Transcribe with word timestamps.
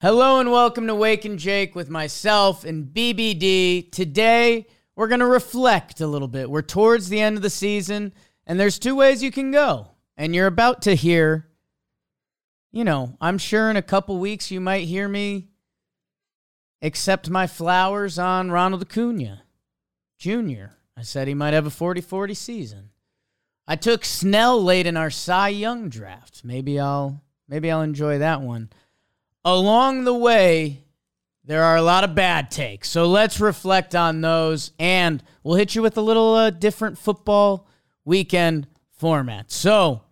Hello 0.00 0.38
and 0.38 0.52
welcome 0.52 0.86
to 0.86 0.94
Wake 0.94 1.24
and 1.24 1.40
Jake 1.40 1.74
with 1.74 1.90
myself 1.90 2.64
and 2.64 2.86
BBD. 2.86 3.90
Today, 3.90 4.68
we're 4.94 5.08
going 5.08 5.18
to 5.18 5.26
reflect 5.26 6.00
a 6.00 6.06
little 6.06 6.28
bit. 6.28 6.48
We're 6.48 6.62
towards 6.62 7.08
the 7.08 7.18
end 7.20 7.34
of 7.34 7.42
the 7.42 7.50
season, 7.50 8.12
and 8.46 8.60
there's 8.60 8.78
two 8.78 8.94
ways 8.94 9.24
you 9.24 9.32
can 9.32 9.50
go. 9.50 9.88
And 10.16 10.36
you're 10.36 10.46
about 10.46 10.82
to 10.82 10.94
hear, 10.94 11.48
you 12.70 12.84
know, 12.84 13.16
I'm 13.20 13.38
sure 13.38 13.70
in 13.70 13.76
a 13.76 13.82
couple 13.82 14.16
weeks 14.18 14.52
you 14.52 14.60
might 14.60 14.86
hear 14.86 15.08
me 15.08 15.48
accept 16.80 17.28
my 17.28 17.48
flowers 17.48 18.20
on 18.20 18.52
Ronald 18.52 18.82
Acuna 18.82 19.42
Jr. 20.16 20.76
I 20.96 21.02
said 21.02 21.26
he 21.26 21.34
might 21.34 21.54
have 21.54 21.66
a 21.66 21.70
40 21.70 22.02
40 22.02 22.34
season. 22.34 22.90
I 23.66 23.74
took 23.74 24.04
Snell 24.04 24.62
late 24.62 24.86
in 24.86 24.96
our 24.96 25.10
Cy 25.10 25.48
Young 25.48 25.88
draft. 25.88 26.42
Maybe 26.44 26.78
I'll 26.78 27.20
maybe 27.48 27.68
I'll 27.68 27.82
enjoy 27.82 28.18
that 28.18 28.42
one 28.42 28.70
along 29.44 30.04
the 30.04 30.14
way, 30.14 30.84
there 31.44 31.64
are 31.64 31.76
a 31.76 31.82
lot 31.82 32.04
of 32.04 32.14
bad 32.14 32.50
takes. 32.50 32.90
So 32.90 33.06
let's 33.06 33.40
reflect 33.40 33.94
on 33.94 34.20
those, 34.20 34.72
and 34.78 35.22
we'll 35.42 35.56
hit 35.56 35.74
you 35.74 35.82
with 35.82 35.96
a 35.96 36.02
little 36.02 36.34
uh, 36.34 36.50
different 36.50 36.98
football 36.98 37.66
weekend 38.04 38.66
format. 38.90 39.50
So, 39.50 40.02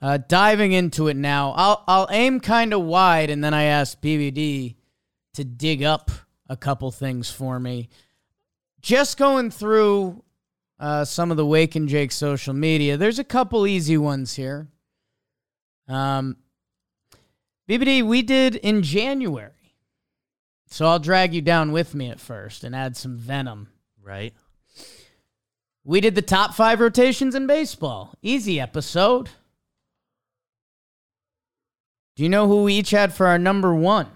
uh, 0.00 0.18
diving 0.28 0.72
into 0.72 1.08
it 1.08 1.16
now, 1.16 1.52
I'll 1.56 1.84
I'll 1.88 2.08
aim 2.10 2.40
kind 2.40 2.72
of 2.72 2.82
wide, 2.82 3.30
and 3.30 3.42
then 3.42 3.54
I 3.54 3.64
ask 3.64 4.00
BBD 4.00 4.76
to 5.34 5.44
dig 5.44 5.82
up 5.82 6.10
a 6.48 6.56
couple 6.56 6.90
things 6.90 7.30
for 7.30 7.58
me. 7.58 7.88
Just 8.80 9.16
going 9.16 9.50
through 9.50 10.22
uh, 10.78 11.04
some 11.04 11.30
of 11.30 11.36
the 11.36 11.46
Wake 11.46 11.74
and 11.74 11.88
Jake 11.88 12.12
social 12.12 12.54
media. 12.54 12.96
There's 12.96 13.18
a 13.18 13.24
couple 13.24 13.66
easy 13.66 13.98
ones 13.98 14.34
here. 14.34 14.68
Um, 15.88 16.36
BBD, 17.68 18.02
we 18.02 18.22
did 18.22 18.56
in 18.56 18.82
January. 18.82 19.52
So 20.68 20.86
I'll 20.86 20.98
drag 20.98 21.34
you 21.34 21.42
down 21.42 21.72
with 21.72 21.94
me 21.94 22.10
at 22.10 22.20
first 22.20 22.64
and 22.64 22.74
add 22.74 22.96
some 22.96 23.16
venom. 23.16 23.68
Right. 24.02 24.34
We 25.84 26.00
did 26.00 26.14
the 26.14 26.22
top 26.22 26.54
five 26.54 26.80
rotations 26.80 27.34
in 27.34 27.46
baseball. 27.46 28.14
Easy 28.22 28.58
episode. 28.60 29.30
Do 32.16 32.22
you 32.22 32.28
know 32.28 32.48
who 32.48 32.64
we 32.64 32.74
each 32.74 32.90
had 32.90 33.14
for 33.14 33.26
our 33.26 33.38
number 33.38 33.74
one? 33.74 34.08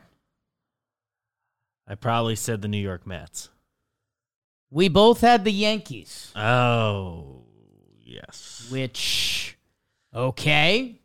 I 1.87 1.95
probably 1.95 2.37
said 2.37 2.63
the 2.63 2.69
New 2.69 2.79
York 2.79 3.07
Mets. 3.07 3.49
We 4.71 4.89
both 4.89 5.21
had 5.21 5.45
the 5.45 5.53
Yankees. 5.53 6.33
Oh, 6.35 7.45
yes. 8.01 8.67
Which, 8.71 9.59
okay. 10.15 11.02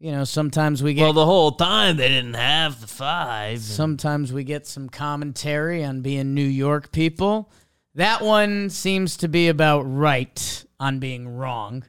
You 0.00 0.12
know, 0.12 0.24
sometimes 0.24 0.82
we 0.82 0.94
get. 0.94 1.02
Well, 1.02 1.12
the 1.12 1.24
whole 1.24 1.52
time 1.52 1.96
they 1.96 2.08
didn't 2.08 2.34
have 2.34 2.80
the 2.80 2.86
five. 2.86 3.60
Sometimes 3.60 4.32
we 4.32 4.44
get 4.44 4.66
some 4.66 4.88
commentary 4.88 5.84
on 5.84 6.02
being 6.02 6.34
New 6.34 6.44
York 6.44 6.92
people. 6.92 7.50
That 7.94 8.22
one 8.22 8.70
seems 8.70 9.16
to 9.18 9.28
be 9.28 9.48
about 9.48 9.82
right 9.82 10.64
on 10.80 10.98
being 10.98 11.28
wrong. 11.28 11.84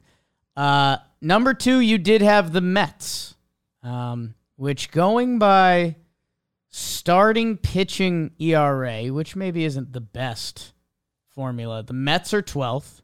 Uh, 0.56 0.98
number 1.20 1.52
two, 1.52 1.80
you 1.80 1.98
did 1.98 2.22
have 2.22 2.52
the 2.52 2.60
Mets, 2.60 3.34
um, 3.82 4.34
which 4.56 4.90
going 4.90 5.38
by 5.38 5.96
starting 6.70 7.56
pitching 7.56 8.30
ERA, 8.38 9.06
which 9.08 9.34
maybe 9.34 9.64
isn't 9.64 9.92
the 9.92 10.00
best 10.00 10.72
formula, 11.34 11.82
the 11.82 11.92
Mets 11.92 12.32
are 12.32 12.42
12th. 12.42 13.02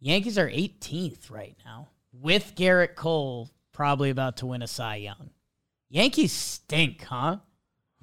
Yankees 0.00 0.38
are 0.38 0.48
18th 0.48 1.30
right 1.30 1.56
now 1.64 1.88
with 2.12 2.54
Gerrit 2.54 2.94
Cole 2.94 3.50
probably 3.78 4.10
about 4.10 4.38
to 4.38 4.44
win 4.44 4.60
a 4.60 4.66
Cy 4.66 4.96
Young. 4.96 5.30
Yankees 5.88 6.32
stink, 6.32 7.04
huh? 7.04 7.36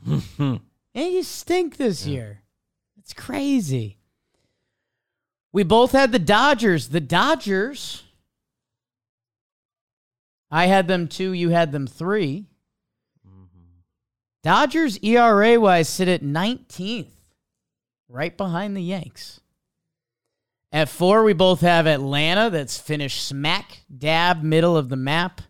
Yankees 0.94 1.28
stink 1.28 1.76
this 1.76 2.08
yeah. 2.08 2.14
year. 2.14 2.42
It's 2.98 3.12
crazy. 3.12 3.98
We 5.52 5.64
both 5.64 5.92
had 5.92 6.14
the 6.14 6.18
Dodgers. 6.20 6.88
The 6.88 7.02
Dodgers. 7.02 8.04
I 10.50 10.68
had 10.68 10.88
them 10.88 11.10
two, 11.10 11.34
you 11.34 11.50
had 11.50 11.74
them 11.74 11.88
3 11.88 12.46
mm-hmm. 13.28 13.60
Dodgers 14.44 14.98
ERA 15.00 15.60
wise 15.60 15.90
sit 15.90 16.08
at 16.08 16.24
19th, 16.24 17.12
right 18.08 18.38
behind 18.38 18.78
the 18.78 18.82
Yanks. 18.82 19.42
At 20.72 20.88
four, 20.88 21.26
we 21.26 21.34
both 21.34 21.60
have 21.60 21.86
Atlanta 21.86 22.50
that's 22.50 22.78
finished 22.78 23.28
smack 23.28 23.80
dab 23.94 24.42
middle 24.42 24.78
of 24.78 24.88
the 24.88 24.96
map. 24.96 25.42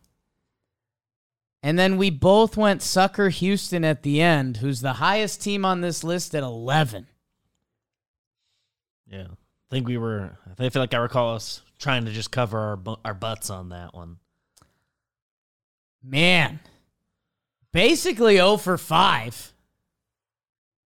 And 1.66 1.80
then 1.80 1.98
we 1.98 2.12
both 2.12 2.56
went 2.58 2.84
sucker 2.84 3.30
Houston 3.30 3.84
at 3.84 4.04
the 4.04 4.22
end, 4.22 4.58
who's 4.58 4.82
the 4.82 4.94
highest 4.94 5.42
team 5.42 5.66
on 5.66 5.82
this 5.82 6.04
list 6.04 6.36
at 6.36 6.44
11. 6.44 7.08
Yeah. 9.08 9.26
I 9.32 9.72
think 9.72 9.88
we 9.88 9.98
were, 9.98 10.38
I 10.60 10.70
feel 10.70 10.84
like 10.84 10.94
I 10.94 10.98
recall 10.98 11.34
us 11.34 11.64
trying 11.80 12.06
to 12.06 12.12
just 12.12 12.30
cover 12.30 12.60
our, 12.60 12.98
our 13.04 13.16
butts 13.16 13.50
on 13.50 13.70
that 13.70 13.96
one. 13.96 14.18
Man. 16.04 16.60
Basically 17.72 18.36
0 18.36 18.58
for 18.58 18.78
5. 18.78 19.54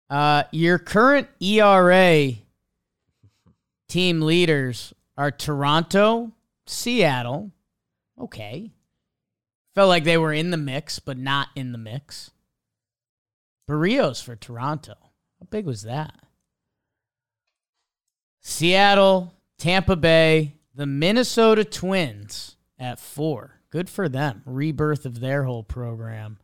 Uh, 0.09 0.43
your 0.53 0.79
current 0.79 1.27
ERA 1.41 2.31
team 3.89 4.21
leaders 4.21 4.93
are 5.17 5.31
Toronto, 5.31 6.31
Seattle. 6.65 7.51
Okay. 8.17 8.71
Felt 9.73 9.89
like 9.89 10.03
they 10.03 10.17
were 10.17 10.33
in 10.33 10.51
the 10.51 10.57
mix, 10.57 10.99
but 10.99 11.17
not 11.17 11.47
in 11.55 11.71
the 11.71 11.77
mix. 11.77 12.31
Berrios 13.69 14.21
for 14.21 14.35
Toronto. 14.35 14.95
How 15.39 15.47
big 15.49 15.65
was 15.65 15.83
that? 15.83 16.13
Seattle, 18.41 19.33
Tampa 19.57 19.95
Bay, 19.95 20.55
the 20.75 20.85
Minnesota 20.85 21.63
Twins 21.63 22.57
at 22.77 22.99
four. 22.99 23.61
Good 23.69 23.89
for 23.89 24.09
them. 24.09 24.41
Rebirth 24.45 25.05
of 25.05 25.19
their 25.19 25.43
whole 25.43 25.63
program. 25.63 26.37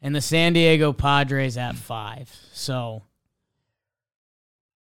And 0.00 0.16
the 0.16 0.20
San 0.20 0.54
Diego 0.54 0.92
Padres 0.92 1.56
at 1.56 1.76
five. 1.76 2.34
So, 2.52 3.04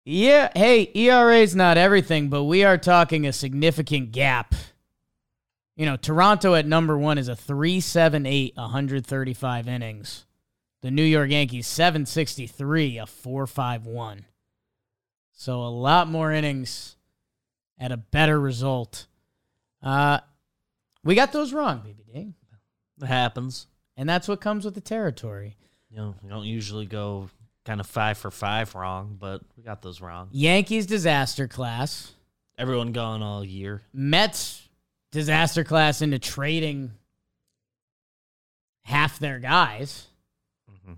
yeah, 0.03 0.49
hey, 0.55 0.89
ERA 0.95 1.37
is 1.37 1.55
not 1.55 1.77
everything, 1.77 2.29
but 2.29 2.45
we 2.45 2.63
are 2.63 2.77
talking 2.77 3.27
a 3.27 3.33
significant 3.33 4.11
gap 4.11 4.55
you 5.75 5.85
know, 5.85 5.97
Toronto 5.97 6.55
at 6.55 6.65
number 6.65 6.97
one 6.97 7.17
is 7.17 7.27
a 7.27 7.35
378, 7.35 8.55
135 8.55 9.67
innings. 9.67 10.25
The 10.81 10.91
New 10.91 11.03
York 11.03 11.31
Yankees, 11.31 11.67
763, 11.67 12.99
a 12.99 13.05
451. 13.05 14.25
So 15.33 15.61
a 15.61 15.67
lot 15.67 16.07
more 16.07 16.31
innings 16.31 16.95
at 17.77 17.91
a 17.91 17.97
better 17.97 18.39
result. 18.39 19.07
Uh, 19.81 20.19
we 21.03 21.15
got 21.15 21.33
those 21.33 21.53
wrong, 21.53 21.81
BBD. 21.85 22.33
It 23.01 23.05
happens. 23.05 23.67
And 23.97 24.07
that's 24.07 24.27
what 24.27 24.41
comes 24.41 24.63
with 24.63 24.75
the 24.75 24.81
territory. 24.81 25.57
You 25.89 25.97
know, 25.97 26.15
we 26.21 26.29
don't 26.29 26.45
usually 26.45 26.85
go 26.85 27.29
kind 27.65 27.79
of 27.79 27.87
five 27.87 28.17
for 28.17 28.31
five 28.31 28.75
wrong, 28.75 29.17
but 29.19 29.41
we 29.57 29.63
got 29.63 29.81
those 29.81 30.01
wrong. 30.01 30.29
Yankees 30.31 30.85
disaster 30.85 31.47
class. 31.47 32.13
Everyone 32.57 32.93
gone 32.93 33.21
all 33.21 33.43
year. 33.43 33.81
Mets 33.93 34.64
disaster 35.15 35.63
class 35.63 36.01
into 36.01 36.19
trading 36.19 36.91
half 38.83 39.17
their 39.17 39.39
guys. 39.39 40.07
Mm-hmm. 40.69 40.95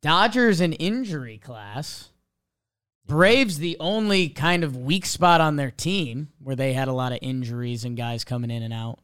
Dodgers 0.00 0.60
an 0.60 0.72
injury 0.74 1.36
class. 1.36 2.10
Braves 3.04 3.58
the 3.58 3.76
only 3.80 4.28
kind 4.28 4.62
of 4.62 4.76
weak 4.76 5.04
spot 5.06 5.40
on 5.40 5.56
their 5.56 5.72
team 5.72 6.28
where 6.38 6.56
they 6.56 6.72
had 6.72 6.88
a 6.88 6.92
lot 6.92 7.12
of 7.12 7.18
injuries 7.20 7.84
and 7.84 7.96
guys 7.96 8.22
coming 8.22 8.50
in 8.50 8.62
and 8.62 8.72
out. 8.72 9.00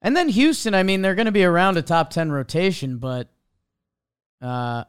And 0.00 0.16
then 0.16 0.28
Houston, 0.30 0.74
I 0.74 0.82
mean, 0.82 1.02
they're 1.02 1.14
going 1.14 1.26
to 1.26 1.32
be 1.32 1.44
around 1.44 1.76
a 1.76 1.82
top 1.82 2.10
10 2.10 2.32
rotation, 2.32 2.96
but 2.96 3.28
uh, 4.40 4.84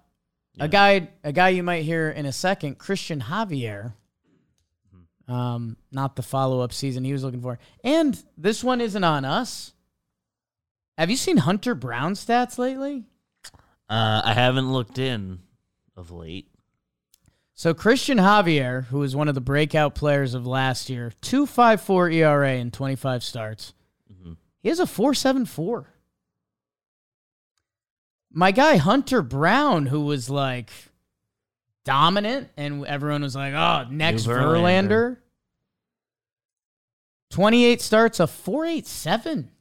yeah. 0.56 0.64
a 0.64 0.68
guy 0.68 1.10
a 1.24 1.32
guy 1.34 1.50
you 1.50 1.64
might 1.64 1.84
hear 1.84 2.10
in 2.10 2.26
a 2.26 2.32
second, 2.32 2.78
Christian 2.78 3.22
Javier, 3.22 3.94
um, 5.30 5.78
not 5.92 6.16
the 6.16 6.24
follow 6.24 6.62
up 6.62 6.74
season 6.74 7.04
he 7.04 7.14
was 7.14 7.24
looking 7.24 7.42
for. 7.42 7.60
And 7.84 8.22
this 8.36 8.64
one 8.64 8.82
isn't 8.82 9.04
on 9.04 9.24
us. 9.24 9.74
Have 10.98 11.10
you 11.10 11.16
seen 11.16 11.38
Hunter 11.38 11.76
Brown 11.76 12.14
stats 12.16 12.58
lately? 12.58 13.06
Uh, 13.90 14.22
I 14.26 14.34
haven't 14.34 14.74
looked 14.74 14.98
in 14.98 15.40
of 15.96 16.12
late. 16.12 16.48
So 17.54 17.74
Christian 17.74 18.18
Javier, 18.18 18.86
who 18.86 19.00
was 19.00 19.16
one 19.16 19.28
of 19.28 19.36
the 19.36 19.42
breakout 19.42 19.94
players 19.94 20.34
of 20.34 20.48
last 20.48 20.90
year, 20.90 21.14
two 21.22 21.46
five 21.46 21.82
four 21.82 22.10
ERA 22.10 22.56
in 22.56 22.72
twenty 22.72 22.96
five 22.96 23.24
starts. 23.24 23.74
Mm-hmm. 24.12 24.34
He 24.62 24.70
has 24.70 24.80
a 24.80 24.88
four 24.88 25.14
seven 25.14 25.46
four. 25.46 25.94
My 28.32 28.52
guy 28.52 28.78
Hunter 28.78 29.22
Brown, 29.22 29.88
who 29.88 30.02
was 30.02 30.30
like 30.30 30.72
dominant, 31.86 32.50
and 32.58 32.86
everyone 32.86 33.22
was 33.22 33.36
like, 33.36 33.54
"Oh, 33.54 33.88
next 33.90 34.24
Verlander." 34.26 34.58
Verlander. 34.88 35.18
Twenty-eight 37.30 37.82
starts, 37.82 38.20
a 38.20 38.28
four 38.28 38.66
eight 38.66 38.88
seven. 38.88 39.52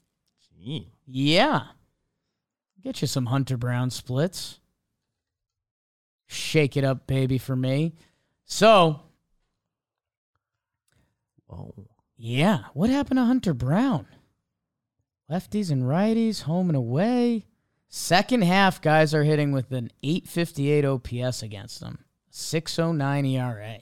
Yeah. 1.06 1.62
Get 2.82 3.00
you 3.00 3.06
some 3.08 3.26
Hunter 3.26 3.56
Brown 3.56 3.90
splits. 3.90 4.60
Shake 6.26 6.76
it 6.76 6.84
up, 6.84 7.06
baby, 7.06 7.38
for 7.38 7.56
me. 7.56 7.94
So, 8.44 9.00
Whoa. 11.46 11.74
yeah, 12.16 12.64
what 12.74 12.90
happened 12.90 13.18
to 13.18 13.24
Hunter 13.24 13.54
Brown? 13.54 14.06
Lefties 15.30 15.70
and 15.70 15.82
righties, 15.84 16.42
home 16.42 16.68
and 16.68 16.76
away. 16.76 17.46
Second 17.88 18.42
half, 18.44 18.80
guys 18.82 19.14
are 19.14 19.24
hitting 19.24 19.52
with 19.52 19.72
an 19.72 19.90
858 20.02 20.84
OPS 20.84 21.42
against 21.42 21.80
them, 21.80 22.04
609 22.42 23.24
ERA. 23.26 23.78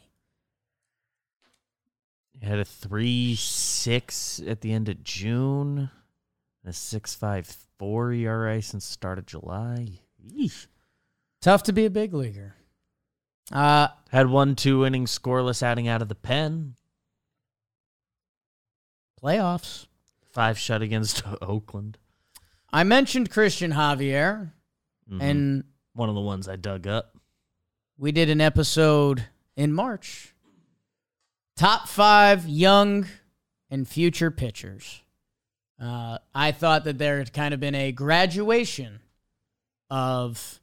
He 2.41 2.47
had 2.47 2.59
a 2.59 2.65
three 2.65 3.35
six 3.37 4.41
at 4.47 4.63
the 4.63 4.73
end 4.73 4.89
of 4.89 5.05
June, 5.05 5.91
and 6.65 6.71
a 6.71 6.73
six 6.73 7.15
five 7.15 7.47
four 7.79 8.13
ERA 8.13 8.61
since 8.63 8.85
start 8.87 9.19
of 9.19 9.27
July. 9.27 10.01
Yeesh. 10.27 10.67
Tough 11.43 11.63
to 11.65 11.73
be 11.73 11.85
a 11.85 11.91
big 11.91 12.15
leaguer. 12.15 12.55
Uh, 13.53 13.89
Had 14.11 14.29
one 14.29 14.55
two 14.57 14.85
inning 14.87 15.05
scoreless 15.05 15.63
outing 15.63 15.87
out 15.87 16.01
of 16.03 16.09
the 16.09 16.15
pen. 16.15 16.77
playoffs. 19.23 19.87
Five 20.31 20.59
shut 20.59 20.83
against 20.83 21.23
Oakland. 21.43 21.99
I 22.73 22.85
mentioned 22.85 23.31
Christian 23.31 23.73
Javier, 23.73 24.53
Mhm. 25.11 25.23
and 25.23 25.65
one 25.95 26.09
of 26.09 26.15
the 26.15 26.21
ones 26.21 26.49
I 26.49 26.57
dug 26.57 26.87
up. 26.87 27.16
We 27.99 28.13
did 28.13 28.29
an 28.29 28.43
episode 28.43 29.25
in 29.57 29.73
March. 29.73 30.35
Top 31.57 31.89
five 31.89 32.47
young 32.47 33.07
and 33.71 33.89
future 33.89 34.31
pitchers. 34.31 35.01
Uh, 35.81 36.19
I 36.35 36.53
thought 36.53 36.85
that 36.85 36.99
there 36.99 37.19
had 37.19 37.33
kind 37.33 37.55
of 37.55 37.61
been 37.61 37.75
a 37.75 37.93
graduation 37.93 39.01
of, 39.89 40.61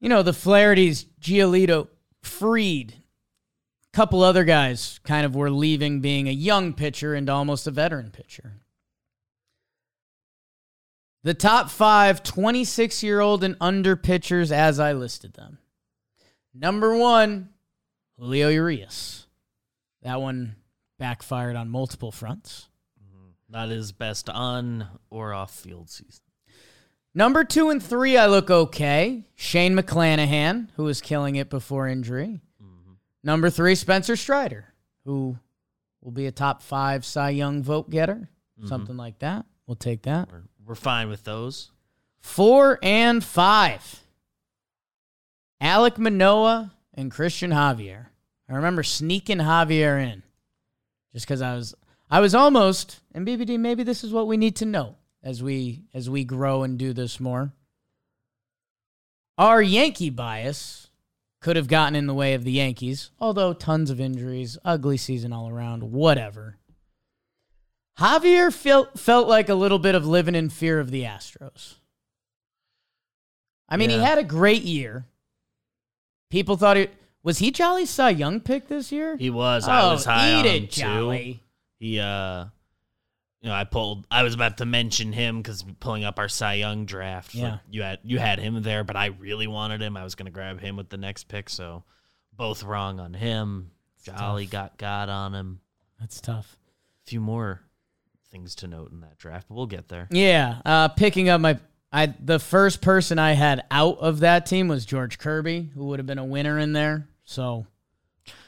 you 0.00 0.08
know, 0.08 0.22
the 0.22 0.32
Flaherty's, 0.32 1.06
Giolito, 1.20 1.88
Fried. 2.22 2.92
A 2.92 3.96
couple 3.96 4.22
other 4.22 4.44
guys 4.44 5.00
kind 5.02 5.26
of 5.26 5.34
were 5.34 5.50
leaving 5.50 6.00
being 6.00 6.28
a 6.28 6.32
young 6.32 6.72
pitcher 6.72 7.16
into 7.16 7.32
almost 7.32 7.66
a 7.66 7.72
veteran 7.72 8.10
pitcher. 8.10 8.60
The 11.24 11.34
top 11.34 11.68
five 11.68 12.22
26 12.22 13.02
year 13.02 13.20
old 13.20 13.42
and 13.42 13.56
under 13.60 13.96
pitchers 13.96 14.52
as 14.52 14.78
I 14.78 14.92
listed 14.92 15.34
them. 15.34 15.58
Number 16.54 16.96
one, 16.96 17.50
Julio 18.18 18.48
Urias. 18.48 19.26
That 20.02 20.20
one 20.20 20.56
backfired 20.98 21.56
on 21.56 21.68
multiple 21.68 22.12
fronts. 22.12 22.68
Not 23.48 23.68
his 23.68 23.92
best 23.92 24.30
on 24.30 24.86
or 25.10 25.34
off 25.34 25.54
field 25.54 25.90
season. 25.90 26.22
Number 27.14 27.44
two 27.44 27.68
and 27.68 27.82
three, 27.82 28.16
I 28.16 28.26
look 28.26 28.50
okay. 28.50 29.26
Shane 29.34 29.76
McClanahan, 29.76 30.68
who 30.76 30.84
was 30.84 31.02
killing 31.02 31.36
it 31.36 31.50
before 31.50 31.86
injury. 31.86 32.40
Mm-hmm. 32.62 32.92
Number 33.22 33.50
three, 33.50 33.74
Spencer 33.74 34.16
Strider, 34.16 34.72
who 35.04 35.36
will 36.00 36.12
be 36.12 36.26
a 36.26 36.32
top 36.32 36.62
five 36.62 37.04
Cy 37.04 37.30
Young 37.30 37.62
vote 37.62 37.90
getter, 37.90 38.30
mm-hmm. 38.58 38.68
something 38.68 38.96
like 38.96 39.18
that. 39.18 39.44
We'll 39.66 39.76
take 39.76 40.02
that. 40.04 40.32
We're, 40.32 40.44
we're 40.64 40.74
fine 40.74 41.10
with 41.10 41.24
those. 41.24 41.70
Four 42.20 42.78
and 42.82 43.22
five, 43.22 44.01
Alek 45.62 45.96
Manoah 45.96 46.72
and 46.92 47.10
Christian 47.10 47.52
Javier. 47.52 48.06
I 48.48 48.54
remember 48.54 48.82
sneaking 48.82 49.38
Javier 49.38 50.02
in 50.02 50.24
just 51.12 51.26
because 51.26 51.40
I 51.40 51.54
was 51.54 51.74
I 52.10 52.20
was 52.20 52.34
almost 52.34 53.00
and 53.14 53.26
BBD. 53.26 53.58
Maybe 53.58 53.84
this 53.84 54.02
is 54.02 54.12
what 54.12 54.26
we 54.26 54.36
need 54.36 54.56
to 54.56 54.66
know 54.66 54.96
as 55.22 55.42
we 55.42 55.84
as 55.94 56.10
we 56.10 56.24
grow 56.24 56.64
and 56.64 56.78
do 56.78 56.92
this 56.92 57.20
more. 57.20 57.52
Our 59.38 59.62
Yankee 59.62 60.10
bias 60.10 60.88
could 61.40 61.56
have 61.56 61.68
gotten 61.68 61.96
in 61.96 62.06
the 62.06 62.14
way 62.14 62.34
of 62.34 62.44
the 62.44 62.52
Yankees, 62.52 63.10
although 63.20 63.52
tons 63.52 63.90
of 63.90 64.00
injuries, 64.00 64.58
ugly 64.64 64.96
season 64.96 65.32
all 65.32 65.48
around, 65.48 65.84
whatever. 65.92 66.58
Javier 67.98 68.52
felt 68.52 68.98
felt 68.98 69.28
like 69.28 69.48
a 69.48 69.54
little 69.54 69.78
bit 69.78 69.94
of 69.94 70.06
living 70.06 70.34
in 70.34 70.50
fear 70.50 70.80
of 70.80 70.90
the 70.90 71.04
Astros. 71.04 71.76
I 73.68 73.76
mean, 73.76 73.90
he 73.90 73.98
had 73.98 74.18
a 74.18 74.24
great 74.24 74.62
year. 74.62 75.06
People 76.32 76.56
thought 76.56 76.78
he 76.78 76.88
was 77.22 77.36
he 77.38 77.50
Jolly 77.50 77.84
Cy 77.84 78.08
Young 78.08 78.40
pick 78.40 78.66
this 78.66 78.90
year. 78.90 79.18
He 79.18 79.28
was. 79.28 79.68
I 79.68 79.92
was 79.92 80.06
high 80.06 80.32
Oh, 80.32 80.36
eat 80.36 80.40
on 80.40 80.46
it, 80.46 80.62
him 80.62 80.68
too. 80.68 80.80
Jolly. 80.80 81.42
He, 81.78 82.00
uh, 82.00 82.46
you 83.42 83.50
know, 83.50 83.54
I 83.54 83.64
pulled. 83.64 84.06
I 84.10 84.22
was 84.22 84.32
about 84.32 84.56
to 84.56 84.64
mention 84.64 85.12
him 85.12 85.42
because 85.42 85.62
pulling 85.78 86.04
up 86.04 86.18
our 86.18 86.30
Cy 86.30 86.54
Young 86.54 86.86
draft. 86.86 87.34
Yeah. 87.34 87.50
like, 87.50 87.60
you 87.70 87.82
had 87.82 87.98
you 88.02 88.18
had 88.18 88.38
him 88.38 88.62
there, 88.62 88.82
but 88.82 88.96
I 88.96 89.06
really 89.08 89.46
wanted 89.46 89.82
him. 89.82 89.94
I 89.94 90.04
was 90.04 90.14
going 90.14 90.24
to 90.24 90.32
grab 90.32 90.58
him 90.58 90.74
with 90.74 90.88
the 90.88 90.96
next 90.96 91.28
pick. 91.28 91.50
So 91.50 91.84
both 92.34 92.62
wrong 92.62 92.98
on 92.98 93.12
him. 93.12 93.70
Jolly 94.02 94.46
got 94.46 94.78
God 94.78 95.10
on 95.10 95.34
him. 95.34 95.60
That's 96.00 96.18
tough. 96.18 96.56
A 97.06 97.10
few 97.10 97.20
more 97.20 97.60
things 98.30 98.54
to 98.54 98.66
note 98.68 98.90
in 98.90 99.00
that 99.00 99.18
draft, 99.18 99.48
but 99.48 99.54
we'll 99.54 99.66
get 99.66 99.88
there. 99.88 100.08
Yeah, 100.10 100.62
uh, 100.64 100.88
picking 100.88 101.28
up 101.28 101.42
my 101.42 101.58
I 101.92 102.14
the 102.18 102.38
first 102.38 102.80
person 102.80 103.18
I 103.18 103.32
had 103.32 103.64
out 103.70 103.98
of 103.98 104.20
that 104.20 104.46
team 104.46 104.68
was 104.68 104.86
George 104.86 105.18
Kirby, 105.18 105.70
who 105.74 105.86
would 105.86 105.98
have 105.98 106.06
been 106.06 106.18
a 106.18 106.24
winner 106.24 106.58
in 106.58 106.72
there. 106.72 107.08
So 107.24 107.66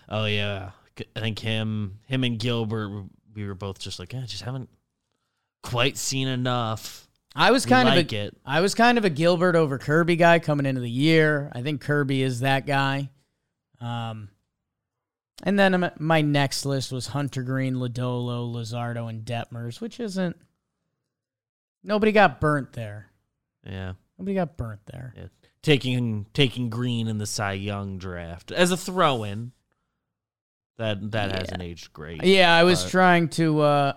Oh 0.09 0.27
yeah, 0.27 0.71
I 1.17 1.21
think 1.21 1.39
him, 1.39 1.99
him 2.07 2.25
and 2.25 2.39
Gilbert, 2.39 3.07
we 3.35 3.47
were 3.47 3.55
both 3.55 3.79
just 3.79 3.99
like, 3.99 4.13
yeah, 4.13 4.25
just 4.27 4.43
haven't 4.43 4.69
quite 5.63 5.97
seen 5.97 6.29
enough. 6.29 7.09
I 7.35 7.51
was 7.51 7.67
kind 7.67 7.89
like 7.89 8.07
of 8.07 8.13
a, 8.13 8.17
it. 8.27 8.37
I 8.47 8.61
was 8.61 8.75
kind 8.75 8.97
of 8.97 9.05
a 9.05 9.11
Gilbert 9.11 9.57
over 9.57 9.79
Kirby 9.79 10.17
guy 10.17 10.39
coming 10.39 10.67
into 10.67 10.81
the 10.81 10.91
year. 10.91 11.51
I 11.53 11.63
think 11.63 11.81
Kirby 11.81 12.23
is 12.23 12.41
that 12.41 12.65
guy. 12.65 13.11
Um, 13.81 14.29
and 15.43 15.59
then 15.59 15.91
my 15.99 16.21
next 16.21 16.65
list 16.65 16.93
was 16.93 17.09
Hunter 17.09 17.43
Greene, 17.43 17.75
Lodolo, 17.75 18.53
Luzardo, 18.53 19.11
and 19.11 19.25
Detmers, 19.25 19.81
which 19.81 19.99
isn't. 19.99 20.37
Nobody 21.83 22.13
got 22.13 22.41
burnt 22.41 22.73
there. 22.75 23.11
Yeah. 23.67 23.95
Nobody 24.19 24.35
got 24.35 24.57
burnt 24.57 24.81
there. 24.87 25.13
Yeah. 25.17 25.27
Taking 25.63 26.27
taking 26.35 26.69
Greene 26.71 27.09
in 27.09 27.19
the 27.19 27.27
Cy 27.27 27.53
Young 27.55 27.99
draft 27.99 28.53
as 28.53 28.71
a 28.71 28.77
throw 28.77 29.25
in. 29.25 29.53
That 30.77 31.13
that 31.13 31.33
hasn't 31.33 31.63
aged 31.63 31.93
great. 31.93 32.25
Yeah, 32.25 32.55
I 32.55 32.65
was 32.65 32.83
But- 32.83 32.91
trying 32.91 33.29
to. 33.31 33.61
uh 33.61 33.93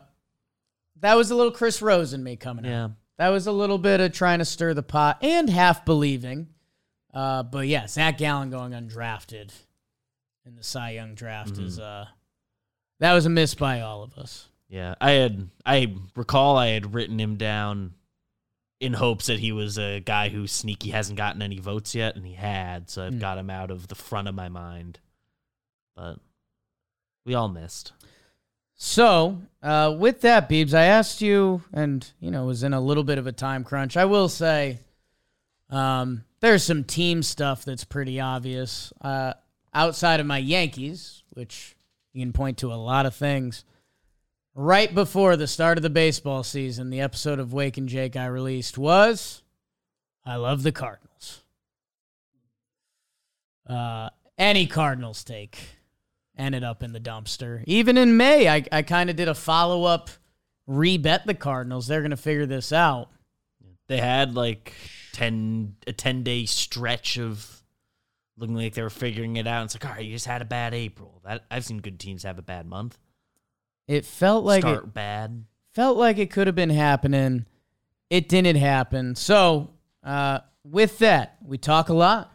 That 1.01 1.15
was 1.15 1.29
a 1.31 1.35
little 1.35 1.51
Chris 1.51 1.81
Rose 1.81 2.13
in 2.13 2.23
me 2.23 2.35
coming 2.35 2.65
out. 2.65 2.69
Yeah. 2.69 2.87
That 3.17 3.29
was 3.29 3.47
a 3.47 3.51
little 3.51 3.77
bit 3.79 3.99
of 3.99 4.11
trying 4.11 4.39
to 4.39 4.45
stir 4.45 4.73
the 4.75 4.83
pot 4.83 5.17
and 5.23 5.49
half 5.49 5.85
believing. 5.85 6.47
Uh, 7.13 7.41
but 7.43 7.67
yeah, 7.67 7.87
Zach 7.87 8.17
Gallen 8.19 8.49
going 8.51 8.73
undrafted 8.73 9.51
in 10.45 10.55
the 10.55 10.63
Cy 10.63 10.91
Young 10.91 11.15
draft 11.15 11.53
Mm-hmm. 11.53 11.65
is 11.65 11.79
uh, 11.79 12.05
that 12.99 13.13
was 13.13 13.25
a 13.25 13.29
miss 13.29 13.55
by 13.55 13.81
all 13.81 14.03
of 14.03 14.13
us. 14.17 14.47
Yeah. 14.69 14.93
I 15.01 15.11
had 15.11 15.49
I 15.65 15.95
recall 16.15 16.57
I 16.57 16.67
had 16.67 16.93
written 16.93 17.19
him 17.19 17.37
down 17.37 17.93
in 18.79 18.93
hopes 18.93 19.25
that 19.25 19.39
he 19.39 19.51
was 19.51 19.77
a 19.79 19.99
guy 20.01 20.29
who 20.29 20.45
sneaky 20.47 20.91
hasn't 20.91 21.17
gotten 21.17 21.41
any 21.41 21.59
votes 21.59 21.95
yet, 21.95 22.15
and 22.15 22.25
he 22.27 22.33
had, 22.33 22.89
so 22.89 23.05
I've 23.05 23.13
Hmm. 23.13 23.19
got 23.19 23.37
him 23.37 23.49
out 23.49 23.71
of 23.71 23.87
the 23.87 23.95
front 23.95 24.27
of 24.27 24.35
my 24.35 24.49
mind. 24.49 24.99
But 25.95 26.19
we 27.25 27.33
all 27.33 27.49
missed. 27.49 27.93
So 28.75 29.41
uh, 29.63 29.95
with 29.97 30.21
that, 30.21 30.47
Beebs, 30.47 30.73
I 30.75 30.83
asked 30.83 31.21
you, 31.21 31.63
and 31.73 32.07
you 32.19 32.29
know, 32.29 32.45
was 32.45 32.61
in 32.63 32.73
a 32.73 32.79
little 32.81 33.03
bit 33.03 33.17
of 33.17 33.25
a 33.25 33.31
time 33.31 33.63
crunch. 33.63 33.97
I 33.97 34.05
will 34.05 34.29
say, 34.29 34.77
um, 35.71 36.23
there's 36.39 36.63
some 36.63 36.83
team 36.83 37.23
stuff 37.23 37.65
that's 37.65 37.83
pretty 37.83 38.19
obvious 38.19 38.93
uh, 39.01 39.33
outside 39.73 40.19
of 40.19 40.27
my 40.27 40.37
Yankees, 40.37 41.23
which 41.33 41.75
you 42.13 42.21
can 42.23 42.31
point 42.33 42.59
to 42.59 42.71
a 42.71 42.75
lot 42.75 43.07
of 43.07 43.15
things. 43.15 43.65
Right 44.59 44.91
before 44.91 45.37
the 45.37 45.45
start 45.45 45.77
of 45.77 45.83
the 45.83 45.89
baseball 45.91 46.41
season, 46.41 46.89
the 46.89 46.99
episode 46.99 47.37
of 47.37 47.53
Wake 47.53 47.77
and 47.77 47.87
Jake 47.87 48.15
I 48.15 48.25
released 48.25 48.75
was 48.75 49.43
I 50.25 50.37
love 50.37 50.63
the 50.63 50.71
Cardinals. 50.71 51.43
Uh, 53.69 54.09
any 54.35 54.65
Cardinals 54.65 55.23
take 55.23 55.59
ended 56.35 56.63
up 56.63 56.81
in 56.81 56.91
the 56.91 56.99
dumpster. 56.99 57.63
Even 57.67 57.97
in 57.97 58.17
May, 58.17 58.49
I, 58.49 58.63
I 58.71 58.81
kind 58.81 59.11
of 59.11 59.15
did 59.15 59.27
a 59.27 59.35
follow 59.35 59.83
up 59.83 60.09
rebet 60.67 61.25
the 61.25 61.35
Cardinals. 61.35 61.85
They're 61.85 62.01
going 62.01 62.09
to 62.09 62.17
figure 62.17 62.47
this 62.47 62.73
out. 62.73 63.09
They 63.87 63.99
had 63.99 64.33
like 64.33 64.73
ten 65.13 65.75
a 65.85 65.93
ten 65.93 66.23
day 66.23 66.47
stretch 66.47 67.19
of 67.19 67.61
looking 68.37 68.55
like 68.55 68.73
they 68.73 68.81
were 68.81 68.89
figuring 68.89 69.35
it 69.35 69.45
out. 69.45 69.65
It's 69.65 69.75
like, 69.75 69.85
all 69.85 69.91
right, 69.91 70.03
you 70.03 70.13
just 70.13 70.25
had 70.25 70.41
a 70.41 70.45
bad 70.45 70.73
April. 70.73 71.21
That 71.23 71.45
I've 71.51 71.63
seen 71.63 71.77
good 71.77 71.99
teams 71.99 72.23
have 72.23 72.39
a 72.39 72.41
bad 72.41 72.65
month. 72.65 72.97
It 73.87 74.05
felt 74.05 74.43
like 74.43 74.61
Start 74.61 74.83
it 74.85 74.93
bad. 74.93 75.45
felt 75.73 75.97
like 75.97 76.17
it 76.17 76.31
could 76.31 76.47
have 76.47 76.55
been 76.55 76.69
happening. 76.69 77.45
It 78.09 78.29
didn't 78.29 78.57
happen. 78.57 79.15
So, 79.15 79.71
uh, 80.03 80.39
with 80.63 80.99
that, 80.99 81.37
we 81.45 81.57
talk 81.57 81.89
a 81.89 81.93
lot. 81.93 82.33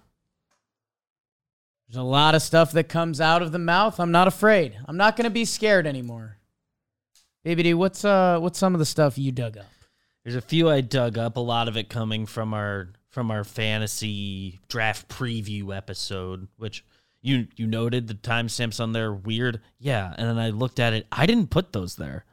There's 1.88 2.00
a 2.00 2.02
lot 2.02 2.34
of 2.34 2.40
stuff 2.42 2.72
that 2.72 2.84
comes 2.88 3.20
out 3.20 3.42
of 3.42 3.52
the 3.52 3.58
mouth. 3.58 4.00
I'm 4.00 4.12
not 4.12 4.28
afraid. 4.28 4.78
I'm 4.86 4.96
not 4.96 5.14
going 5.16 5.24
to 5.24 5.30
be 5.30 5.44
scared 5.44 5.86
anymore. 5.86 6.38
Baby 7.44 7.64
D, 7.64 7.74
what's 7.74 8.04
uh 8.04 8.38
what's 8.38 8.58
some 8.58 8.72
of 8.74 8.78
the 8.78 8.86
stuff 8.86 9.18
you 9.18 9.32
dug 9.32 9.58
up? 9.58 9.66
There's 10.22 10.36
a 10.36 10.40
few 10.40 10.70
I 10.70 10.80
dug 10.80 11.18
up. 11.18 11.36
A 11.36 11.40
lot 11.40 11.66
of 11.68 11.76
it 11.76 11.88
coming 11.88 12.24
from 12.24 12.54
our 12.54 12.90
from 13.10 13.30
our 13.30 13.42
fantasy 13.44 14.60
draft 14.68 15.08
preview 15.08 15.76
episode, 15.76 16.46
which 16.56 16.84
you 17.22 17.46
you 17.56 17.66
noted 17.66 18.08
the 18.08 18.14
timestamps 18.14 18.80
on 18.80 18.92
there 18.92 19.12
weird. 19.14 19.60
Yeah, 19.78 20.12
and 20.16 20.28
then 20.28 20.38
I 20.38 20.50
looked 20.50 20.80
at 20.80 20.92
it. 20.92 21.06
I 21.10 21.26
didn't 21.26 21.48
put 21.50 21.72
those 21.72 21.96
there. 21.96 22.24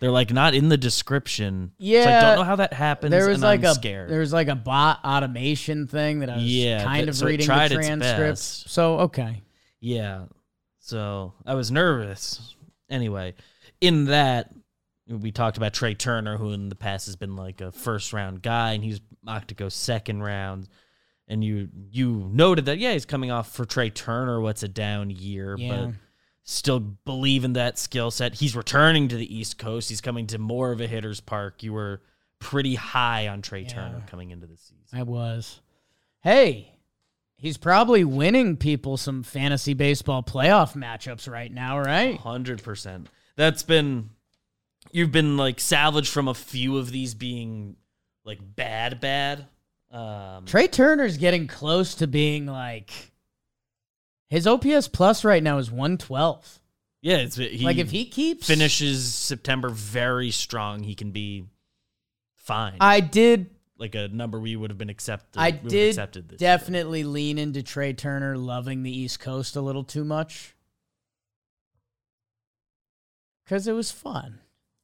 They're 0.00 0.12
like 0.12 0.32
not 0.32 0.54
in 0.54 0.68
the 0.68 0.76
description. 0.76 1.72
so 1.80 1.84
I 1.86 2.20
don't 2.20 2.36
know 2.36 2.44
how 2.44 2.56
that 2.56 2.72
happens. 2.72 3.10
There 3.10 3.28
was 3.28 3.42
like 3.42 3.60
I'm 3.60 3.66
a 3.66 3.74
scared. 3.74 4.08
there 4.10 4.20
was 4.20 4.32
like 4.32 4.46
a 4.48 4.54
bot 4.54 5.00
automation 5.04 5.88
thing 5.88 6.20
that 6.20 6.30
I 6.30 6.36
was 6.36 6.44
Yeah, 6.44 6.84
kind 6.84 7.02
that- 7.02 7.08
of 7.08 7.16
so 7.16 7.26
reading 7.26 7.46
the 7.46 7.52
transcripts. 7.52 8.64
So 8.68 9.00
okay, 9.00 9.42
Yeah. 9.80 10.26
So 10.78 11.34
I 11.44 11.54
was 11.54 11.70
nervous. 11.70 12.54
Anyway, 12.88 13.34
in 13.80 14.06
that 14.06 14.54
we 15.08 15.32
talked 15.32 15.56
about 15.56 15.74
Trea 15.74 15.94
Turner, 15.94 16.36
who 16.38 16.52
in 16.52 16.68
the 16.68 16.74
past 16.76 17.06
has 17.06 17.16
been 17.16 17.34
like 17.36 17.60
a 17.60 17.72
first 17.72 18.12
round 18.12 18.40
guy, 18.40 18.72
and 18.72 18.84
he's 18.84 19.00
mocked 19.22 19.48
to 19.48 19.54
go 19.54 19.68
second 19.68 20.22
round. 20.22 20.68
And 21.30 21.44
you 21.44 21.68
you 21.90 22.28
noted 22.32 22.64
that 22.66 22.78
yeah 22.78 22.94
he's 22.94 23.04
coming 23.04 23.30
off 23.30 23.52
for 23.52 23.64
Trea 23.66 23.90
Turner. 23.90 24.40
What's 24.40 24.62
a 24.62 24.68
down 24.68 25.10
year, 25.10 25.56
Yeah. 25.58 25.86
but 25.86 25.94
still 26.44 26.80
believe 26.80 27.44
in 27.44 27.52
that 27.52 27.78
skill 27.78 28.10
set. 28.10 28.34
He's 28.34 28.56
returning 28.56 29.08
to 29.08 29.16
the 29.16 29.36
East 29.36 29.58
Coast. 29.58 29.90
He's 29.90 30.00
coming 30.00 30.26
to 30.28 30.38
more 30.38 30.72
of 30.72 30.80
a 30.80 30.86
hitter's 30.86 31.20
park. 31.20 31.62
You 31.62 31.74
were 31.74 32.00
pretty 32.38 32.76
high 32.76 33.28
on 33.28 33.42
Trea 33.42 33.62
Yeah. 33.62 33.68
Turner 33.68 34.02
coming 34.06 34.30
into 34.30 34.46
the 34.46 34.56
season. 34.56 34.76
I 34.98 35.02
was. 35.02 35.60
Hey, 36.22 36.72
he's 37.36 37.58
probably 37.58 38.04
winning 38.04 38.56
people 38.56 38.96
some 38.96 39.22
fantasy 39.22 39.74
baseball 39.74 40.22
playoff 40.22 40.74
matchups 40.74 41.30
right 41.30 41.52
now, 41.52 41.78
right? 41.78 42.16
Hundred 42.18 42.62
percent. 42.62 43.08
That's 43.36 43.62
been 43.62 44.08
you've 44.92 45.12
been 45.12 45.36
like 45.36 45.60
salvaged 45.60 46.10
from 46.10 46.26
a 46.28 46.34
few 46.34 46.78
of 46.78 46.90
these 46.90 47.14
being 47.14 47.76
like 48.24 48.38
bad, 48.56 48.98
bad. 49.00 49.46
Um, 49.90 50.44
Trea 50.44 50.68
Turner's 50.68 51.16
getting 51.16 51.46
close 51.46 51.94
to 51.96 52.06
being 52.06 52.46
like 52.46 52.92
his 54.28 54.46
OPS 54.46 54.88
plus 54.88 55.24
right 55.24 55.42
now 55.42 55.56
is 55.58 55.70
112. 55.70 56.60
yeah, 57.00 57.16
it's 57.18 57.36
he 57.36 57.64
like 57.64 57.78
if 57.78 57.90
he 57.90 58.04
keeps 58.04 58.46
finishes 58.46 59.14
September 59.14 59.70
very 59.70 60.30
strong, 60.30 60.82
he 60.82 60.94
can 60.94 61.10
be 61.10 61.46
fine. 62.36 62.76
I 62.80 63.00
did 63.00 63.48
like 63.78 63.94
a 63.94 64.08
number 64.08 64.38
we 64.38 64.56
would 64.56 64.70
have 64.70 64.76
been 64.78 64.90
accepted. 64.90 65.40
I 65.40 65.50
we 65.50 65.52
would 65.52 65.62
have 65.62 65.70
did 65.70 65.88
accepted 65.90 66.36
definitely 66.36 67.04
lean 67.04 67.38
into 67.38 67.62
Trea 67.62 67.94
Turner 67.94 68.36
loving 68.36 68.82
the 68.82 68.94
East 68.94 69.20
Coast 69.20 69.56
a 69.56 69.60
little 69.62 69.84
too 69.84 70.04
much. 70.04 70.54
Cuz 73.46 73.66
it 73.66 73.72
was 73.72 73.90
fun. 73.90 74.40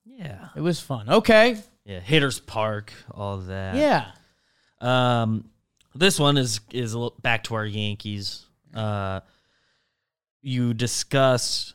Yeah, 0.06 0.48
It 0.54 0.60
was 0.60 0.80
fun. 0.80 1.08
Okay. 1.08 1.58
yeah. 1.84 2.00
Hitters 2.00 2.38
Park, 2.38 2.92
all 3.10 3.38
that. 3.38 3.74
Yeah. 3.74 4.12
Um, 4.80 5.50
this 5.94 6.18
one 6.18 6.36
is 6.36 6.60
is 6.72 6.96
back 7.22 7.44
to 7.44 7.54
our 7.54 7.66
Yankees. 7.66 8.46
Uh, 8.74 9.20
you 10.42 10.74
discussed. 10.74 11.74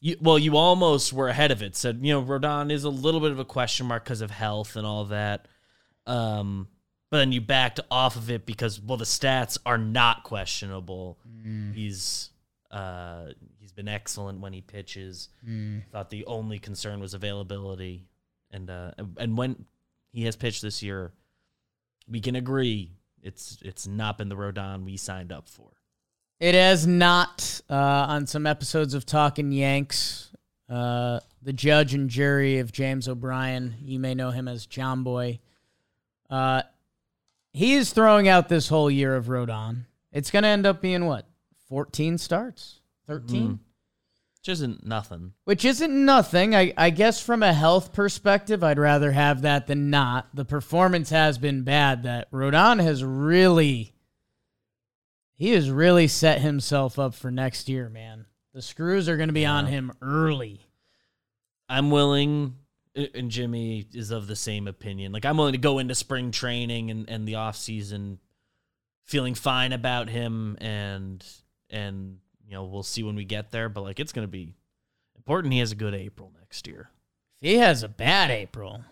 You, 0.00 0.16
well, 0.20 0.38
you 0.38 0.56
almost 0.56 1.12
were 1.12 1.28
ahead 1.28 1.50
of 1.50 1.62
it. 1.62 1.76
Said 1.76 2.00
you 2.02 2.12
know 2.12 2.22
Rodon 2.22 2.70
is 2.70 2.84
a 2.84 2.90
little 2.90 3.20
bit 3.20 3.32
of 3.32 3.38
a 3.38 3.44
question 3.44 3.86
mark 3.86 4.04
because 4.04 4.20
of 4.20 4.30
health 4.30 4.76
and 4.76 4.86
all 4.86 5.06
that. 5.06 5.48
Um, 6.06 6.68
but 7.10 7.18
then 7.18 7.32
you 7.32 7.40
backed 7.40 7.80
off 7.90 8.16
of 8.16 8.30
it 8.30 8.46
because 8.46 8.80
well 8.80 8.96
the 8.98 9.04
stats 9.04 9.58
are 9.66 9.78
not 9.78 10.24
questionable. 10.24 11.18
He's 11.74 12.30
uh 12.70 13.26
he's 13.58 13.72
been 13.72 13.88
excellent 13.88 14.40
when 14.40 14.52
he 14.52 14.60
pitches. 14.60 15.28
Thought 15.92 16.10
the 16.10 16.26
only 16.26 16.58
concern 16.58 17.00
was 17.00 17.14
availability, 17.14 18.06
and 18.50 18.70
uh 18.70 18.92
and 19.16 19.36
when 19.36 19.64
he 20.12 20.24
has 20.24 20.36
pitched 20.36 20.62
this 20.62 20.82
year, 20.82 21.12
we 22.10 22.20
can 22.20 22.36
agree 22.36 22.92
it's 23.22 23.58
it's 23.62 23.86
not 23.86 24.18
been 24.18 24.28
the 24.28 24.36
Rodon 24.36 24.84
we 24.84 24.96
signed 24.96 25.32
up 25.32 25.48
for. 25.48 25.70
It 26.40 26.54
has 26.54 26.86
not 26.86 27.60
uh, 27.68 27.74
on 27.74 28.26
some 28.26 28.46
episodes 28.46 28.94
of 28.94 29.04
Talking 29.04 29.52
Yanks. 29.52 30.30
Uh, 30.68 31.20
the 31.42 31.52
judge 31.52 31.94
and 31.94 32.10
jury 32.10 32.58
of 32.58 32.72
James 32.72 33.08
O'Brien, 33.08 33.74
you 33.80 33.98
may 33.98 34.14
know 34.14 34.30
him 34.30 34.46
as 34.48 34.66
Jomboy. 34.66 35.38
Uh, 36.28 36.62
he 37.52 37.74
is 37.74 37.92
throwing 37.92 38.28
out 38.28 38.48
this 38.48 38.68
whole 38.68 38.90
year 38.90 39.16
of 39.16 39.26
Rodon. 39.26 39.86
It's 40.12 40.30
going 40.30 40.42
to 40.42 40.48
end 40.48 40.66
up 40.66 40.80
being 40.80 41.06
what? 41.06 41.26
14 41.68 42.18
starts? 42.18 42.80
13? 43.06 43.48
Mm. 43.48 43.58
Which 44.48 44.54
isn't 44.54 44.86
nothing. 44.86 45.34
Which 45.44 45.64
isn't 45.66 46.06
nothing. 46.06 46.54
I, 46.54 46.72
I 46.74 46.88
guess 46.88 47.20
from 47.20 47.42
a 47.42 47.52
health 47.52 47.92
perspective, 47.92 48.64
I'd 48.64 48.78
rather 48.78 49.12
have 49.12 49.42
that 49.42 49.66
than 49.66 49.90
not. 49.90 50.34
The 50.34 50.46
performance 50.46 51.10
has 51.10 51.36
been 51.36 51.64
bad. 51.64 52.04
That 52.04 52.32
Rodon 52.32 52.82
has 52.82 53.04
really, 53.04 53.92
he 55.34 55.50
has 55.50 55.70
really 55.70 56.08
set 56.08 56.40
himself 56.40 56.98
up 56.98 57.12
for 57.12 57.30
next 57.30 57.68
year, 57.68 57.90
man. 57.90 58.24
The 58.54 58.62
screws 58.62 59.06
are 59.06 59.18
going 59.18 59.28
to 59.28 59.34
be 59.34 59.44
on 59.44 59.66
him 59.66 59.92
early. 60.00 60.66
I'm 61.68 61.90
willing, 61.90 62.54
and 62.94 63.30
Jimmy 63.30 63.86
is 63.92 64.10
of 64.10 64.28
the 64.28 64.36
same 64.36 64.66
opinion. 64.66 65.12
Like 65.12 65.26
I'm 65.26 65.36
willing 65.36 65.52
to 65.52 65.58
go 65.58 65.78
into 65.78 65.94
spring 65.94 66.30
training 66.30 66.90
and, 66.90 67.06
and 67.10 67.28
the 67.28 67.34
off 67.34 67.56
season 67.56 68.18
feeling 69.04 69.34
fine 69.34 69.74
about 69.74 70.08
him, 70.08 70.56
and 70.58 71.22
and 71.68 72.20
you 72.48 72.54
know 72.54 72.64
we'll 72.64 72.82
see 72.82 73.02
when 73.02 73.14
we 73.14 73.24
get 73.24 73.50
there. 73.50 73.68
But 73.68 73.82
like 73.82 74.00
it's 74.00 74.12
gonna 74.12 74.26
be 74.26 74.54
important. 75.16 75.52
He 75.52 75.60
has 75.60 75.72
a 75.72 75.76
good 75.76 75.94
April 75.94 76.32
next 76.38 76.66
year. 76.66 76.90
If 77.40 77.50
he 77.50 77.56
has 77.58 77.82
a 77.82 77.88
bad 77.88 78.30
April, 78.30 78.84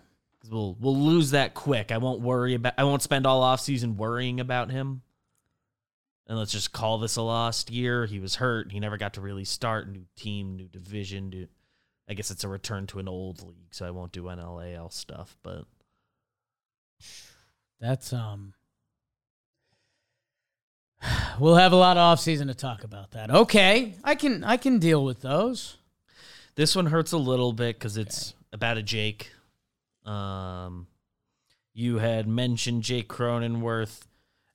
we'll 0.49 0.77
we'll 0.79 0.97
lose 0.97 1.31
that 1.31 1.53
quick. 1.53 1.91
I 1.91 1.97
won't 1.97 2.21
worry 2.21 2.53
about. 2.53 2.73
I 2.77 2.83
won't 2.83 3.01
spend 3.01 3.25
all 3.25 3.41
off 3.41 3.59
season 3.59 3.97
worrying 3.97 4.39
about 4.39 4.71
him. 4.71 5.01
And 6.27 6.37
let's 6.37 6.51
just 6.51 6.73
call 6.73 6.97
this 6.97 7.15
a 7.15 7.21
lost 7.21 7.71
year. 7.71 8.05
He 8.05 8.19
was 8.19 8.35
hurt. 8.35 8.71
He 8.71 8.79
never 8.79 8.97
got 8.97 9.13
to 9.13 9.21
really 9.21 9.45
start. 9.45 9.89
New 9.89 10.05
team, 10.17 10.57
new 10.57 10.67
division. 10.67 11.29
New, 11.29 11.47
I 12.09 12.13
guess 12.13 12.31
it's 12.31 12.43
a 12.43 12.49
return 12.49 12.85
to 12.87 12.99
an 12.99 13.07
old 13.07 13.41
league, 13.43 13.71
so 13.73 13.85
I 13.85 13.91
won't 13.91 14.11
do 14.11 14.23
NLAL 14.23 14.91
stuff. 14.91 15.37
But 15.41 15.65
that's 17.79 18.11
um. 18.13 18.53
We'll 21.39 21.55
have 21.55 21.71
a 21.71 21.75
lot 21.75 21.97
of 21.97 22.17
offseason 22.17 22.47
to 22.47 22.55
talk 22.55 22.83
about 22.83 23.11
that. 23.11 23.29
Okay, 23.29 23.93
I 24.03 24.15
can 24.15 24.43
I 24.43 24.57
can 24.57 24.79
deal 24.79 25.03
with 25.05 25.21
those. 25.21 25.77
this 26.55 26.75
one 26.75 26.87
hurts 26.87 27.11
a 27.11 27.17
little 27.17 27.53
bit 27.53 27.77
because 27.77 27.95
it's 27.97 28.33
about 28.51 28.77
a 28.77 28.81
Jake. 28.81 29.29
Um, 30.03 30.87
you 31.75 31.99
had 31.99 32.27
mentioned 32.27 32.81
Jake 32.81 33.07
Cronenworth 33.07 34.01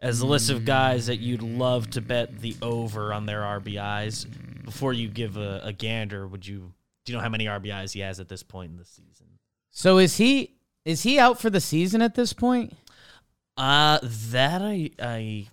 as 0.01 0.21
a 0.21 0.27
list 0.27 0.51
of 0.51 0.65
guys 0.65 1.07
that 1.07 1.19
you'd 1.21 1.43
love 1.43 1.89
to 1.91 2.01
bet 2.01 2.41
the 2.41 2.57
over 2.61 3.13
on 3.13 3.27
their 3.27 3.43
RBIs. 3.43 4.27
Before 4.65 4.93
you 4.93 5.07
give 5.09 5.37
a, 5.37 5.61
a 5.63 5.73
gander, 5.73 6.27
would 6.27 6.45
you 6.45 6.73
do 7.05 7.13
you 7.13 7.17
know 7.17 7.23
how 7.23 7.29
many 7.29 7.47
RBIs 7.47 7.93
he 7.93 8.01
has 8.01 8.19
at 8.19 8.29
this 8.29 8.43
point 8.43 8.73
in 8.73 8.77
the 8.79 8.85
season? 8.85 9.27
So 9.71 9.99
is 9.99 10.17
he 10.17 10.57
is 10.85 11.05
he 11.05 11.21
out 11.21 11.41
for 11.41 11.49
the 11.51 11.61
season 11.61 12.03
at 12.03 12.17
this 12.17 12.33
point? 12.33 12.73
Uh 13.57 14.01
that 14.03 14.63
I 14.63 14.91
I 14.99 15.47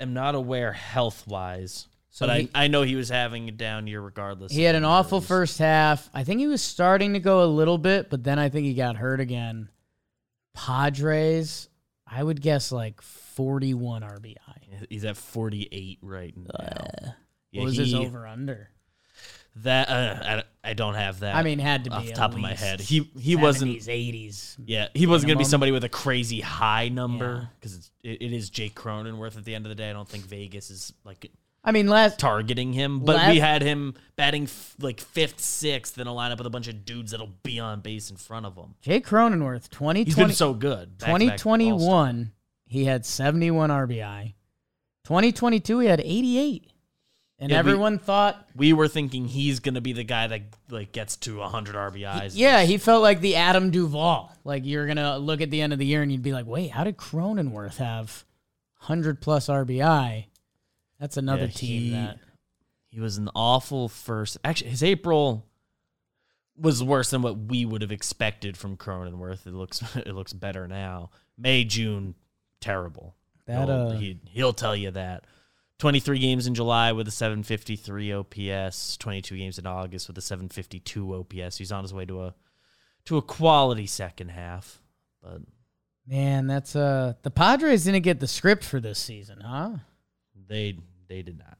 am 0.00 0.14
not 0.14 0.34
aware 0.34 0.72
health 0.72 1.26
wise. 1.26 1.86
So 2.10 2.26
but 2.26 2.40
he- 2.40 2.50
I, 2.54 2.64
I 2.64 2.66
know 2.68 2.82
he 2.82 2.96
was 2.96 3.08
having 3.08 3.48
a 3.48 3.52
down 3.52 3.86
year 3.86 4.00
regardless. 4.00 4.52
He 4.52 4.62
had 4.62 4.74
an 4.74 4.84
awful 4.84 5.18
injuries. 5.18 5.28
first 5.28 5.58
half. 5.58 6.10
I 6.12 6.24
think 6.24 6.40
he 6.40 6.46
was 6.48 6.60
starting 6.62 7.12
to 7.12 7.20
go 7.20 7.44
a 7.44 7.46
little 7.46 7.78
bit, 7.78 8.10
but 8.10 8.24
then 8.24 8.38
I 8.38 8.48
think 8.48 8.66
he 8.66 8.74
got 8.74 8.96
hurt 8.96 9.20
again. 9.20 9.68
Padres, 10.54 11.68
I 12.06 12.22
would 12.22 12.40
guess 12.40 12.72
like 12.72 13.00
41 13.00 14.02
RBI. 14.02 14.36
He's 14.88 15.04
at 15.04 15.16
48 15.16 15.98
right 16.02 16.34
now. 16.36 16.44
Uh, 16.58 17.10
Yeah, 17.52 17.60
what 17.60 17.66
was 17.66 17.76
his 17.76 17.94
over 17.94 18.26
under? 18.26 18.70
That 19.56 19.88
uh, 19.88 20.42
I, 20.62 20.74
don't 20.74 20.94
have 20.94 21.20
that. 21.20 21.36
I 21.36 21.42
mean, 21.42 21.58
had 21.58 21.84
to 21.84 21.90
be 21.90 21.96
off 21.96 22.06
the 22.06 22.12
top 22.12 22.32
of 22.32 22.38
my 22.38 22.54
head. 22.54 22.80
He 22.80 23.10
he 23.18 23.36
wasn't. 23.36 23.78
70s, 23.78 23.86
80s. 23.86 24.56
Yeah, 24.64 24.88
he 24.94 25.06
wasn't 25.06 25.28
gonna 25.28 25.36
be 25.36 25.40
minimum. 25.40 25.50
somebody 25.50 25.72
with 25.72 25.84
a 25.84 25.88
crazy 25.88 26.40
high 26.40 26.88
number 26.88 27.48
because 27.60 27.90
it, 28.02 28.22
it 28.22 28.32
is 28.32 28.50
Jake 28.50 28.74
Cronenworth 28.74 29.36
at 29.36 29.44
the 29.44 29.54
end 29.54 29.66
of 29.66 29.70
the 29.70 29.74
day. 29.74 29.90
I 29.90 29.92
don't 29.92 30.08
think 30.08 30.24
Vegas 30.24 30.70
is 30.70 30.92
like 31.04 31.30
I 31.62 31.72
mean, 31.72 31.88
last 31.88 32.18
targeting 32.18 32.72
him, 32.72 33.00
but 33.00 33.16
Last- 33.16 33.30
we 33.30 33.38
had 33.38 33.62
him 33.62 33.94
batting 34.16 34.44
f- 34.44 34.74
like 34.80 35.00
fifth, 35.00 35.40
sixth 35.40 35.98
in 35.98 36.06
a 36.06 36.10
lineup 36.10 36.38
with 36.38 36.46
a 36.46 36.50
bunch 36.50 36.68
of 36.68 36.84
dudes 36.84 37.10
that'll 37.10 37.34
be 37.42 37.60
on 37.60 37.80
base 37.80 38.10
in 38.10 38.16
front 38.16 38.46
of 38.46 38.56
him. 38.56 38.74
Jake 38.80 39.06
Cronenworth, 39.06 39.68
2020, 39.68 40.04
He's 40.04 40.16
been 40.16 40.30
so 40.32 40.54
good. 40.54 40.98
2021, 41.00 42.32
he 42.66 42.84
had 42.84 43.04
71 43.04 43.68
RBI. 43.68 44.34
2022, 45.04 45.78
he 45.80 45.86
had 45.86 46.00
88. 46.00 46.69
And 47.42 47.50
Yeah, 47.50 47.56
we- 47.62 47.70
everyone 47.70 47.98
thought 47.98 48.46
We 48.54 48.72
were 48.74 48.86
thinking 48.86 49.24
he's 49.26 49.60
gonna 49.60 49.80
be 49.80 49.92
the 49.94 50.04
guy 50.04 50.26
that 50.26 50.42
like 50.68 50.92
gets 50.92 51.16
to 51.18 51.38
100 51.38 51.74
RBIs. 51.74 52.36
Yeah, 52.36 52.62
he 52.64 52.76
felt 52.76 53.02
like 53.02 53.20
the 53.20 53.36
Adam 53.36 53.70
Duvall. 53.70 54.30
Like 54.44 54.66
you're 54.66 54.86
gonna 54.86 55.16
look 55.18 55.40
at 55.40 55.50
the 55.50 55.62
end 55.62 55.72
of 55.72 55.78
the 55.78 55.86
year 55.86 56.02
and 56.02 56.12
you'd 56.12 56.22
be 56.22 56.32
like, 56.34 56.46
wait, 56.46 56.70
how 56.70 56.84
did 56.84 56.96
Cronenworth 56.98 57.76
have 57.78 58.24
hundred 58.74 59.20
plus 59.22 59.48
RBI? 59.48 60.26
That's 60.98 61.16
another 61.16 61.46
Yeah, 61.46 61.50
team 61.52 61.82
he- 61.82 61.90
that 61.92 62.18
He 62.88 63.00
was 63.00 63.16
an 63.16 63.30
awful 63.34 63.88
first. 63.88 64.36
Actually, 64.44 64.70
his 64.70 64.82
April 64.82 65.46
was 66.56 66.82
worse 66.82 67.10
than 67.10 67.22
what 67.22 67.38
we 67.38 67.64
would 67.64 67.80
have 67.80 67.92
expected 67.92 68.56
from 68.56 68.76
Cronenworth. 68.76 69.46
It 69.46 69.54
looks 69.54 69.82
it 69.96 70.14
looks 70.14 70.32
better 70.34 70.68
now. 70.68 71.10
May 71.38 71.64
June 71.64 72.16
terrible. 72.60 73.14
That 73.46 73.70
uh, 73.70 73.92
he, 73.92 74.20
he'll 74.28 74.52
tell 74.52 74.76
you 74.76 74.90
that. 74.90 75.24
23 75.80 76.18
games 76.18 76.46
in 76.46 76.54
July 76.54 76.92
with 76.92 77.08
a 77.08 77.10
753 77.10 78.12
OPS, 78.12 78.96
22 78.98 79.36
games 79.36 79.58
in 79.58 79.66
August 79.66 80.08
with 80.08 80.18
a 80.18 80.20
752 80.20 81.14
OPS. 81.14 81.56
He's 81.56 81.72
on 81.72 81.82
his 81.82 81.94
way 81.94 82.04
to 82.04 82.22
a 82.24 82.34
to 83.06 83.16
a 83.16 83.22
quality 83.22 83.86
second 83.86 84.28
half. 84.28 84.82
But 85.22 85.40
man, 86.06 86.46
that's 86.46 86.76
uh 86.76 87.14
the 87.22 87.30
Padres 87.30 87.84
didn't 87.84 88.02
get 88.02 88.20
the 88.20 88.28
script 88.28 88.62
for 88.62 88.78
this 88.78 88.98
season, 88.98 89.40
huh? 89.40 89.70
they 90.48 90.76
they 91.08 91.22
did 91.22 91.38
not. 91.38 91.56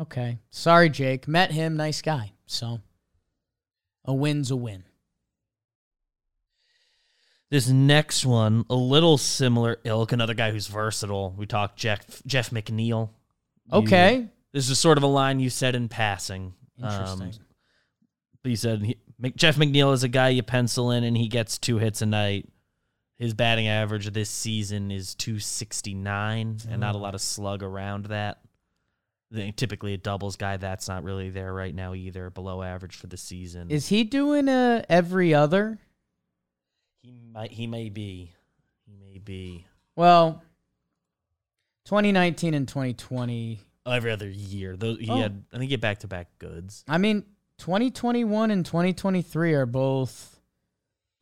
Okay. 0.00 0.38
Sorry, 0.50 0.90
Jake. 0.90 1.28
Met 1.28 1.52
him, 1.52 1.76
nice 1.76 2.02
guy. 2.02 2.32
So 2.46 2.80
a 4.04 4.14
win's 4.14 4.50
a 4.50 4.56
win. 4.56 4.84
This 7.50 7.68
next 7.68 8.26
one, 8.26 8.66
a 8.68 8.74
little 8.74 9.16
similar 9.16 9.78
ilk, 9.84 10.12
another 10.12 10.34
guy 10.34 10.50
who's 10.50 10.66
versatile. 10.66 11.34
We 11.38 11.46
talked 11.46 11.78
Jeff 11.78 12.22
Jeff 12.26 12.50
McNeil. 12.50 13.10
You- 13.72 13.78
Okay. 13.78 14.28
this 14.52 14.68
is 14.70 14.78
sort 14.78 14.98
of 14.98 15.04
a 15.04 15.08
line 15.08 15.40
you 15.40 15.50
said 15.50 15.74
in 15.74 15.88
passing. 15.88 16.54
Interesting. 16.78 17.28
Um, 17.28 17.32
but 18.42 18.50
you 18.50 18.56
said 18.56 18.82
he, 18.82 18.96
Jeff 19.36 19.56
McNeil 19.56 19.92
is 19.92 20.02
a 20.04 20.08
guy 20.08 20.28
you 20.30 20.42
pencil 20.42 20.90
in, 20.90 21.04
and 21.04 21.16
he 21.16 21.28
gets 21.28 21.58
two 21.58 21.78
hits 21.78 22.00
a 22.02 22.06
night. 22.06 22.48
His 23.18 23.34
batting 23.34 23.66
average 23.66 24.06
this 24.12 24.30
season 24.30 24.90
is 24.92 25.14
269, 25.16 26.58
and 26.70 26.80
not 26.80 26.94
a 26.94 26.98
lot 26.98 27.14
of 27.16 27.20
slug 27.20 27.62
around 27.64 28.06
that. 28.06 28.40
They- 29.30 29.50
Typically, 29.50 29.92
a 29.92 29.98
doubles 29.98 30.36
guy 30.36 30.56
that's 30.56 30.86
not 30.88 31.02
really 31.02 31.28
there 31.28 31.52
right 31.52 31.74
now 31.74 31.94
either, 31.94 32.30
below 32.30 32.62
average 32.62 32.94
for 32.96 33.08
the 33.08 33.16
season. 33.16 33.70
Is 33.70 33.88
he 33.88 34.04
doing 34.04 34.48
a 34.48 34.84
every 34.88 35.34
other? 35.34 35.78
he 37.02 37.20
might 37.20 37.52
he 37.52 37.66
may 37.66 37.88
be, 37.88 38.32
he 38.86 38.94
may 38.94 39.18
be 39.18 39.66
Well, 39.96 40.42
2019 41.88 42.52
and 42.54 42.68
2020. 42.68 43.60
every 43.86 44.10
other 44.10 44.28
year. 44.28 44.76
Though 44.76 44.94
he 44.96 45.08
Oh. 45.10 45.16
had, 45.16 45.42
I 45.52 45.56
think 45.56 45.70
he 45.70 45.72
had 45.72 45.80
back 45.80 46.00
to 46.00 46.06
back 46.06 46.28
goods. 46.38 46.84
I 46.86 46.98
mean, 46.98 47.24
2021 47.56 48.50
and 48.50 48.64
2023 48.66 49.54
are 49.54 49.64
both 49.64 50.38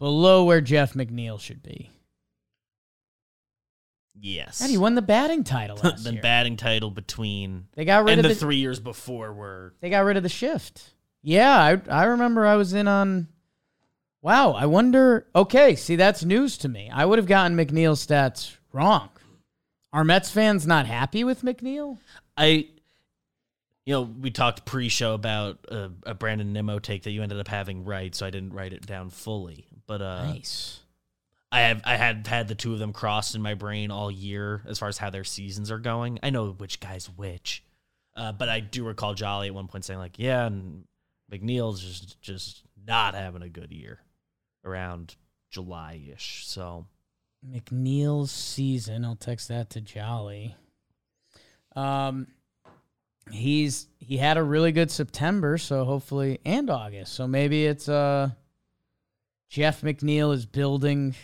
below 0.01 0.45
where 0.45 0.61
Jeff 0.61 0.95
McNeil 0.95 1.39
should 1.41 1.63
be. 1.63 1.91
Yes, 4.19 4.61
And 4.63 4.71
he 4.71 4.79
won 4.79 4.95
the 4.97 5.03
batting 5.03 5.45
title 5.45 5.77
last 5.85 6.03
the 6.05 6.15
year. 6.15 6.23
batting 6.23 6.57
title 6.57 6.91
between 6.91 7.69
they 7.75 7.85
got 7.85 8.03
rid 8.05 8.13
and 8.15 8.21
of 8.21 8.23
the, 8.31 8.35
the, 8.35 8.41
three 8.41 8.57
years 8.57 8.81
before 8.81 9.33
were 9.33 9.75
they 9.81 9.91
got 9.91 10.01
rid 10.05 10.17
of 10.17 10.23
the 10.23 10.29
shift. 10.31 10.91
Yeah, 11.23 11.55
I 11.57 11.81
I 11.91 12.05
remember 12.05 12.47
I 12.47 12.57
was 12.57 12.73
in 12.73 12.89
on. 12.89 13.29
Wow, 14.23 14.53
I 14.53 14.67
wonder. 14.67 15.27
Okay, 15.37 15.77
see 15.77 15.97
that's 15.97 16.25
news 16.25 16.57
to 16.59 16.69
me. 16.69 16.91
I 16.93 17.05
would 17.05 17.19
have 17.19 17.27
gotten 17.27 17.57
McNeil's 17.57 18.05
stats 18.05 18.57
wrong. 18.73 19.11
Are 19.97 20.05
Mets 20.05 20.31
fans 20.31 20.67
not 20.67 20.85
happy 20.85 21.25
with 21.25 21.41
McNeil? 21.41 21.97
I, 22.37 22.69
you 23.87 23.95
know, 23.95 24.03
we 24.03 24.31
talked 24.31 24.67
pre-show 24.67 25.15
about 25.15 25.65
uh, 25.71 25.89
a 26.05 26.13
Brandon 26.13 26.53
Nimmo 26.53 26.79
take 26.79 27.05
that 27.05 27.13
you 27.13 27.23
ended 27.23 27.41
up 27.41 27.49
having 27.49 27.83
right, 27.83 28.15
so 28.15 28.27
I 28.27 28.31
didn't 28.31 28.53
write 28.53 28.75
it 28.75 28.85
down 28.85 29.09
fully. 29.09 29.67
But 29.87 30.03
uh, 30.03 30.25
nice. 30.27 30.81
I 31.51 31.61
have 31.61 31.81
I 31.87 31.97
had 31.97 32.27
had 32.27 32.47
the 32.47 32.55
two 32.55 32.75
of 32.75 32.79
them 32.79 32.93
crossed 32.93 33.35
in 33.35 33.41
my 33.41 33.55
brain 33.55 33.91
all 33.91 34.11
year 34.11 34.61
as 34.67 34.79
far 34.79 34.89
as 34.89 34.99
how 34.99 35.09
their 35.09 35.25
seasons 35.25 35.71
are 35.71 35.79
going. 35.79 36.19
I 36.23 36.29
know 36.29 36.51
which 36.51 36.79
guy's 36.79 37.07
which, 37.07 37.65
uh, 38.15 38.33
but 38.33 38.51
I 38.51 38.61
do 38.61 38.85
recall 38.85 39.15
Jolly 39.15 39.47
at 39.47 39.55
one 39.55 39.67
point 39.67 39.87
saying 39.87 39.99
like, 39.99 40.19
"Yeah, 40.19 40.45
and 40.45 40.85
McNeil's 41.33 41.81
just 41.81 42.21
just 42.21 42.65
not 42.87 43.15
having 43.15 43.41
a 43.41 43.49
good 43.49 43.73
year 43.73 44.01
around 44.63 45.17
July 45.51 46.03
ish." 46.13 46.43
So 46.47 46.85
McNeil's 47.51 48.31
season. 48.31 49.05
I'll 49.05 49.17
text 49.17 49.49
that 49.49 49.71
to 49.71 49.81
Jolly. 49.81 50.55
Um, 51.75 52.29
he's 53.31 53.89
he 53.99 54.17
had 54.17 54.37
a 54.37 54.43
really 54.43 54.73
good 54.73 54.91
September, 54.91 55.59
so 55.59 55.85
hopefully 55.85 56.41
and 56.45 56.71
August. 56.71 57.13
So 57.15 57.27
maybe 57.27 57.67
it's 57.67 57.89
uh 57.89 58.31
Jeff 59.49 59.83
McNeil 59.83 60.33
is 60.35 60.47
building. 60.47 61.15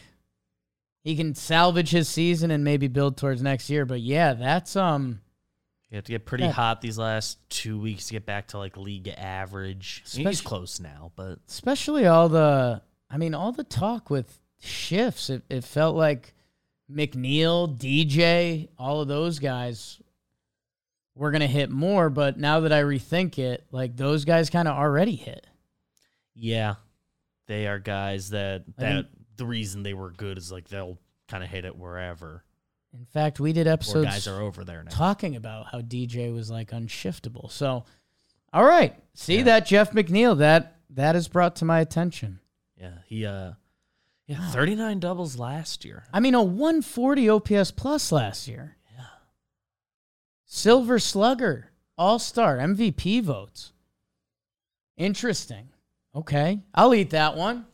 He 1.05 1.17
can 1.17 1.35
salvage 1.35 1.91
his 1.91 2.09
season 2.09 2.51
and 2.53 2.63
maybe 2.63 2.87
build 2.87 3.17
towards 3.17 3.43
next 3.43 3.69
year. 3.71 3.85
But 3.87 4.01
yeah, 4.01 4.35
that's 4.35 4.77
um 4.77 5.21
you 5.91 5.97
have 5.97 6.05
to 6.05 6.13
get 6.13 6.25
pretty 6.27 6.45
Yeah. 6.45 6.53
hot 6.53 6.81
these 6.81 6.99
last 6.99 7.39
two 7.51 7.79
weeks 7.81 8.07
to 8.07 8.13
get 8.15 8.25
back 8.27 8.49
to 8.49 8.59
like 8.59 8.77
league 8.77 9.09
average. 9.09 10.05
Mean, 10.17 10.27
he's 10.27 10.41
close 10.41 10.81
now, 10.81 11.13
but 11.17 11.39
especially 11.49 12.07
all 12.07 12.29
the 12.29 12.83
I 13.11 13.17
mean 13.17 13.35
all 13.35 13.53
the 13.53 13.65
talk 13.65 14.09
with 14.11 14.39
shifts. 14.63 15.29
It 15.31 15.43
it 15.51 15.65
felt 15.65 15.97
like 15.97 16.35
McNeil, 16.91 17.77
DJ, 17.79 18.69
all 18.79 19.01
of 19.01 19.09
those 19.09 19.39
guys 19.39 20.01
were 21.15 21.31
gonna 21.31 21.47
hit 21.47 21.71
more, 21.71 22.09
but 22.11 22.39
now 22.39 22.61
that 22.61 22.73
I 22.73 22.83
rethink 22.83 23.39
it, 23.39 23.65
like 23.71 23.97
those 23.97 24.25
guys 24.25 24.51
kind 24.51 24.69
of 24.69 24.77
already 24.77 25.17
hit. 25.17 25.47
yeah, 26.35 26.77
they 27.47 27.67
are 27.67 27.79
guys 27.79 28.31
that 28.31 28.65
that 28.77 28.95
think- 28.95 29.07
the 29.37 29.47
reason 29.47 29.83
they 29.83 29.95
were 29.95 30.11
good 30.11 30.39
is 30.39 30.53
like 30.53 30.69
they'll 30.69 30.99
kind 31.29 31.43
of 31.43 31.51
hit 31.51 31.65
it 31.65 31.77
wherever. 31.77 32.45
In 32.95 33.07
fact, 33.07 33.41
we 33.41 33.53
did 33.55 33.67
Or 33.67 33.71
episodes 33.71 34.07
guys 34.07 34.27
are 34.29 34.41
over 34.43 34.65
there 34.65 34.83
now. 34.85 34.91
talking 34.91 35.35
about 35.37 35.67
how 35.73 35.81
DJ 35.81 36.31
was 36.33 36.51
like 36.51 36.71
unshiftable. 36.73 37.51
So, 37.51 37.85
all 38.53 38.65
right, 38.65 38.95
see 39.15 39.39
Yeah. 39.39 39.45
that 39.45 39.67
Jeff 39.67 39.93
McNeil 39.93 40.37
that 40.39 40.77
that 40.91 41.17
is 41.17 41.27
brought 41.29 41.57
to 41.57 41.65
my 41.65 41.81
attention. 41.81 42.41
Yeah, 42.79 42.99
he 43.07 43.25
uh, 43.27 43.53
yeah, 44.27 44.39
Wow. 44.41 44.51
39 44.53 45.01
doubles 45.01 45.39
last 45.39 45.85
year. 45.85 46.05
I 46.13 46.21
mean, 46.21 46.35
a 46.35 46.43
140 46.43 47.29
OPS 47.29 47.71
plus 47.73 48.13
last 48.13 48.47
year. 48.49 48.77
Yeah. 48.97 49.05
Silver 50.47 50.99
Slugger, 50.99 51.71
All 51.99 52.19
Star, 52.19 52.59
MVP 52.59 53.23
votes. 53.23 53.73
Interesting. 54.97 55.69
Okay, 56.15 56.61
I'll 56.75 56.95
eat 56.95 57.11
that 57.11 57.37
one. 57.37 57.67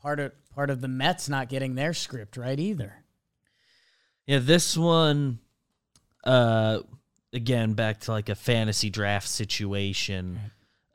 Part 0.00 0.18
of 0.18 0.32
part 0.54 0.70
of 0.70 0.80
the 0.80 0.88
Mets 0.88 1.28
not 1.28 1.48
getting 1.48 1.74
their 1.74 1.92
script 1.94 2.36
right 2.36 2.58
either. 2.58 3.04
Yeah, 4.26 4.38
this 4.38 4.76
one, 4.76 5.38
uh, 6.24 6.80
again 7.32 7.74
back 7.74 8.00
to 8.00 8.10
like 8.12 8.28
a 8.30 8.34
fantasy 8.34 8.88
draft 8.90 9.28
situation. 9.28 10.38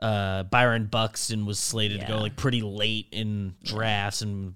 Uh, 0.01 0.43
Byron 0.43 0.85
Buxton 0.85 1.45
was 1.45 1.57
slated 1.59 2.01
to 2.01 2.07
go 2.07 2.17
like 2.19 2.35
pretty 2.35 2.61
late 2.61 3.07
in 3.11 3.55
drafts, 3.63 4.21
and 4.21 4.53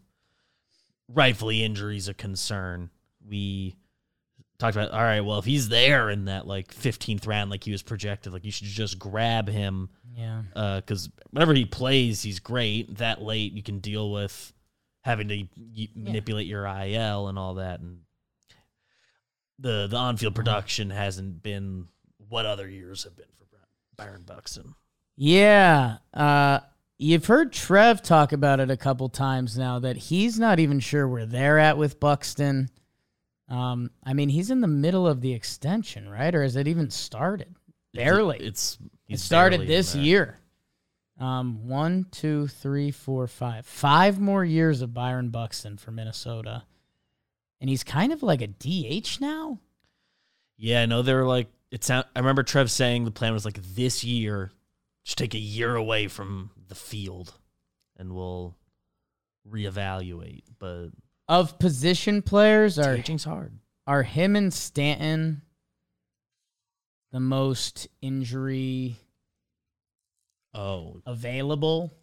rightfully 1.08 1.64
injuries 1.64 2.08
a 2.08 2.14
concern. 2.14 2.90
We 3.28 3.76
talked 4.60 4.76
about 4.76 4.92
all 4.92 5.02
right. 5.02 5.22
Well, 5.22 5.40
if 5.40 5.46
he's 5.46 5.70
there 5.70 6.10
in 6.12 6.26
that 6.26 6.46
like 6.46 6.74
15th 6.74 7.26
round, 7.26 7.50
like 7.50 7.64
he 7.64 7.72
was 7.72 7.82
projected, 7.82 8.34
like 8.34 8.46
you 8.46 8.52
should 8.52 8.68
just 8.68 9.00
grab 9.00 9.48
him 9.50 9.90
Yeah. 10.16 10.44
because 10.78 11.10
whenever 11.32 11.54
he 11.56 11.66
plays, 11.66 12.22
he's 12.22 12.40
great. 12.40 12.98
That 12.98 13.22
late, 13.22 13.54
you 13.54 13.64
can 13.64 13.80
deal 13.80 14.12
with 14.12 14.54
having 15.04 15.28
to 15.30 15.48
y- 15.76 15.90
manipulate 15.96 16.46
your 16.46 16.66
IL 16.68 17.28
and 17.28 17.40
all 17.40 17.56
that, 17.56 17.80
and 17.80 18.02
the 19.58 19.88
the 19.88 19.98
on 19.98 20.18
field 20.18 20.36
production 20.36 20.92
hasn't 20.92 21.42
been 21.42 21.88
what 22.30 22.46
other 22.46 22.70
years 22.70 23.04
have 23.06 23.16
been 23.16 23.26
for 23.40 23.46
Byron 23.96 24.22
Buxton. 24.24 24.76
Yeah. 25.16 25.98
Uh, 26.14 26.60
you've 26.98 27.26
heard 27.26 27.54
Trev 27.54 28.02
talk 28.02 28.32
about 28.32 28.60
it 28.60 28.72
a 28.72 28.78
couple 28.78 29.10
times 29.10 29.58
now 29.58 29.80
that 29.80 29.98
he's 29.98 30.40
not 30.40 30.60
even 30.60 30.80
sure 30.80 31.08
where 31.08 31.26
they're 31.26 31.60
at 31.60 31.78
with 31.78 32.00
Buxton. 32.00 32.70
Um, 33.50 33.92
I 34.04 34.14
mean, 34.14 34.30
he's 34.30 34.50
in 34.50 34.62
the 34.62 34.68
middle 34.68 35.08
of 35.08 35.22
the 35.22 35.34
extension, 35.34 36.10
right? 36.10 36.34
Or 36.34 36.44
has 36.44 36.56
it 36.56 36.68
even 36.68 36.90
started? 36.90 37.56
Barely. 37.94 38.38
It's 38.40 38.78
it 39.10 39.20
started 39.20 39.68
this 39.68 39.94
year. 39.94 40.38
Um, 41.20 41.68
one, 41.68 42.08
two, 42.12 42.48
three, 42.48 42.92
four, 42.92 43.28
five. 43.28 43.66
Five 43.66 44.20
more 44.20 44.44
years 44.44 44.82
of 44.82 44.94
Byron 44.94 45.30
Buxton 45.30 45.78
for 45.78 45.92
Minnesota. 45.92 46.64
And 47.60 47.70
he's 47.70 47.84
kind 47.84 48.12
of 48.12 48.24
like 48.24 48.42
a 48.42 48.48
DH 48.48 49.20
now. 49.20 49.60
Yeah, 50.58 50.82
I 50.82 50.86
know 50.88 51.02
they're 51.02 51.26
like 51.26 51.48
it 51.70 51.84
sound. 51.84 52.06
I 52.16 52.20
remember 52.20 52.44
Trev 52.44 52.72
saying 52.72 53.06
the 53.06 53.12
plan 53.12 53.34
was 53.34 53.46
like 53.46 53.62
this 53.76 54.04
year, 54.04 54.52
just 55.04 55.18
take 55.18 55.34
a 55.34 55.40
year 55.40 55.76
away 55.76 56.08
from 56.08 56.52
the 56.68 56.76
field, 56.76 57.34
and 57.98 58.14
we'll 58.16 58.56
reevaluate. 59.50 60.44
But 60.60 60.90
Of 61.28 61.58
position 61.60 62.22
players 62.22 62.78
are 62.80 62.96
teaching's 62.96 63.24
hard. 63.24 63.58
are 63.88 64.04
him 64.04 64.36
and 64.36 64.54
Stanton 64.54 65.42
the 67.12 67.20
most 67.20 67.88
injury 68.02 68.98
Oh, 70.54 71.02
available? 71.06 71.94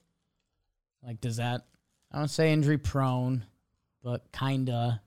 Like, 1.03 1.21
does 1.21 1.37
that? 1.37 1.67
I 2.11 2.19
don't 2.19 2.29
say 2.29 2.53
injury 2.53 2.79
prone, 2.79 3.45
but 4.03 4.31
kinda. 4.33 5.03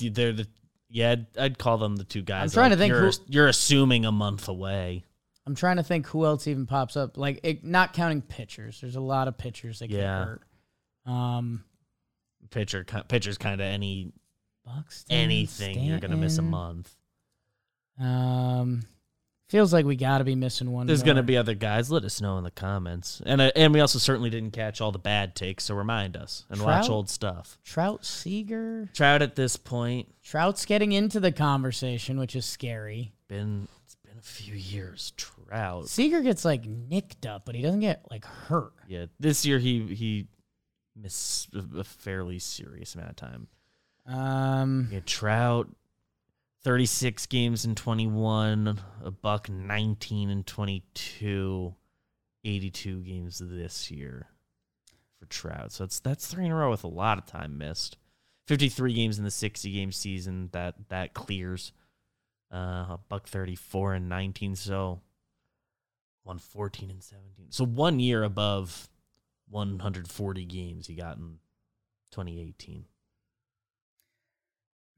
they're 0.00 0.32
the 0.32 0.46
yeah. 0.88 1.12
I'd, 1.12 1.26
I'd 1.38 1.58
call 1.58 1.78
them 1.78 1.96
the 1.96 2.04
two 2.04 2.22
guys. 2.22 2.50
I'm 2.52 2.60
trying 2.60 2.70
to 2.70 2.76
think 2.76 2.90
You're, 2.92 3.10
who- 3.12 3.24
you're 3.28 3.46
assuming 3.48 4.04
a 4.04 4.12
month 4.12 4.48
away. 4.48 5.04
I'm 5.46 5.54
trying 5.54 5.76
to 5.76 5.82
think 5.82 6.06
who 6.06 6.24
else 6.24 6.46
even 6.46 6.66
pops 6.66 6.96
up. 6.96 7.16
Like 7.16 7.40
it, 7.42 7.64
not 7.64 7.92
counting 7.92 8.22
pitchers. 8.22 8.80
There's 8.80 8.96
a 8.96 9.00
lot 9.00 9.28
of 9.28 9.36
pitchers 9.36 9.80
that 9.80 9.88
get 9.88 10.04
hurt. 10.04 10.42
Um, 11.04 11.64
Pitcher, 12.50 12.84
pitcher's 13.08 13.38
kind 13.38 13.60
of 13.60 13.66
any 13.66 14.12
Buxton, 14.64 15.16
anything 15.16 15.82
you're 15.82 15.98
gonna 15.98 16.16
miss 16.16 16.38
a 16.38 16.42
month. 16.42 16.94
Um, 17.98 18.82
feels 19.48 19.72
like 19.72 19.84
we 19.84 19.96
got 19.96 20.18
to 20.18 20.24
be 20.24 20.34
missing 20.34 20.70
one. 20.70 20.86
There's 20.86 21.00
more. 21.00 21.14
gonna 21.14 21.22
be 21.22 21.36
other 21.36 21.54
guys. 21.54 21.90
Let 21.90 22.04
us 22.04 22.20
know 22.20 22.38
in 22.38 22.44
the 22.44 22.50
comments, 22.50 23.22
and 23.24 23.40
uh, 23.40 23.50
and 23.56 23.72
we 23.72 23.80
also 23.80 23.98
certainly 23.98 24.30
didn't 24.30 24.52
catch 24.52 24.80
all 24.80 24.92
the 24.92 24.98
bad 24.98 25.34
takes, 25.34 25.64
so 25.64 25.74
remind 25.74 26.16
us 26.16 26.44
and 26.50 26.60
watch 26.60 26.88
old 26.88 27.08
stuff. 27.08 27.58
Trout 27.64 28.04
Seager. 28.04 28.90
Trout 28.92 29.22
at 29.22 29.34
this 29.34 29.56
point 29.56 30.08
Trout's 30.22 30.64
getting 30.64 30.92
into 30.92 31.20
the 31.20 31.32
conversation, 31.32 32.18
which 32.18 32.36
is 32.36 32.44
scary. 32.44 33.12
been 33.28 33.68
a 34.22 34.24
few 34.24 34.54
years. 34.54 35.12
Trout, 35.16 35.88
Seager 35.88 36.20
gets 36.20 36.44
like 36.44 36.64
nicked 36.66 37.26
up, 37.26 37.44
but 37.44 37.54
he 37.54 37.62
doesn't 37.62 37.80
get 37.80 38.04
like 38.10 38.24
hurt. 38.24 38.72
yeah. 38.88 39.06
This 39.18 39.44
year 39.44 39.58
he 39.58 39.94
he 39.94 40.28
missed 40.96 41.54
a, 41.54 41.80
a 41.80 41.84
fairly 41.84 42.38
serious 42.38 42.94
amount 42.94 43.10
of 43.10 43.16
time. 43.16 43.48
Um, 44.06 44.88
Yeah, 44.90 45.00
Trout, 45.06 45.68
36 46.64 47.26
games 47.26 47.64
in 47.64 47.74
21, 47.74 48.80
a 49.04 49.10
buck 49.10 49.48
19 49.48 50.30
and 50.30 50.46
22, 50.46 51.74
82 52.44 53.00
games 53.00 53.42
this 53.44 53.90
year 53.90 54.26
for 55.18 55.26
Trout. 55.26 55.72
So 55.72 55.84
that's 55.84 56.00
that's 56.00 56.26
three 56.26 56.46
in 56.46 56.52
a 56.52 56.56
row 56.56 56.70
with 56.70 56.84
a 56.84 56.88
lot 56.88 57.18
of 57.18 57.26
time 57.26 57.58
missed. 57.58 57.96
53 58.48 58.92
games 58.92 59.18
in 59.18 59.24
the 59.24 59.30
60 59.30 59.72
game 59.72 59.92
season 59.92 60.48
that 60.52 60.74
that 60.88 61.14
clears. 61.14 61.72
Uh, 62.52 62.98
buck 63.08 63.26
34 63.26 63.94
and 63.94 64.10
19, 64.10 64.56
so 64.56 65.00
114 66.24 66.90
and 66.90 67.02
17. 67.02 67.46
So 67.50 67.64
one 67.64 67.98
year 67.98 68.22
above 68.22 68.88
140 69.48 70.44
games 70.44 70.86
he 70.86 70.94
got 70.94 71.16
in 71.16 71.38
2018. 72.12 72.84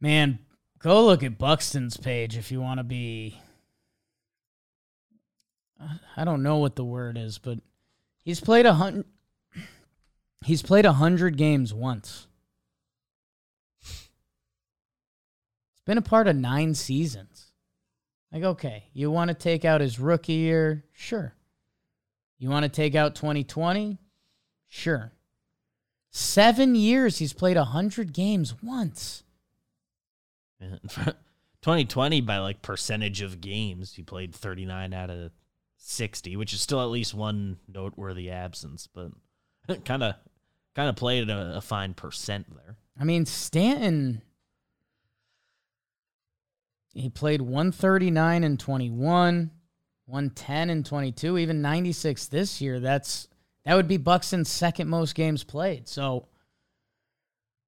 man, 0.01 0.39
go 0.79 1.07
look 1.07 1.23
at 1.23 1.39
Buxton's 1.39 1.97
page 1.97 2.37
if 2.37 2.53
you 2.53 2.61
want 2.61 2.79
to 2.79 2.85
be. 2.85 3.41
I 6.17 6.25
don't 6.25 6.43
know 6.43 6.59
what 6.59 6.77
the 6.77 6.85
word 6.85 7.17
is, 7.17 7.39
but 7.39 7.59
he's 8.25 8.41
played 8.41 8.67
a 8.67 8.75
hundred. 8.75 9.07
He's 10.45 10.63
played 10.63 10.85
a 10.85 10.93
hundred 10.93 11.37
games 11.37 11.73
once. 11.73 12.27
It's 13.81 14.11
been 15.87 15.99
a 15.99 16.03
part 16.03 16.29
of 16.29 16.37
nine 16.37 16.75
seasons. 16.75 17.44
Like, 18.35 18.43
okay, 18.43 18.85
you 18.93 19.13
want 19.13 19.29
to 19.29 19.35
take 19.35 19.65
out 19.65 19.81
his 19.81 20.01
rookie 20.01 20.33
year? 20.33 20.85
Sure. 20.93 21.33
You 22.37 22.51
want 22.51 22.65
to 22.65 22.69
take 22.69 22.97
out 22.97 23.15
2020? 23.15 23.97
Sure. 24.67 25.13
Seven 26.11 26.75
years 26.75 27.19
he's 27.19 27.33
played 27.33 27.57
a 27.57 27.65
hundred 27.65 28.13
games 28.13 28.57
once. 28.61 29.23
2020 30.61 32.21
by 32.23 32.39
like 32.39 32.61
percentage 32.61 33.23
of 33.23 33.41
games, 33.41 33.95
he 33.95 34.03
played 34.03 34.35
39 34.35 34.93
out 34.93 35.11
of 35.11 35.31
60, 35.77 36.37
which 36.37 36.53
is 36.53 36.61
still 36.61 36.83
at 36.83 36.91
least 36.91 37.15
one 37.15 37.59
noteworthy 37.73 38.31
absence, 38.31 38.89
but 38.93 39.13
kind 39.85 40.03
of 40.03 40.17
kind 40.75 40.89
of 40.89 40.97
played 40.97 41.31
a, 41.31 41.57
a 41.57 41.61
fine 41.61 41.95
percent 41.95 42.47
there. 42.55 42.77
I 42.99 43.05
mean, 43.05 43.27
Stanton, 43.27 44.23
he 46.95 47.11
played 47.11 47.43
139 47.43 48.45
and 48.45 48.59
21, 48.59 49.51
110 50.07 50.71
and 50.71 50.87
22, 50.87 51.39
even 51.39 51.61
96 51.61 52.27
this 52.27 52.61
year. 52.61 52.81
That's 52.81 53.29
that 53.65 53.75
would 53.75 53.89
be 53.89 53.97
Buxton's 53.97 54.49
second 54.49 54.89
most 54.89 55.15
games 55.15 55.43
played. 55.43 55.89
So 55.89 56.29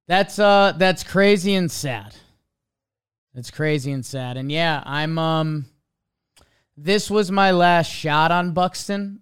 that's 0.08 0.38
uh 0.38 0.74
that's 0.78 1.02
crazy 1.02 1.54
and 1.54 1.70
sad. 1.70 2.14
It's 3.34 3.50
crazy 3.50 3.92
and 3.92 4.06
sad. 4.06 4.36
And 4.36 4.50
yeah, 4.50 4.82
I'm 4.86 5.18
um 5.18 5.66
this 6.76 7.10
was 7.10 7.30
my 7.30 7.50
last 7.50 7.90
shot 7.90 8.30
on 8.30 8.52
Buxton. 8.52 9.20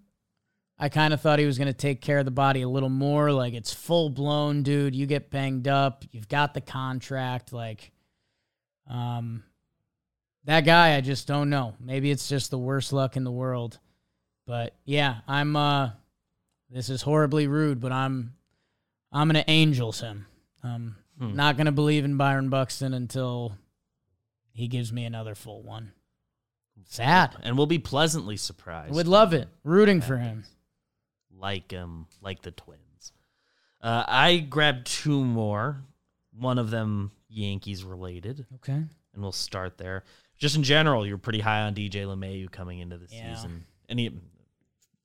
I 0.77 0.89
kind 0.89 1.13
of 1.13 1.21
thought 1.21 1.39
he 1.39 1.45
was 1.45 1.57
going 1.57 1.69
to 1.69 1.73
take 1.73 2.01
care 2.01 2.19
of 2.19 2.25
the 2.25 2.31
body 2.31 2.61
a 2.61 2.67
little 2.67 2.89
more. 2.89 3.31
Like 3.31 3.53
it's 3.53 3.73
full 3.73 4.09
blown, 4.09 4.61
dude. 4.61 4.93
You 4.93 5.05
get 5.05 5.31
banged 5.31 5.69
up. 5.69 6.03
You've 6.11 6.27
got 6.27 6.53
the 6.53 6.59
contract. 6.59 7.53
Like, 7.53 7.91
um, 8.89 9.43
that 10.45 10.61
guy, 10.61 10.95
I 10.95 11.01
just 11.01 11.27
don't 11.27 11.49
know. 11.49 11.75
Maybe 11.79 12.11
it's 12.11 12.27
just 12.29 12.51
the 12.51 12.57
worst 12.57 12.93
luck 12.93 13.17
in 13.17 13.23
the 13.23 13.31
world. 13.31 13.79
But 14.47 14.73
yeah, 14.85 15.17
I'm. 15.27 15.55
uh 15.55 15.91
This 16.69 16.89
is 16.89 17.01
horribly 17.01 17.47
rude, 17.47 17.79
but 17.79 17.91
I'm. 17.91 18.33
I'm 19.11 19.27
gonna 19.27 19.45
angels 19.47 20.01
him. 20.01 20.25
Um, 20.63 20.95
Hmm. 21.19 21.35
not 21.35 21.55
gonna 21.57 21.71
believe 21.71 22.03
in 22.03 22.17
Byron 22.17 22.49
Buxton 22.49 22.93
until 22.93 23.57
he 24.51 24.67
gives 24.67 24.91
me 24.91 25.05
another 25.05 25.33
full 25.35 25.61
one. 25.63 25.93
Sad. 26.87 27.35
And 27.41 27.57
we'll 27.57 27.67
be 27.67 27.79
pleasantly 27.79 28.35
surprised. 28.37 28.93
Would 28.93 29.07
love 29.07 29.33
it. 29.33 29.47
Rooting 29.63 30.01
for 30.01 30.17
him. 30.17 30.43
like 31.37 31.73
um 31.73 32.07
like 32.21 32.41
the 32.41 32.51
twins. 32.51 33.13
Uh, 33.81 34.03
I 34.07 34.37
grabbed 34.37 34.87
two 34.87 35.23
more. 35.23 35.81
One 36.37 36.57
of 36.59 36.69
them 36.69 37.11
Yankees 37.29 37.83
related, 37.83 38.45
Okay. 38.55 38.73
and 38.73 38.89
we'll 39.21 39.31
start 39.31 39.77
there. 39.77 40.03
Just 40.37 40.55
in 40.55 40.63
general, 40.63 41.05
you're 41.07 41.17
pretty 41.17 41.39
high 41.39 41.61
on 41.61 41.73
DJ 41.73 42.03
LeMahieu 42.05 42.51
coming 42.51 42.79
into 42.79 42.97
the 42.97 43.07
Yeah. 43.09 43.35
season, 43.35 43.65
and 43.87 43.99
he, 43.99 44.11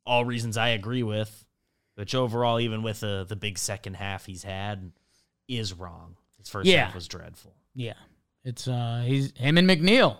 all 0.04 0.24
reasons 0.24 0.56
I 0.56 0.68
agree 0.70 1.02
with. 1.02 1.46
Which 1.94 2.14
overall, 2.14 2.58
even 2.60 2.82
with 2.82 3.00
the 3.00 3.24
the 3.28 3.36
big 3.36 3.58
second 3.58 3.94
half 3.94 4.24
he's 4.26 4.42
had, 4.42 4.92
is 5.48 5.74
wrong. 5.74 6.16
His 6.38 6.48
first 6.48 6.66
Yeah. 6.68 6.86
half 6.86 6.94
was 6.94 7.06
dreadful. 7.08 7.54
Yeah. 7.74 7.94
It's 8.42 8.66
uh 8.66 9.02
he's 9.06 9.36
him 9.36 9.58
and 9.58 9.68
McNeil. 9.68 10.16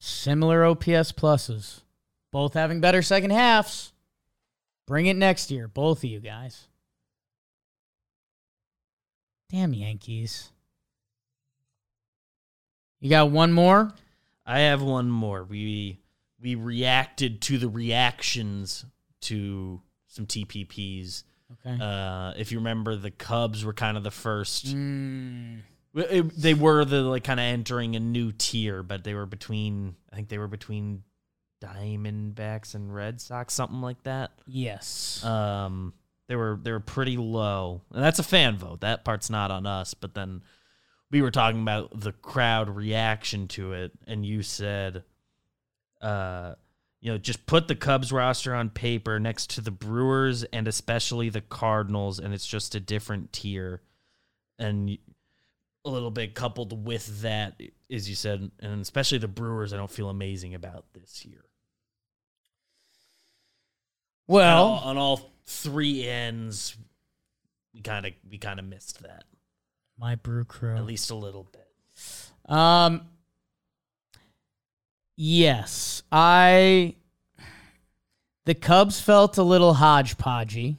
Similar 0.00 0.64
OPS 0.64 1.12
pluses. 1.12 1.82
Both 2.32 2.54
having 2.54 2.80
better 2.80 3.00
second 3.00 3.30
halves. 3.30 3.92
Bring 4.86 5.06
it 5.06 5.14
next 5.16 5.50
year, 5.50 5.68
both 5.68 5.98
of 5.98 6.10
you 6.10 6.20
guys. 6.20 6.66
Damn 9.50 9.72
Yankees. 9.72 10.50
You 13.04 13.10
got 13.10 13.30
one 13.30 13.52
more? 13.52 13.92
I 14.46 14.60
have 14.60 14.80
one 14.80 15.10
more. 15.10 15.44
We 15.44 16.00
we 16.40 16.54
reacted 16.54 17.42
to 17.42 17.58
the 17.58 17.68
reactions 17.68 18.86
to 19.22 19.82
some 20.06 20.24
TPPs. 20.26 21.24
Okay. 21.66 21.76
Uh, 21.82 22.32
if 22.38 22.50
you 22.50 22.58
remember, 22.58 22.96
the 22.96 23.10
Cubs 23.10 23.62
were 23.62 23.74
kind 23.74 23.98
of 23.98 24.04
the 24.04 24.10
first. 24.10 24.68
Mm, 24.74 25.60
It- 25.94 26.34
they 26.40 26.54
were 26.54 26.86
the 26.86 27.02
like 27.02 27.24
kind 27.24 27.38
of 27.38 27.44
entering 27.44 27.94
a 27.94 28.00
new 28.00 28.32
tier, 28.32 28.82
but 28.82 29.04
they 29.04 29.12
were 29.12 29.26
between. 29.26 29.96
I 30.10 30.16
think 30.16 30.28
they 30.30 30.38
were 30.38 30.48
between 30.48 31.02
Diamondbacks 31.62 32.74
and 32.74 32.94
Red 32.94 33.20
Sox, 33.20 33.52
something 33.54 33.80
like 33.82 34.02
that. 34.04 34.32
yes. 34.46 35.22
Um, 35.24 35.92
they 36.26 36.36
were 36.36 36.58
they 36.62 36.72
were 36.72 36.80
pretty 36.80 37.18
low, 37.18 37.82
and 37.92 38.02
that's 38.02 38.18
a 38.18 38.22
fan 38.22 38.56
vote. 38.56 38.80
That 38.80 39.04
part's 39.04 39.28
not 39.28 39.50
on 39.50 39.66
us. 39.66 39.92
But 39.92 40.14
then 40.14 40.42
we 41.14 41.22
were 41.22 41.30
talking 41.30 41.62
about 41.62 42.00
the 42.00 42.10
crowd 42.10 42.68
reaction 42.68 43.46
to 43.46 43.72
it, 43.72 43.92
and 44.04 44.26
you 44.26 44.42
said, 44.42 45.04
uh, 46.02 46.54
you 47.00 47.12
know, 47.12 47.18
just 47.18 47.46
put 47.46 47.68
the 47.68 47.76
Cubs 47.76 48.10
roster 48.10 48.52
on 48.52 48.68
paper 48.68 49.20
next 49.20 49.50
to 49.50 49.60
the 49.60 49.70
Brewers 49.70 50.42
and 50.42 50.66
especially 50.66 51.28
the 51.28 51.40
Cardinals, 51.40 52.18
and 52.18 52.34
it's 52.34 52.48
just 52.48 52.74
a 52.74 52.80
different 52.80 53.32
tier. 53.32 53.80
And 54.58 54.98
a 55.84 55.88
little 55.88 56.10
bit 56.10 56.34
coupled 56.34 56.84
with 56.84 57.22
that, 57.22 57.60
as 57.88 58.08
you 58.08 58.16
said, 58.16 58.50
and 58.58 58.82
especially 58.82 59.18
the 59.18 59.28
Brewers, 59.28 59.72
I 59.72 59.76
don't 59.76 59.88
feel 59.88 60.08
amazing 60.08 60.56
about 60.56 60.86
this 60.94 61.24
year. 61.24 61.44
on 64.28 64.34
well, 64.34 64.64
all, 64.64 64.78
on 64.88 64.96
all 64.96 65.32
three 65.46 66.08
ends, 66.08 66.76
we 67.72 67.82
kind 67.82 68.04
of 68.04 68.14
we 68.28 68.36
kind 68.36 68.58
of 68.58 68.64
missed 68.64 69.00
that 69.04 69.22
my 69.98 70.14
brew 70.14 70.44
crew. 70.44 70.76
at 70.76 70.84
least 70.84 71.10
a 71.10 71.14
little 71.14 71.46
bit. 71.52 72.52
Um 72.52 73.02
Yes, 75.16 76.02
I 76.10 76.96
the 78.46 78.54
Cubs 78.54 79.00
felt 79.00 79.38
a 79.38 79.42
little 79.42 79.74
hodgepodgey. 79.74 80.76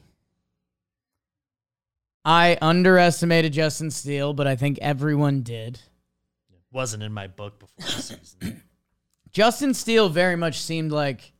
I 2.23 2.57
underestimated 2.61 3.53
Justin 3.53 3.91
Steele, 3.91 4.33
but 4.33 4.47
I 4.47 4.55
think 4.55 4.79
everyone 4.81 5.41
did. 5.41 5.75
It 6.49 6.59
Wasn't 6.71 7.03
in 7.03 7.13
my 7.13 7.27
book 7.27 7.59
before 7.59 7.85
the 7.85 8.01
season. 8.01 8.63
Justin 9.31 9.73
Steele 9.73 10.09
very 10.09 10.35
much 10.35 10.59
seemed 10.61 10.91
like 10.91 11.33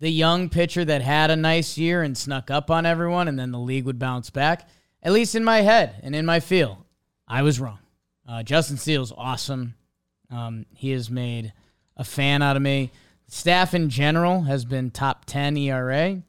the 0.00 0.10
young 0.10 0.48
pitcher 0.48 0.84
that 0.84 1.02
had 1.02 1.30
a 1.30 1.36
nice 1.36 1.78
year 1.78 2.02
and 2.02 2.16
snuck 2.16 2.50
up 2.50 2.70
on 2.70 2.86
everyone, 2.86 3.28
and 3.28 3.38
then 3.38 3.50
the 3.52 3.58
league 3.58 3.84
would 3.84 3.98
bounce 3.98 4.30
back. 4.30 4.68
At 5.02 5.12
least 5.12 5.34
in 5.34 5.44
my 5.44 5.60
head 5.60 6.00
and 6.02 6.14
in 6.14 6.26
my 6.26 6.40
feel, 6.40 6.84
I 7.26 7.42
was 7.42 7.60
wrong. 7.60 7.78
Uh, 8.28 8.42
Justin 8.42 8.76
Steele's 8.76 9.12
awesome. 9.16 9.74
Um, 10.30 10.66
he 10.74 10.90
has 10.90 11.10
made 11.10 11.52
a 11.96 12.04
fan 12.04 12.42
out 12.42 12.56
of 12.56 12.62
me. 12.62 12.90
Staff 13.28 13.74
in 13.74 13.90
general 13.90 14.42
has 14.42 14.64
been 14.64 14.90
top 14.90 15.24
10 15.26 15.56
ERA. 15.56 16.22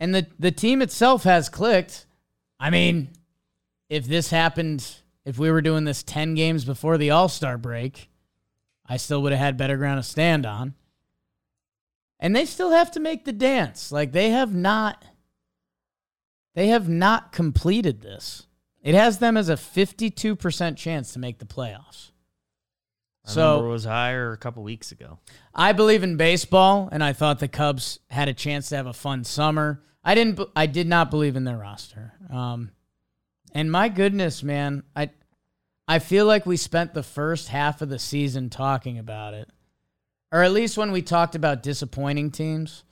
And 0.00 0.14
the, 0.14 0.26
the 0.38 0.50
team 0.50 0.82
itself 0.82 1.24
has 1.24 1.48
clicked. 1.48 2.06
I 2.60 2.70
mean, 2.70 3.10
if 3.88 4.06
this 4.06 4.30
happened, 4.30 4.96
if 5.24 5.38
we 5.38 5.50
were 5.50 5.62
doing 5.62 5.84
this 5.84 6.02
10 6.02 6.34
games 6.34 6.64
before 6.64 6.98
the 6.98 7.10
All 7.10 7.28
Star 7.28 7.56
break, 7.56 8.10
I 8.86 8.96
still 8.96 9.22
would 9.22 9.32
have 9.32 9.40
had 9.40 9.56
better 9.56 9.76
ground 9.76 10.02
to 10.02 10.08
stand 10.08 10.44
on. 10.44 10.74
And 12.20 12.34
they 12.34 12.44
still 12.44 12.70
have 12.70 12.90
to 12.92 13.00
make 13.00 13.24
the 13.24 13.32
dance. 13.32 13.90
Like 13.92 14.12
they 14.12 14.30
have 14.30 14.54
not 14.54 15.04
they 16.54 16.68
have 16.68 16.88
not 16.88 17.32
completed 17.32 18.00
this. 18.00 18.46
It 18.82 18.94
has 18.94 19.18
them 19.18 19.36
as 19.36 19.48
a 19.48 19.54
52% 19.56 20.76
chance 20.76 21.12
to 21.12 21.18
make 21.18 21.38
the 21.38 21.46
playoffs. 21.46 22.10
I 23.26 23.30
So- 23.30 23.64
it 23.64 23.68
was 23.68 23.84
higher 23.84 24.32
a 24.32 24.36
couple 24.36 24.62
weeks 24.62 24.92
ago. 24.92 25.18
I 25.54 25.72
believe 25.72 26.02
in 26.02 26.16
baseball, 26.16 26.88
and 26.92 27.02
I 27.02 27.12
thought 27.12 27.38
the 27.38 27.48
Cubs 27.48 27.98
had 28.10 28.28
a 28.28 28.34
chance 28.34 28.68
to 28.68 28.76
have 28.76 28.86
a 28.86 28.92
fun 28.92 29.24
summer. 29.24 29.82
I 30.04 30.14
didn't. 30.14 30.38
I 30.54 30.66
did 30.66 30.86
not 30.86 31.10
believe 31.10 31.34
in 31.34 31.44
their 31.44 31.56
roster. 31.56 32.12
Um, 32.30 32.72
and 33.52 33.72
my 33.72 33.88
goodness, 33.88 34.42
man, 34.42 34.82
I, 34.94 35.08
I 35.88 35.98
feel 35.98 36.26
like 36.26 36.44
we 36.44 36.58
spent 36.58 36.92
the 36.92 37.02
first 37.02 37.48
half 37.48 37.80
of 37.80 37.88
the 37.88 37.98
season 37.98 38.50
talking 38.50 38.98
about 38.98 39.32
it, 39.32 39.48
or 40.30 40.42
at 40.42 40.52
least 40.52 40.76
when 40.76 40.92
we 40.92 41.00
talked 41.00 41.34
about 41.34 41.62
disappointing 41.62 42.30
teams. 42.32 42.84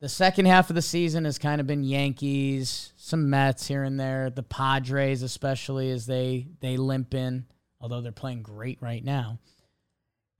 The 0.00 0.08
second 0.08 0.46
half 0.46 0.68
of 0.68 0.74
the 0.76 0.82
season 0.82 1.24
has 1.24 1.38
kind 1.38 1.60
of 1.60 1.66
been 1.66 1.84
Yankees, 1.84 2.92
some 3.06 3.30
Mets 3.30 3.68
here 3.68 3.84
and 3.84 4.00
there, 4.00 4.30
the 4.30 4.42
Padres 4.42 5.22
especially 5.22 5.92
as 5.92 6.06
they 6.06 6.48
they 6.58 6.76
limp 6.76 7.14
in, 7.14 7.46
although 7.80 8.00
they're 8.00 8.10
playing 8.10 8.42
great 8.42 8.82
right 8.82 9.04
now. 9.04 9.38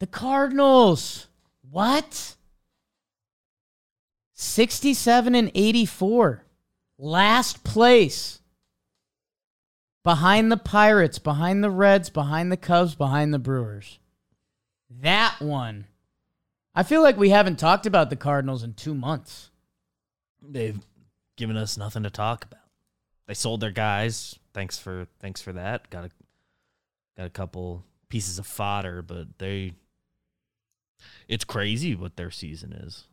The 0.01 0.09
Cardinals. 0.09 1.29
What? 1.71 2.35
67 4.35 5.35
and 5.37 5.53
84. 5.55 6.45
Last 6.99 7.63
place. 7.63 8.41
Behind 10.03 10.51
the 10.51 10.57
Pirates, 10.57 11.21
behind 11.21 11.63
the 11.63 11.71
Reds, 11.71 12.11
behind 12.11 12.51
the 12.51 12.57
Cubs, 12.57 12.97
behind 12.97 13.33
the 13.33 13.39
Brewers. 13.39 14.01
That 14.91 15.37
one. 15.39 15.87
I 16.75 16.83
feel 16.83 17.01
like 17.01 17.17
we 17.17 17.31
haven't 17.31 17.61
talked 17.61 17.87
about 17.87 18.11
the 18.11 18.17
Cardinals 18.17 18.65
in 18.65 18.75
two 18.75 18.95
months. 18.95 19.51
They've 20.43 20.81
given 21.37 21.57
us 21.57 21.77
nothing 21.77 22.03
to 22.03 22.11
talk 22.11 22.45
about. 22.45 22.61
They 23.27 23.35
sold 23.35 23.61
their 23.61 23.71
guys. 23.71 24.39
Thanks 24.55 24.79
for 24.79 25.07
thanks 25.21 25.41
for 25.41 25.53
that. 25.53 25.91
Got 25.91 26.07
a 26.07 26.11
got 27.17 27.27
a 27.27 27.31
couple 27.31 27.85
pieces 28.09 28.39
of 28.39 28.47
fodder, 28.47 29.03
but 29.03 29.39
they 29.39 29.75
it's 31.29 31.45
crazy 31.45 31.95
what 31.95 32.17
their 32.17 32.31
season 32.31 32.73
is. 32.73 33.05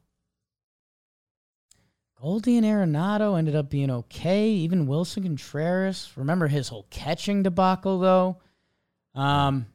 Goldie 2.21 2.55
and 2.55 2.65
Arenado 2.65 3.37
ended 3.37 3.53
up 3.53 3.69
being 3.69 3.91
okay. 3.91 4.47
Even 4.47 4.87
Willson 4.87 5.23
Contreras. 5.23 6.09
Remember 6.15 6.47
his 6.47 6.69
whole 6.69 6.87
catching 6.89 7.43
debacle, 7.43 7.99
though? 7.99 8.37
Um, 9.13 9.65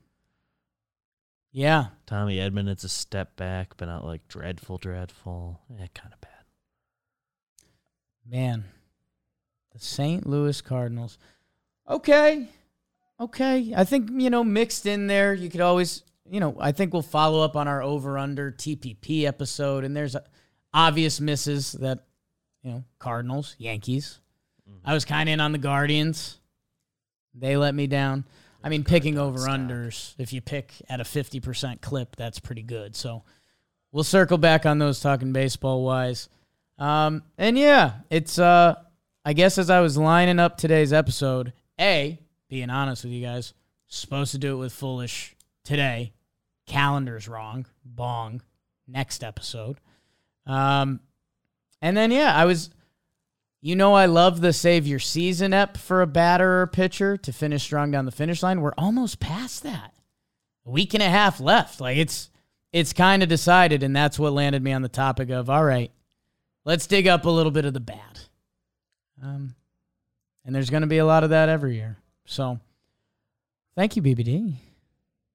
yeah. 1.52 1.88
Tommy 2.06 2.38
Edman, 2.38 2.68
it's 2.68 2.84
a 2.84 2.88
step 2.88 3.36
back, 3.36 3.76
but 3.76 3.86
not 3.86 4.06
like 4.06 4.26
dreadful, 4.28 4.78
dreadful. 4.78 5.60
Yeah, 5.68 5.88
kind 5.94 6.14
of 6.14 6.20
bad. 6.22 6.37
Man, 8.30 8.64
the 9.72 9.78
St. 9.78 10.26
Louis 10.26 10.60
Cardinals. 10.60 11.18
Okay. 11.88 12.46
Okay. 13.18 13.72
I 13.74 13.84
think, 13.84 14.10
you 14.12 14.30
know, 14.30 14.44
mixed 14.44 14.86
in 14.86 15.06
there, 15.06 15.32
you 15.32 15.48
could 15.48 15.60
always, 15.62 16.02
you 16.28 16.40
know, 16.40 16.56
I 16.60 16.72
think 16.72 16.92
we'll 16.92 17.02
follow 17.02 17.42
up 17.42 17.56
on 17.56 17.66
our 17.66 17.82
over 17.82 18.18
under 18.18 18.52
TPP 18.52 19.24
episode. 19.24 19.84
And 19.84 19.96
there's 19.96 20.14
uh, 20.14 20.20
obvious 20.74 21.20
misses 21.20 21.72
that, 21.72 22.04
you 22.62 22.72
know, 22.72 22.84
Cardinals, 22.98 23.56
Yankees. 23.58 24.20
Mm-hmm. 24.68 24.90
I 24.90 24.94
was 24.94 25.04
kind 25.04 25.28
of 25.28 25.32
in 25.32 25.40
on 25.40 25.52
the 25.52 25.58
Guardians. 25.58 26.38
They 27.34 27.56
let 27.56 27.74
me 27.74 27.86
down. 27.86 28.24
I 28.62 28.68
mean, 28.68 28.84
picking 28.84 29.18
over 29.18 29.38
unders, 29.38 30.14
if 30.18 30.32
you 30.32 30.40
pick 30.40 30.74
at 30.88 31.00
a 31.00 31.04
50% 31.04 31.80
clip, 31.80 32.16
that's 32.16 32.40
pretty 32.40 32.62
good. 32.62 32.96
So 32.96 33.22
we'll 33.92 34.04
circle 34.04 34.36
back 34.36 34.66
on 34.66 34.78
those 34.78 35.00
talking 35.00 35.32
baseball 35.32 35.84
wise. 35.84 36.28
Um, 36.78 37.24
and 37.36 37.58
yeah, 37.58 37.94
it's 38.10 38.38
uh 38.38 38.76
I 39.24 39.32
guess 39.32 39.58
as 39.58 39.68
I 39.68 39.80
was 39.80 39.98
lining 39.98 40.38
up 40.38 40.56
today's 40.56 40.92
episode, 40.92 41.52
A, 41.80 42.18
being 42.48 42.70
honest 42.70 43.04
with 43.04 43.12
you 43.12 43.24
guys, 43.24 43.52
supposed 43.88 44.32
to 44.32 44.38
do 44.38 44.54
it 44.54 44.58
with 44.58 44.72
foolish 44.72 45.34
today. 45.64 46.12
Calendar's 46.66 47.28
wrong. 47.28 47.66
Bong. 47.84 48.42
Next 48.86 49.24
episode. 49.24 49.80
Um 50.46 51.00
and 51.82 51.96
then 51.96 52.10
yeah, 52.10 52.34
I 52.34 52.44
was 52.44 52.70
you 53.60 53.74
know 53.74 53.94
I 53.94 54.06
love 54.06 54.40
the 54.40 54.52
save 54.52 54.86
your 54.86 55.00
season 55.00 55.52
ep 55.52 55.76
for 55.76 56.00
a 56.00 56.06
batter 56.06 56.62
or 56.62 56.66
pitcher 56.68 57.16
to 57.16 57.32
finish 57.32 57.64
strong 57.64 57.90
down 57.90 58.04
the 58.04 58.12
finish 58.12 58.42
line. 58.42 58.60
We're 58.60 58.72
almost 58.78 59.18
past 59.18 59.64
that. 59.64 59.94
A 60.64 60.70
week 60.70 60.94
and 60.94 61.02
a 61.02 61.08
half 61.08 61.40
left. 61.40 61.80
Like 61.80 61.98
it's 61.98 62.30
it's 62.72 62.92
kind 62.92 63.24
of 63.24 63.28
decided 63.28 63.82
and 63.82 63.96
that's 63.96 64.18
what 64.18 64.32
landed 64.32 64.62
me 64.62 64.72
on 64.72 64.82
the 64.82 64.88
topic 64.88 65.30
of 65.30 65.50
all 65.50 65.64
right 65.64 65.90
let's 66.68 66.86
dig 66.86 67.08
up 67.08 67.24
a 67.24 67.30
little 67.30 67.50
bit 67.50 67.64
of 67.64 67.72
the 67.72 67.80
bad. 67.80 68.20
Um, 69.22 69.54
and 70.44 70.54
there's 70.54 70.68
going 70.68 70.82
to 70.82 70.86
be 70.86 70.98
a 70.98 71.06
lot 71.06 71.24
of 71.24 71.30
that 71.30 71.48
every 71.48 71.76
year. 71.76 71.96
So, 72.26 72.60
thank 73.74 73.96
you, 73.96 74.02
BBD. 74.02 74.52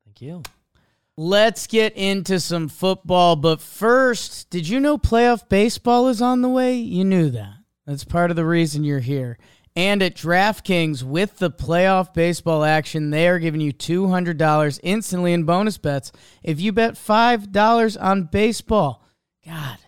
Thank 0.05 0.21
you. 0.21 0.43
Let's 1.17 1.65
get 1.65 1.97
into 1.97 2.39
some 2.39 2.69
football. 2.69 3.35
But 3.35 3.61
first, 3.61 4.51
did 4.51 4.69
you 4.69 4.79
know 4.79 4.99
playoff 4.99 5.49
baseball 5.49 6.07
is 6.07 6.21
on 6.21 6.43
the 6.43 6.49
way? 6.49 6.75
You 6.75 7.03
knew 7.03 7.31
that. 7.31 7.55
That's 7.87 8.03
part 8.03 8.29
of 8.29 8.35
the 8.35 8.45
reason 8.45 8.83
you're 8.83 8.99
here. 8.99 9.39
And 9.75 10.03
at 10.03 10.15
DraftKings, 10.15 11.01
with 11.01 11.39
the 11.39 11.49
playoff 11.49 12.13
baseball 12.13 12.63
action, 12.63 13.09
they 13.09 13.27
are 13.27 13.39
giving 13.39 13.59
you 13.59 13.73
$200 13.73 14.79
instantly 14.83 15.33
in 15.33 15.45
bonus 15.45 15.79
bets 15.79 16.11
if 16.43 16.61
you 16.61 16.71
bet 16.71 16.93
$5 16.93 17.97
on 17.99 18.23
baseball. 18.25 19.03
God, 19.43 19.79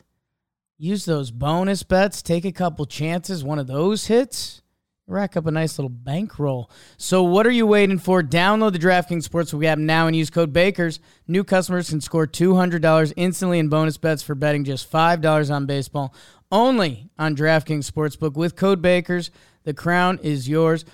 use 0.78 1.06
those 1.06 1.32
bonus 1.32 1.84
bets, 1.84 2.22
take 2.22 2.46
a 2.46 2.52
couple 2.52 2.86
chances. 2.86 3.44
One 3.44 3.60
of 3.60 3.68
those 3.68 4.08
hits, 4.08 4.62
rack 5.08 5.38
up 5.38 5.46
a 5.46 5.52
nice 5.52 5.78
little 5.78 5.90
bankroll. 5.90 6.70
So, 6.98 7.24
what 7.24 7.48
are 7.48 7.52
you 7.52 7.68
waiting 7.68 8.00
for? 8.00 8.22
Download 8.22 8.72
the 8.72 8.80
DraftKings 8.80 9.28
Sportsbook 9.28 9.66
app 9.66 9.78
now 9.78 10.08
and 10.08 10.16
use 10.16 10.30
code 10.30 10.54
BAKERS. 10.54 11.00
New 11.28 11.44
customers 11.44 11.90
can 11.90 12.02
score 12.02 12.28
$200 12.28 13.14
instantly 13.16 13.60
in 13.60 13.70
bonus 13.70 13.98
bets 13.98 14.24
for 14.24 14.36
betting 14.36 14.64
just 14.64 14.92
$5 14.92 15.54
on 15.54 15.66
baseball 15.66 16.14
only 16.52 17.10
on 17.18 17.36
DraftKings 17.36 17.90
Sportsbook 17.90 18.36
with 18.36 18.56
code 18.56 18.82
BAKERS. 18.82 19.30
The 19.64 19.74
crown 19.74 20.20
is 20.22 20.48
yours. 20.48 20.86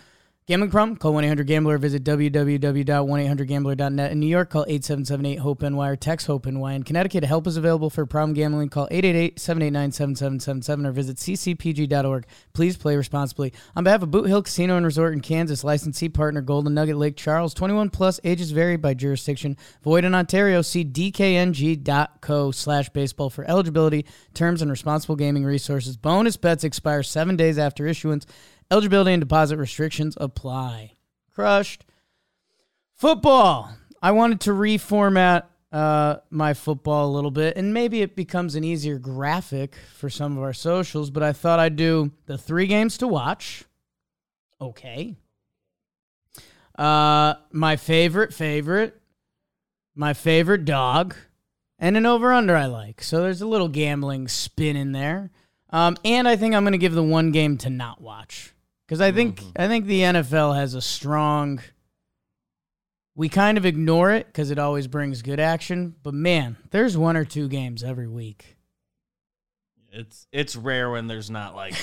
Gambling 0.52 0.70
problem? 0.70 0.98
Call 0.98 1.14
1-800-GAMBLER. 1.14 1.78
Visit 1.78 2.04
www.1800gambler.net. 2.04 4.12
In 4.12 4.20
New 4.20 4.28
York, 4.28 4.50
call 4.50 4.66
877-8-HOPE-NY 4.66 5.88
or 5.88 5.96
text 5.96 6.28
HOPE-NY. 6.28 6.74
In 6.74 6.84
Connecticut, 6.84 7.24
help 7.24 7.48
is 7.48 7.56
available 7.56 7.90
for 7.90 8.06
problem 8.06 8.34
gambling. 8.34 8.68
Call 8.68 8.90
888-789-7777 8.90 10.86
or 10.86 10.92
visit 10.92 11.16
ccpg.org. 11.16 12.26
Please 12.52 12.76
play 12.76 12.98
responsibly. 12.98 13.54
On 13.78 13.86
behalf 13.86 14.02
of 14.02 14.12
Boot 14.12 14.28
Hill 14.28 14.44
Casino 14.44 14.76
and 14.76 14.86
Resort 14.86 15.14
in 15.14 15.22
Kansas, 15.22 15.64
licensee 15.64 16.10
partner 16.10 16.42
Golden 16.42 16.74
Nugget 16.74 16.98
Lake 16.98 17.16
Charles, 17.16 17.54
21 17.54 17.90
plus, 17.90 18.20
ages 18.26 18.52
vary 18.52 18.76
by 18.76 18.94
jurisdiction. 18.94 19.56
Void 19.84 20.04
in 20.04 20.14
Ontario. 20.14 20.62
See 20.62 20.84
dkng.co 20.84 22.52
slash 22.52 22.90
baseball 22.90 23.30
for 23.30 23.46
eligibility, 23.46 24.06
terms, 24.34 24.62
and 24.62 24.70
responsible 24.70 25.16
gaming 25.16 25.46
resources. 25.46 25.96
Bonus 25.96 26.36
bets 26.36 26.66
expire 26.66 27.04
seven 27.04 27.38
days 27.38 27.58
after 27.58 27.88
issuance. 27.88 28.26
Eligibility 28.72 29.12
and 29.12 29.22
deposit 29.22 29.58
restrictions 29.58 30.18
apply. 30.22 30.94
Crushed. 31.36 31.84
Football. 32.96 33.70
I 34.02 34.12
wanted 34.12 34.40
to 34.42 34.52
reformat 34.52 35.44
uh, 35.74 36.18
my 36.30 36.54
football 36.54 37.12
a 37.12 37.14
little 37.14 37.32
bit, 37.32 37.58
and 37.58 37.74
maybe 37.74 38.02
it 38.02 38.16
becomes 38.16 38.56
an 38.56 38.64
easier 38.64 38.98
graphic 38.98 39.76
for 39.94 40.10
some 40.10 40.38
of 40.38 40.44
our 40.44 40.54
socials, 40.54 41.10
but 41.10 41.22
I 41.22 41.34
thought 41.34 41.60
I'd 41.60 41.76
do 41.76 42.12
the 42.28 42.38
three 42.38 42.66
games 42.66 42.98
to 43.00 43.10
watch. 43.10 43.66
Okay. 44.62 45.18
Uh, 46.78 47.34
my 47.52 47.76
favorite, 47.76 48.34
favorite, 48.34 49.02
my 49.96 50.14
favorite 50.14 50.64
dog, 50.64 51.14
and 51.78 51.98
an 51.98 52.06
over 52.06 52.32
under 52.32 52.56
I 52.56 52.68
like. 52.68 53.04
So 53.04 53.22
there's 53.22 53.42
a 53.42 53.48
little 53.48 53.68
gambling 53.68 54.30
spin 54.30 54.78
in 54.78 54.94
there. 54.94 55.30
Um, 55.72 55.98
and 56.06 56.26
I 56.28 56.38
think 56.38 56.56
I'm 56.56 56.64
going 56.64 56.72
to 56.72 56.78
give 56.78 56.94
the 56.94 57.04
one 57.04 57.32
game 57.32 57.58
to 57.60 57.70
not 57.70 58.02
watch 58.02 58.54
because 58.92 59.00
I 59.00 59.14
think 59.14 59.42
I 59.56 59.70
think 59.70 59.86
the 59.86 60.02
NFL 60.02 60.54
has 60.54 60.74
a 60.74 60.82
strong. 60.82 61.62
We 63.16 63.30
kind 63.30 63.58
of 63.58 63.66
ignore 63.66 64.12
it 64.12 64.28
because 64.28 64.52
it 64.52 64.60
always 64.60 64.88
brings 64.88 65.22
good 65.22 65.40
action, 65.40 65.96
but 66.04 66.14
man, 66.14 66.58
there's 66.72 66.98
one 66.98 67.16
or 67.16 67.24
two 67.24 67.48
games 67.48 67.86
every 67.86 68.10
week. 68.10 68.58
It's 69.94 70.28
it's 70.34 70.58
rare 70.58 70.92
when 70.92 71.08
there's 71.08 71.30
not 71.30 71.56
like 71.56 71.74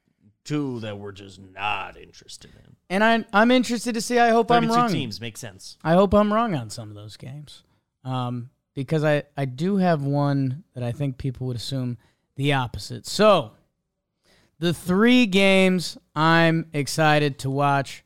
two 0.44 0.80
that 0.80 0.98
we're 0.98 1.12
just 1.12 1.40
not 1.40 1.96
interested 1.96 2.50
in. 2.56 2.74
And 2.90 3.04
I, 3.04 3.24
I'm 3.32 3.52
interested 3.52 3.94
to 3.94 4.00
see. 4.00 4.18
I 4.18 4.30
hope 4.30 4.50
I'm 4.50 4.68
wrong. 4.68 4.90
teams 4.90 5.20
make 5.20 5.36
sense. 5.36 5.78
I 5.84 5.92
hope 5.92 6.12
I'm 6.12 6.32
wrong 6.32 6.56
on 6.56 6.70
some 6.70 6.88
of 6.88 6.96
those 6.96 7.16
games. 7.16 7.62
Um, 8.02 8.50
because 8.74 9.04
I, 9.04 9.22
I 9.36 9.44
do 9.44 9.76
have 9.76 10.02
one 10.02 10.64
that 10.74 10.82
I 10.82 10.90
think 10.90 11.18
people 11.18 11.46
would 11.46 11.56
assume 11.56 11.98
the 12.34 12.54
opposite. 12.54 13.06
So, 13.06 13.52
the 14.58 14.74
three 14.74 15.26
games 15.26 15.98
I'm 16.14 16.66
excited 16.72 17.38
to 17.40 17.50
watch 17.50 18.04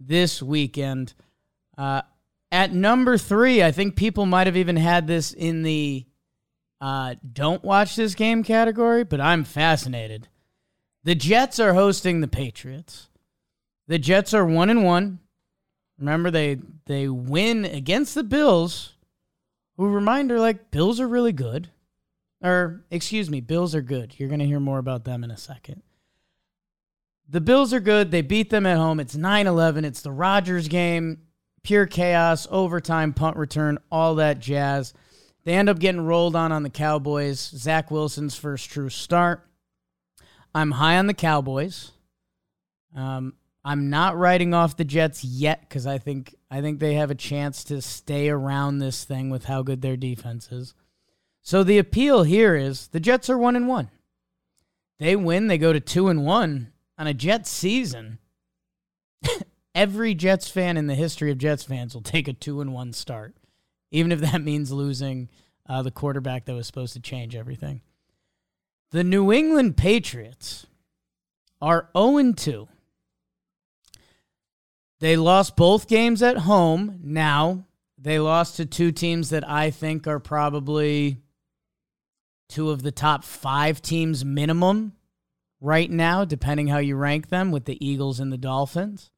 this 0.00 0.42
weekend. 0.42 1.14
Uh, 1.76 2.02
at 2.50 2.72
number 2.72 3.16
three, 3.16 3.62
I 3.62 3.72
think 3.72 3.96
people 3.96 4.26
might 4.26 4.46
have 4.46 4.56
even 4.56 4.76
had 4.76 5.06
this 5.06 5.32
in 5.32 5.62
the 5.62 6.06
uh, 6.80 7.14
don't 7.32 7.62
watch 7.62 7.94
this 7.94 8.14
game 8.14 8.42
category, 8.42 9.04
but 9.04 9.20
I'm 9.20 9.44
fascinated. 9.44 10.28
The 11.04 11.14
Jets 11.14 11.60
are 11.60 11.74
hosting 11.74 12.20
the 12.20 12.28
Patriots. 12.28 13.08
The 13.86 13.98
Jets 13.98 14.34
are 14.34 14.44
one 14.44 14.68
and 14.68 14.84
one. 14.84 15.20
Remember, 15.98 16.30
they 16.30 16.58
they 16.86 17.08
win 17.08 17.64
against 17.64 18.14
the 18.14 18.24
Bills, 18.24 18.94
who 19.76 19.88
reminder 19.88 20.40
like 20.40 20.70
Bills 20.70 20.98
are 20.98 21.08
really 21.08 21.32
good. 21.32 21.70
Or 22.42 22.84
excuse 22.90 23.30
me, 23.30 23.40
Bills 23.40 23.74
are 23.74 23.82
good. 23.82 24.14
You're 24.18 24.28
gonna 24.28 24.44
hear 24.44 24.60
more 24.60 24.78
about 24.78 25.04
them 25.04 25.22
in 25.22 25.30
a 25.30 25.36
second. 25.36 25.82
The 27.28 27.40
Bills 27.40 27.72
are 27.72 27.80
good. 27.80 28.10
They 28.10 28.22
beat 28.22 28.50
them 28.50 28.66
at 28.66 28.76
home. 28.76 29.00
It's 29.00 29.16
9-11. 29.16 29.84
It's 29.84 30.02
the 30.02 30.12
Rodgers 30.12 30.68
game. 30.68 31.22
Pure 31.62 31.86
chaos, 31.86 32.48
overtime, 32.50 33.12
punt 33.14 33.36
return, 33.36 33.78
all 33.90 34.16
that 34.16 34.40
jazz. 34.40 34.92
They 35.44 35.54
end 35.54 35.68
up 35.68 35.78
getting 35.78 36.00
rolled 36.00 36.36
on 36.36 36.52
on 36.52 36.64
the 36.64 36.70
Cowboys. 36.70 37.38
Zach 37.38 37.90
Wilson's 37.90 38.36
first 38.36 38.70
true 38.70 38.88
start. 38.88 39.48
I'm 40.54 40.72
high 40.72 40.98
on 40.98 41.06
the 41.06 41.14
Cowboys. 41.14 41.92
Um, 42.94 43.34
I'm 43.64 43.90
not 43.90 44.16
writing 44.16 44.54
off 44.54 44.76
the 44.76 44.84
Jets 44.84 45.24
yet 45.24 45.60
because 45.60 45.86
I 45.86 45.98
think 45.98 46.34
I 46.50 46.60
think 46.60 46.80
they 46.80 46.94
have 46.94 47.10
a 47.10 47.14
chance 47.14 47.64
to 47.64 47.80
stay 47.80 48.28
around 48.28 48.78
this 48.78 49.04
thing 49.04 49.30
with 49.30 49.44
how 49.44 49.62
good 49.62 49.82
their 49.82 49.96
defense 49.96 50.50
is. 50.50 50.74
So 51.42 51.64
the 51.64 51.78
appeal 51.78 52.22
here 52.22 52.54
is 52.54 52.88
the 52.88 53.00
Jets 53.00 53.28
are 53.28 53.38
one 53.38 53.56
and 53.56 53.68
one. 53.68 53.90
They 54.98 55.16
win, 55.16 55.48
they 55.48 55.58
go 55.58 55.72
to 55.72 55.80
two 55.80 56.08
and 56.08 56.24
one 56.24 56.72
on 56.96 57.08
a 57.08 57.14
Jets 57.14 57.50
season. 57.50 58.18
Every 59.74 60.14
Jets 60.14 60.48
fan 60.48 60.76
in 60.76 60.86
the 60.86 60.94
history 60.94 61.30
of 61.32 61.38
Jets 61.38 61.64
fans 61.64 61.94
will 61.94 62.02
take 62.02 62.28
a 62.28 62.32
two 62.32 62.60
and 62.60 62.72
one 62.72 62.92
start, 62.92 63.34
even 63.90 64.12
if 64.12 64.20
that 64.20 64.42
means 64.42 64.70
losing 64.70 65.28
uh, 65.68 65.82
the 65.82 65.90
quarterback 65.90 66.44
that 66.44 66.54
was 66.54 66.66
supposed 66.66 66.92
to 66.92 67.00
change 67.00 67.34
everything. 67.34 67.80
The 68.92 69.02
New 69.02 69.32
England 69.32 69.76
Patriots 69.76 70.66
are 71.60 71.88
0 71.96 72.32
2. 72.34 72.68
They 75.00 75.16
lost 75.16 75.56
both 75.56 75.88
games 75.88 76.22
at 76.22 76.38
home. 76.38 77.00
Now, 77.02 77.64
they 77.98 78.20
lost 78.20 78.56
to 78.58 78.66
two 78.66 78.92
teams 78.92 79.30
that 79.30 79.48
I 79.48 79.70
think 79.70 80.06
are 80.06 80.20
probably 80.20 81.18
two 82.52 82.70
of 82.70 82.82
the 82.82 82.92
top 82.92 83.24
five 83.24 83.80
teams 83.80 84.24
minimum 84.24 84.92
right 85.58 85.90
now, 85.90 86.24
depending 86.24 86.66
how 86.66 86.78
you 86.78 86.96
rank 86.96 87.30
them, 87.30 87.50
with 87.50 87.64
the 87.64 87.84
Eagles 87.84 88.20
and 88.20 88.30
the 88.30 88.36
Dolphins. 88.36 89.10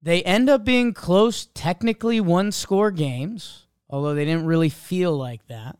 They 0.00 0.22
end 0.22 0.48
up 0.48 0.64
being 0.64 0.94
close, 0.94 1.46
technically 1.46 2.20
one 2.20 2.50
score 2.50 2.90
games, 2.90 3.66
although 3.90 4.14
they 4.14 4.24
didn't 4.24 4.46
really 4.46 4.70
feel 4.70 5.16
like 5.16 5.46
that. 5.48 5.76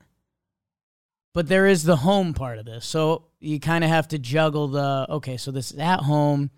But 1.32 1.48
there 1.48 1.66
is 1.66 1.85
the 1.85 1.96
home 1.96 2.35
part 2.35 2.59
of 2.59 2.66
this. 2.66 2.85
So 2.85 3.26
you 3.40 3.59
kind 3.59 3.85
of 3.85 3.90
have 3.90 4.09
to 4.09 4.18
juggle 4.18 4.68
the 4.68 5.06
okay, 5.09 5.37
so 5.37 5.50
this 5.50 5.70
is 5.70 5.78
at 5.78 6.00
home. 6.00 6.50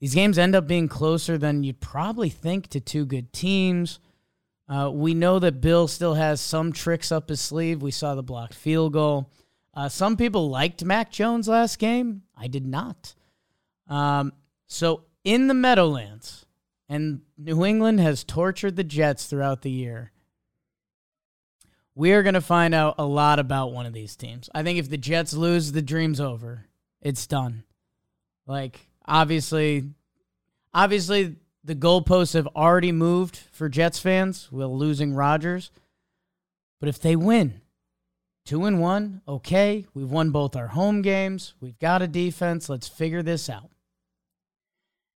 These 0.00 0.14
games 0.14 0.38
end 0.38 0.54
up 0.54 0.66
being 0.66 0.88
closer 0.88 1.36
than 1.36 1.64
you'd 1.64 1.80
probably 1.80 2.30
think 2.30 2.68
to 2.68 2.80
two 2.80 3.04
good 3.04 3.32
teams. 3.32 3.98
Uh, 4.68 4.90
we 4.92 5.14
know 5.14 5.38
that 5.38 5.60
Bill 5.60 5.86
still 5.86 6.14
has 6.14 6.40
some 6.40 6.72
tricks 6.72 7.12
up 7.12 7.28
his 7.28 7.40
sleeve. 7.40 7.82
We 7.82 7.90
saw 7.92 8.14
the 8.14 8.22
blocked 8.22 8.54
field 8.54 8.92
goal. 8.92 9.30
Uh, 9.72 9.88
some 9.88 10.16
people 10.16 10.48
liked 10.48 10.84
Mac 10.84 11.10
Jones 11.10 11.48
last 11.48 11.78
game. 11.78 12.22
I 12.36 12.48
did 12.48 12.66
not. 12.66 13.14
Um, 13.88 14.32
so 14.66 15.04
in 15.22 15.46
the 15.46 15.54
Meadowlands, 15.54 16.46
and 16.88 17.20
New 17.36 17.64
England 17.64 18.00
has 18.00 18.24
tortured 18.24 18.76
the 18.76 18.84
Jets 18.84 19.26
throughout 19.26 19.62
the 19.62 19.70
year 19.70 20.12
we 21.96 22.12
are 22.12 22.22
going 22.22 22.34
to 22.34 22.42
find 22.42 22.74
out 22.74 22.96
a 22.98 23.06
lot 23.06 23.38
about 23.40 23.72
one 23.72 23.86
of 23.86 23.94
these 23.94 24.14
teams. 24.14 24.48
I 24.54 24.62
think 24.62 24.78
if 24.78 24.88
the 24.88 24.98
Jets 24.98 25.32
lose, 25.32 25.72
the 25.72 25.82
dream's 25.82 26.20
over. 26.20 26.66
It's 27.00 27.26
done. 27.26 27.64
Like 28.46 28.78
obviously, 29.04 29.90
obviously 30.72 31.36
the 31.66 31.74
goalposts 31.74 32.34
have 32.34 32.48
already 32.48 32.92
moved 32.92 33.36
for 33.52 33.68
Jets 33.68 33.98
fans 33.98 34.50
with 34.50 34.68
losing 34.68 35.14
Rodgers. 35.14 35.70
But 36.80 36.88
if 36.88 37.00
they 37.00 37.16
win, 37.16 37.60
two 38.44 38.64
and 38.64 38.80
one, 38.80 39.22
okay, 39.26 39.86
we've 39.92 40.10
won 40.10 40.30
both 40.30 40.56
our 40.56 40.68
home 40.68 41.02
games. 41.02 41.54
We've 41.60 41.78
got 41.78 42.02
a 42.02 42.08
defense. 42.08 42.68
Let's 42.68 42.88
figure 42.88 43.22
this 43.22 43.50
out. 43.50 43.70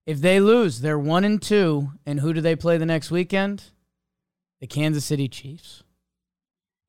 If 0.05 0.19
they 0.19 0.39
lose, 0.39 0.81
they're 0.81 0.99
one 0.99 1.23
and 1.23 1.41
two, 1.41 1.91
and 2.05 2.19
who 2.19 2.33
do 2.33 2.41
they 2.41 2.55
play 2.55 2.77
the 2.77 2.85
next 2.85 3.11
weekend? 3.11 3.63
The 4.59 4.67
Kansas 4.67 5.05
City 5.05 5.27
Chiefs 5.27 5.83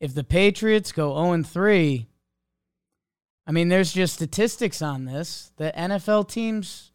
if 0.03 0.15
the 0.15 0.25
Patriots 0.25 0.91
go 0.91 1.15
0 1.15 1.31
and 1.31 1.47
3, 1.47 2.09
I 3.47 3.53
mean, 3.53 3.69
there's 3.69 3.93
just 3.93 4.15
statistics 4.15 4.83
on 4.83 5.05
this 5.05 5.53
that 5.59 5.77
NFL 5.77 6.29
teams 6.29 6.91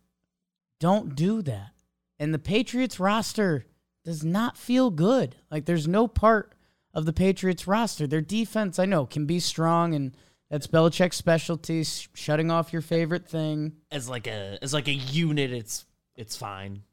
don't 0.82 1.16
do 1.16 1.42
that. 1.44 1.72
And 2.20 2.34
the 2.34 2.40
Patriots 2.40 3.00
roster 3.00 3.66
does 4.04 4.24
not 4.24 4.58
feel 4.58 4.90
good. 4.90 5.36
Like, 5.52 5.66
there's 5.66 5.88
no 5.88 6.08
part 6.08 6.54
of 6.94 7.06
the 7.06 7.14
Patriots 7.14 7.68
roster. 7.68 8.08
Their 8.08 8.22
defense, 8.22 8.80
I 8.80 8.86
know, 8.86 9.06
can 9.06 9.26
be 9.26 9.40
strong, 9.40 9.94
and 9.94 10.16
that's 10.50 10.68
Belichick's 10.68 11.18
specialty, 11.18 11.84
shutting 11.84 12.50
off 12.50 12.74
your 12.74 12.82
favorite 12.82 13.28
thing. 13.28 13.74
As 13.92 14.10
like 14.10 14.28
a 14.28 14.58
as 14.62 14.74
like 14.74 14.88
a 14.88 14.94
unit, 14.94 15.52
it's 15.52 15.86
it's 16.16 16.36
fine. 16.36 16.84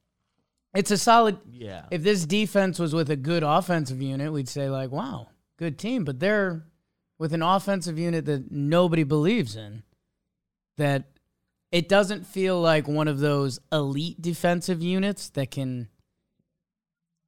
It's 0.75 0.91
a 0.91 0.99
solid. 0.99 1.39
Yeah. 1.51 1.87
If 1.91 2.03
this 2.03 2.27
defense 2.27 2.79
was 2.79 2.95
with 2.95 3.09
a 3.11 3.17
good 3.17 3.45
offensive 3.45 4.03
unit, 4.03 4.33
we'd 4.33 4.49
say 4.49 4.69
like, 4.69 4.91
wow, 4.91 5.29
good 5.57 5.79
team, 5.79 6.05
but 6.05 6.19
they're 6.19 6.67
with 7.19 7.33
an 7.33 7.43
offensive 7.43 7.99
unit 7.99 8.25
that 8.27 8.51
nobody 8.51 9.05
believes 9.05 9.55
in. 9.57 9.85
That 10.77 11.05
it 11.75 11.89
doesn't 11.89 12.25
feel 12.25 12.61
like 12.61 12.87
one 12.87 13.09
of 13.09 13.19
those 13.19 13.59
elite 13.73 14.23
defensive 14.23 14.81
units 14.81 15.29
that 15.31 15.51
can 15.51 15.89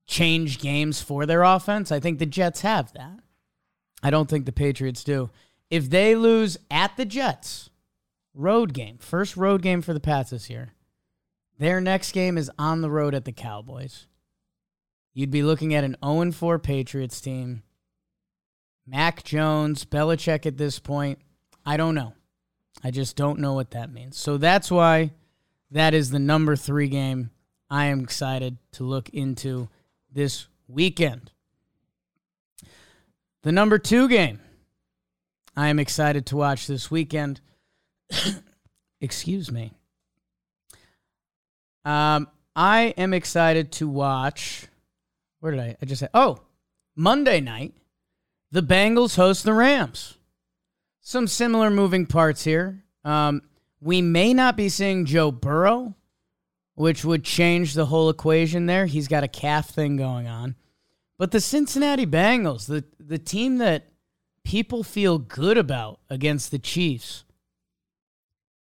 change 0.07 0.61
games 0.61 1.03
for 1.03 1.27
their 1.27 1.43
offense. 1.43 1.91
I 1.91 1.99
think 1.99 2.21
the 2.21 2.27
Jets 2.27 2.61
have 2.61 2.93
that. 2.93 3.19
I 4.05 4.11
don't 4.11 4.31
think 4.31 4.47
the 4.47 4.53
Patriots 4.53 5.03
do. 5.03 5.31
If 5.69 5.91
they 5.91 6.15
lose 6.15 6.59
at 6.71 6.97
the 6.97 7.05
Jets, 7.05 7.71
road 8.35 8.73
game, 8.73 8.99
first 8.99 9.37
road 9.37 9.63
game 9.63 9.83
for 9.83 9.93
the 9.93 9.99
Pats 9.99 10.31
this 10.31 10.49
year, 10.49 10.69
their 11.59 11.81
next 11.81 12.13
game 12.13 12.39
is 12.39 12.49
on 12.57 12.83
the 12.83 12.91
road 12.91 13.17
at 13.17 13.25
the 13.25 13.33
Cowboys. 13.33 14.07
You'd 15.13 15.33
be 15.33 15.43
looking 15.43 15.75
at 15.75 15.83
an 15.83 15.97
0 16.05 16.31
4 16.31 16.61
Patriots 16.61 17.21
team 17.21 17.65
Mac 18.87 19.25
Jones, 19.25 19.85
Belichick 19.85 20.47
at 20.47 20.57
this 20.57 20.79
point. 20.79 21.19
I 21.65 21.77
don't 21.77 21.97
know. 21.97 22.13
I 22.83 22.91
just 22.91 23.17
don't 23.17 23.39
know 23.39 23.55
what 23.55 23.71
that 23.73 23.93
means. 23.93 24.17
So 24.17 24.37
that's 24.37 24.71
why 24.71 25.13
that 25.71 25.95
is 25.95 26.11
the 26.11 26.19
number 26.19 26.57
three 26.57 26.89
game 26.89 27.31
I 27.69 27.87
am 27.87 28.01
excited 28.01 28.59
to 28.73 28.85
look 28.85 29.09
into 29.11 29.69
this 30.13 30.47
weekend. 30.69 31.33
The 33.43 33.53
number 33.53 33.79
two 33.79 34.09
game 34.09 34.41
I 35.57 35.69
am 35.69 35.79
excited 35.79 36.27
to 36.27 36.37
watch 36.37 36.67
this 36.67 36.91
weekend. 36.91 37.41
Excuse 39.01 39.51
me. 39.51 39.73
Um, 41.85 42.29
I 42.55 42.95
am 42.97 43.15
excited 43.15 43.73
to 43.73 43.89
watch. 43.89 44.67
Where 45.41 45.53
did 45.53 45.61
I? 45.61 45.77
I 45.81 45.87
just 45.87 46.01
say, 46.01 46.09
oh, 46.13 46.41
Monday 46.95 47.41
night 47.41 47.75
the 48.51 48.63
Bengals 48.63 49.17
host 49.17 49.45
the 49.45 49.53
Rams. 49.53 50.17
Some 51.07 51.29
similar 51.29 51.71
moving 51.71 52.05
parts 52.05 52.43
here. 52.43 52.83
Um, 53.05 53.43
we 53.81 54.03
may 54.03 54.35
not 54.35 54.57
be 54.57 54.69
seeing 54.69 55.05
Joe 55.05 55.31
Burrow, 55.31 55.95
which 56.75 57.05
would 57.05 57.23
change 57.23 57.75
the 57.75 57.87
whole 57.87 58.11
equation 58.11 58.67
there. 58.67 58.87
He's 58.87 59.07
got 59.07 59.23
a 59.23 59.29
calf 59.29 59.69
thing 59.71 59.97
going 59.97 60.27
on. 60.27 60.57
But 61.17 61.31
the 61.31 61.41
Cincinnati 61.41 62.07
Bengals, 62.07 62.67
the, 62.67 62.83
the 62.99 63.21
team 63.21 63.59
that 63.59 63.87
people 64.43 64.83
feel 64.83 65.19
good 65.19 65.57
about 65.57 66.01
against 66.11 66.51
the 66.51 66.59
Chiefs, 66.59 67.23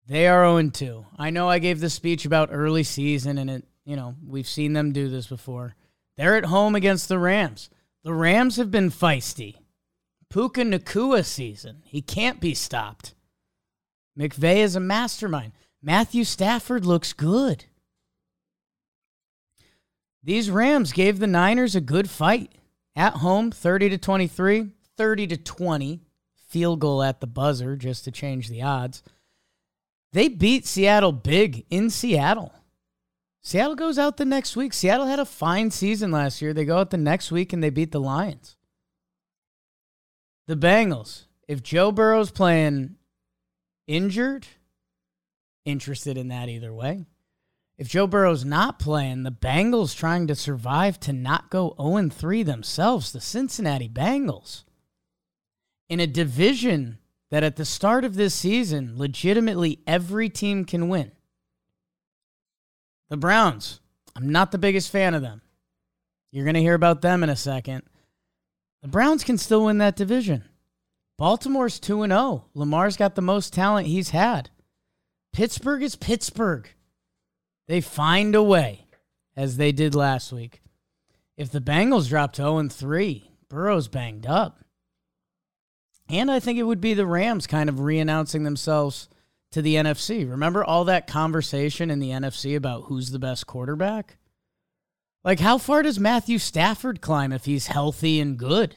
they 0.05 0.26
are 0.26 0.45
0 0.61 0.70
2. 0.70 1.07
I 1.16 1.30
know 1.30 1.49
I 1.49 1.61
gave 1.61 1.78
the 1.78 1.89
speech 1.89 2.24
about 2.24 2.49
early 2.51 2.82
season, 2.82 3.39
and 3.39 3.49
it, 3.49 3.64
you 3.85 3.95
know, 3.95 4.16
we've 4.26 4.49
seen 4.49 4.72
them 4.72 4.91
do 4.91 5.09
this 5.09 5.28
before. 5.28 5.76
They're 6.16 6.35
at 6.35 6.47
home 6.47 6.74
against 6.74 7.09
the 7.09 7.20
Rams. 7.20 7.70
The 8.03 8.12
Rams 8.12 8.57
have 8.57 8.72
been 8.72 8.91
feisty. 8.91 9.55
Puka 10.35 10.62
Nacua 10.62 11.24
season. 11.24 11.85
He 11.85 12.03
can't 12.03 12.41
be 12.41 12.55
stopped. 12.55 13.14
McVay 14.18 14.57
is 14.57 14.74
a 14.74 14.80
mastermind. 14.80 15.53
Matthew 15.80 16.24
Stafford 16.24 16.85
looks 16.85 17.12
good. 17.12 17.66
These 20.24 20.51
Rams 20.51 20.91
gave 20.91 21.20
the 21.20 21.28
Niners 21.28 21.76
a 21.76 21.80
good 21.80 22.11
fight 22.11 22.51
At 22.97 23.18
home, 23.18 23.53
30 23.53 23.91
to 23.91 23.99
23, 23.99 24.70
30 24.97 25.26
to 25.28 25.37
20, 25.37 26.01
field 26.49 26.80
goal 26.80 27.05
at 27.05 27.20
the 27.20 27.28
buzzer 27.28 27.76
just 27.76 28.03
to 28.03 28.11
change 28.11 28.49
the 28.49 28.62
odds. 28.62 29.05
They 30.12 30.26
beat 30.26 30.66
Seattle 30.66 31.12
big 31.12 31.64
in 31.70 31.91
Seattle. 31.91 32.53
Seattle 33.41 33.76
goes 33.76 34.01
out 34.01 34.16
the 34.16 34.24
next 34.24 34.57
week. 34.57 34.72
Seattle 34.72 35.07
had 35.07 35.20
a 35.20 35.24
fine 35.24 35.70
season 35.70 36.11
last 36.11 36.43
year. 36.43 36.53
They 36.53 36.64
go 36.64 36.78
out 36.78 36.91
the 36.91 36.97
next 36.97 37.30
week 37.30 37.53
and 37.53 37.62
they 37.62 37.70
beat 37.70 37.93
the 37.93 38.01
Lions. 38.01 38.57
The 40.47 40.57
Bengals, 40.57 41.24
if 41.49 41.62
Joe 41.62 41.90
Burrow's 41.90 42.30
playing 42.30 42.97
injured, 43.86 44.47
interested 45.64 46.18
in 46.18 46.28
that 46.28 46.49
either 46.49 46.72
way. 46.72 47.07
If 47.76 47.88
Joe 47.88 48.07
Burrow's 48.07 48.45
not 48.45 48.78
playing, 48.78 49.22
the 49.22 49.32
Bengals 49.32 49.97
trying 49.97 50.26
to 50.28 50.34
survive 50.34 51.01
to 51.01 51.12
not 51.12 51.51
go 51.51 51.74
0 51.80 52.11
3 52.11 52.42
themselves, 52.42 53.11
the 53.11 53.20
Cincinnati 53.20 53.88
Bengals. 53.88 54.64
In 55.88 55.99
a 55.99 56.07
division 56.07 56.99
that 57.30 57.42
at 57.42 57.57
the 57.57 57.64
start 57.64 58.05
of 58.05 58.14
this 58.14 58.34
season, 58.34 58.97
legitimately 58.97 59.80
every 59.86 60.28
team 60.28 60.64
can 60.64 60.88
win. 60.88 61.12
The 63.09 63.16
Browns, 63.16 63.80
I'm 64.14 64.30
not 64.30 64.53
the 64.53 64.59
biggest 64.59 64.90
fan 64.90 65.14
of 65.14 65.22
them. 65.22 65.42
You're 66.30 66.45
going 66.45 66.55
to 66.55 66.61
hear 66.61 66.74
about 66.74 67.03
them 67.03 67.22
in 67.22 67.30
a 67.30 67.36
second. 67.36 67.82
The 68.85 68.91
Browns 68.91 69.24
can 69.24 69.39
still 69.39 69.64
win 69.64 69.78
that 69.78 69.97
division. 69.97 70.45
Baltimore's 71.16 71.80
2 71.80 72.07
0. 72.07 72.45
Lamar's 72.53 72.99
got 72.99 73.14
the 73.14 73.22
most 73.22 73.55
talent 73.55 73.87
he's 73.87 74.11
had. 74.11 74.51
Pittsburgh 75.32 75.82
is 75.82 75.97
Pittsburgh. 75.97 76.68
They 77.66 77.80
find 77.80 78.35
a 78.35 78.43
way, 78.43 78.87
as 79.35 79.57
they 79.57 79.72
did 79.72 79.95
last 79.95 80.35
week. 80.35 80.61
If 81.39 81.51
the 81.51 81.62
Bengals 81.62 82.11
drop 82.11 82.35
to 82.35 82.43
0 82.43 82.68
3, 82.68 83.30
Burrow's 83.49 83.89
banged 83.89 84.26
up. 84.26 84.62
And 86.11 86.30
I 86.30 86.39
think 86.39 86.59
it 86.59 86.64
would 86.64 86.82
be 86.82 86.93
the 86.93 87.07
Rams 87.07 87.47
kind 87.47 87.70
of 87.70 87.80
re 87.80 87.99
announcing 87.99 88.45
themselves 88.45 89.09
to 89.53 89.62
the 89.62 89.76
NFC. 89.76 90.30
Remember 90.30 90.62
all 90.62 90.85
that 90.85 91.07
conversation 91.07 91.91
in 91.91 92.01
the 92.01 92.11
NFC 92.11 92.55
about 92.55 92.85
who's 92.89 93.12
the 93.12 93.18
best 93.18 93.47
quarterback? 93.47 94.18
Like, 95.25 95.41
how 95.41 95.57
far 95.57 95.83
does 95.83 95.99
Matthew 95.99 96.39
Stafford 96.39 97.01
climb 97.01 97.33
if 97.33 97.47
he's 97.47 97.68
healthy 97.68 98.20
and 98.20 98.37
good? 98.37 98.77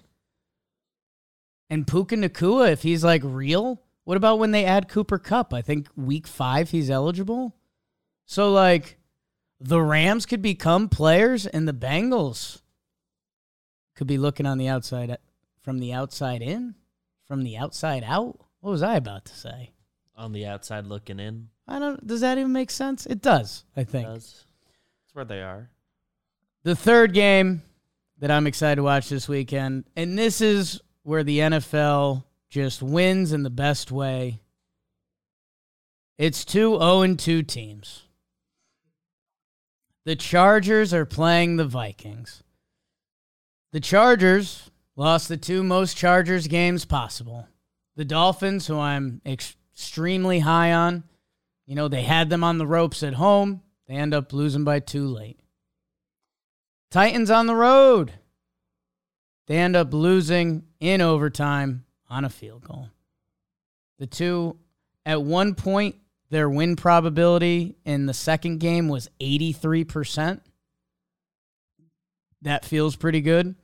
And 1.70 1.86
Puka 1.86 2.16
Nacua, 2.16 2.72
if 2.72 2.84
he's 2.84 3.04
like 3.04 3.22
real? 3.24 3.82
What 4.06 4.16
about 4.16 4.40
when 4.40 4.52
they 4.52 4.64
add 4.64 4.88
Cooper 4.88 5.20
Kupp? 5.20 5.54
I 5.54 5.62
think 5.62 5.90
week 5.98 6.26
five 6.26 6.70
he's 6.70 6.90
eligible. 6.90 7.54
So, 8.26 8.52
like, 8.54 8.98
the 9.60 9.82
Rams 9.82 10.26
could 10.26 10.42
become 10.42 10.88
players 10.88 11.46
and 11.46 11.68
the 11.68 11.74
Bengals 11.74 12.62
could 13.96 14.08
be 14.08 14.18
looking 14.18 14.46
on 14.46 14.58
the 14.58 14.70
outside 14.70 15.18
from 15.62 15.80
the 15.80 15.92
outside 15.92 16.42
in 16.42 16.76
from 17.26 17.44
the 17.44 17.58
outside 17.58 18.04
out. 18.06 18.40
What 18.62 18.72
was 18.72 18.84
I 18.84 18.96
about 18.96 19.26
to 19.26 19.36
say? 19.36 19.72
On 20.16 20.32
the 20.32 20.46
outside 20.46 20.86
looking 20.86 21.20
in. 21.20 21.50
I 21.68 21.80
don't. 21.80 22.06
Does 22.08 22.22
that 22.22 22.38
even 22.38 22.54
make 22.54 22.72
sense? 22.72 23.06
It 23.06 23.22
does. 23.22 23.66
I 23.76 23.84
think. 23.84 24.08
It 24.08 24.14
does. 24.14 24.46
That's 25.04 25.16
where 25.16 25.26
they 25.26 25.42
are. 25.42 25.70
The 26.68 26.76
third 26.76 27.14
game 27.14 27.62
that 28.20 28.30
I'm 28.30 28.46
excited 28.46 28.76
to 28.76 28.84
watch 28.84 29.08
this 29.08 29.30
weekend, 29.30 29.86
and 29.96 30.20
this 30.20 30.42
is 30.42 30.82
where 31.04 31.24
the 31.24 31.40
NFL 31.40 32.26
just 32.50 32.84
wins 32.84 33.32
in 33.32 33.44
the 33.44 33.50
best 33.50 33.90
way. 33.90 34.42
It's 36.18 36.44
two 36.44 36.78
0 36.78 37.04
and 37.04 37.18
2 37.18 37.44
teams. 37.44 38.04
The 40.04 40.18
Chargers 40.18 40.94
are 40.94 41.06
playing 41.06 41.56
the 41.56 41.64
Vikings. 41.64 42.44
The 43.72 43.80
Chargers 43.80 44.70
Lost 44.98 45.30
the 45.30 45.38
two 45.38 45.64
most 45.64 45.96
Chargers 45.96 46.48
games 46.48 46.84
possible. 46.84 47.48
The 47.96 48.04
Dolphins, 48.04 48.68
who 48.68 48.78
I'm 48.78 49.22
extremely 49.26 50.40
high 50.40 50.74
on, 50.74 51.06
you 51.66 51.76
know, 51.76 51.88
they 51.88 52.02
had 52.04 52.30
them 52.30 52.44
on 52.44 52.58
the 52.58 52.68
ropes 52.68 53.04
at 53.04 53.14
home. 53.14 53.62
They 53.88 53.94
end 53.94 54.14
up 54.14 54.34
losing 54.34 54.66
by 54.66 54.82
two 54.82 55.08
late. 55.08 55.40
Titans 56.90 57.30
on 57.30 57.48
the 57.48 57.56
road. 57.56 58.14
They 59.48 59.58
end 59.58 59.76
up 59.76 59.94
losing 59.94 60.64
in 60.80 61.02
overtime 61.02 61.86
on 62.10 62.26
a 62.26 62.30
field 62.30 62.66
goal. 62.66 62.90
The 64.00 64.08
two, 64.08 64.58
at 65.06 65.22
one 65.22 65.56
point, 65.56 65.96
their 66.30 66.50
win 66.50 66.76
probability 66.76 67.78
in 67.86 68.06
the 68.06 68.14
second 68.14 68.60
game 68.60 68.90
was 68.90 69.10
83%. 69.22 70.42
That 72.42 72.66
feels 72.66 72.96
pretty 72.96 73.22
good. 73.22 73.56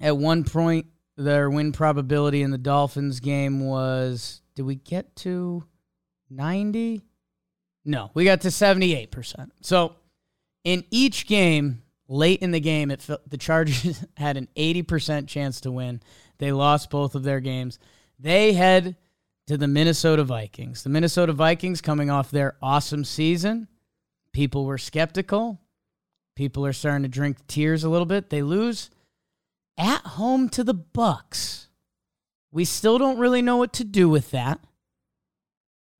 At 0.00 0.16
one 0.16 0.44
point, 0.44 0.86
their 1.16 1.48
win 1.48 1.72
probability 1.72 2.42
in 2.42 2.50
the 2.50 2.58
Dolphins 2.58 3.20
game 3.20 3.64
was 3.64 4.42
did 4.54 4.62
we 4.62 4.74
get 4.74 5.14
to 5.16 5.64
90? 6.30 7.02
No, 7.84 8.10
we 8.14 8.24
got 8.24 8.42
to 8.42 8.48
78%. 8.48 9.50
So 9.60 9.96
in 10.64 10.84
each 10.90 11.26
game, 11.26 11.82
late 12.12 12.40
in 12.42 12.50
the 12.50 12.60
game, 12.60 12.90
it 12.90 13.08
the 13.26 13.38
Chargers 13.38 14.04
had 14.16 14.36
an 14.36 14.48
80% 14.54 15.26
chance 15.26 15.60
to 15.62 15.72
win. 15.72 16.00
They 16.38 16.52
lost 16.52 16.90
both 16.90 17.14
of 17.14 17.22
their 17.24 17.40
games. 17.40 17.78
They 18.18 18.52
head 18.52 18.96
to 19.46 19.56
the 19.56 19.66
Minnesota 19.66 20.22
Vikings. 20.22 20.82
The 20.82 20.90
Minnesota 20.90 21.32
Vikings 21.32 21.80
coming 21.80 22.10
off 22.10 22.30
their 22.30 22.56
awesome 22.62 23.04
season. 23.04 23.66
People 24.32 24.66
were 24.66 24.78
skeptical. 24.78 25.60
People 26.36 26.64
are 26.64 26.72
starting 26.72 27.02
to 27.02 27.08
drink 27.08 27.38
tears 27.46 27.82
a 27.82 27.88
little 27.88 28.06
bit. 28.06 28.30
They 28.30 28.42
lose 28.42 28.90
at 29.76 30.02
home 30.02 30.48
to 30.50 30.62
the 30.62 30.74
Bucks. 30.74 31.68
We 32.50 32.64
still 32.64 32.98
don't 32.98 33.18
really 33.18 33.42
know 33.42 33.56
what 33.56 33.72
to 33.74 33.84
do 33.84 34.08
with 34.08 34.30
that. 34.30 34.60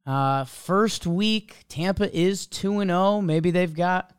Uh, 0.05 0.45
first 0.45 1.07
week, 1.07 1.65
Tampa 1.69 2.15
is 2.15 2.47
2 2.47 2.81
and 2.81 2.91
0. 2.91 3.21
Maybe 3.23 3.51
they've 3.51 3.73
got 3.73 4.13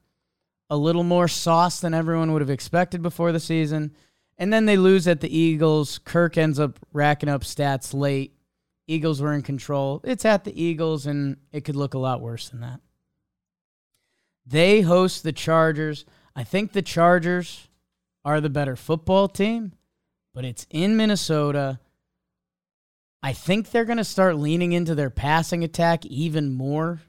a 0.74 0.78
little 0.78 1.04
more 1.04 1.28
sauce 1.28 1.80
than 1.80 1.94
everyone 1.94 2.34
would 2.34 2.42
have 2.42 2.50
expected 2.50 3.04
before 3.04 3.32
the 3.32 3.40
season. 3.40 3.92
And 4.40 4.52
then 4.52 4.66
they 4.66 4.76
lose 4.76 5.08
at 5.08 5.22
the 5.22 5.38
Eagles. 5.38 6.00
Kirk 6.00 6.36
ends 6.36 6.60
up 6.60 6.80
racking 6.92 7.30
up 7.30 7.44
stats 7.44 7.94
late. 7.94 8.34
Eagles 8.88 9.22
were 9.22 9.34
in 9.34 9.44
control. 9.44 10.02
It's 10.04 10.26
at 10.26 10.46
the 10.46 10.62
Eagles, 10.64 11.06
and 11.06 11.38
it 11.52 11.64
could 11.64 11.76
look 11.76 11.94
a 11.94 12.00
lot 12.00 12.22
worse 12.22 12.50
than 12.50 12.62
that. 12.62 12.80
They 14.48 14.82
host 14.82 15.22
the 15.22 15.32
Chargers. 15.32 16.06
I 16.36 16.44
think 16.44 16.72
the 16.72 16.82
Chargers 16.82 17.68
are 18.26 18.42
the 18.42 18.50
better 18.50 18.76
football 18.76 19.28
team, 19.28 19.74
but 20.34 20.44
it's 20.44 20.66
in 20.72 20.98
Minnesota. 20.98 21.80
I 23.22 23.34
think 23.34 23.70
they're 23.70 23.86
going 23.86 23.98
to 23.98 24.04
start 24.04 24.38
leaning 24.38 24.72
into 24.72 24.96
their 24.96 25.12
passing 25.12 25.64
attack 25.64 26.04
even 26.08 26.52
more. 26.52 27.04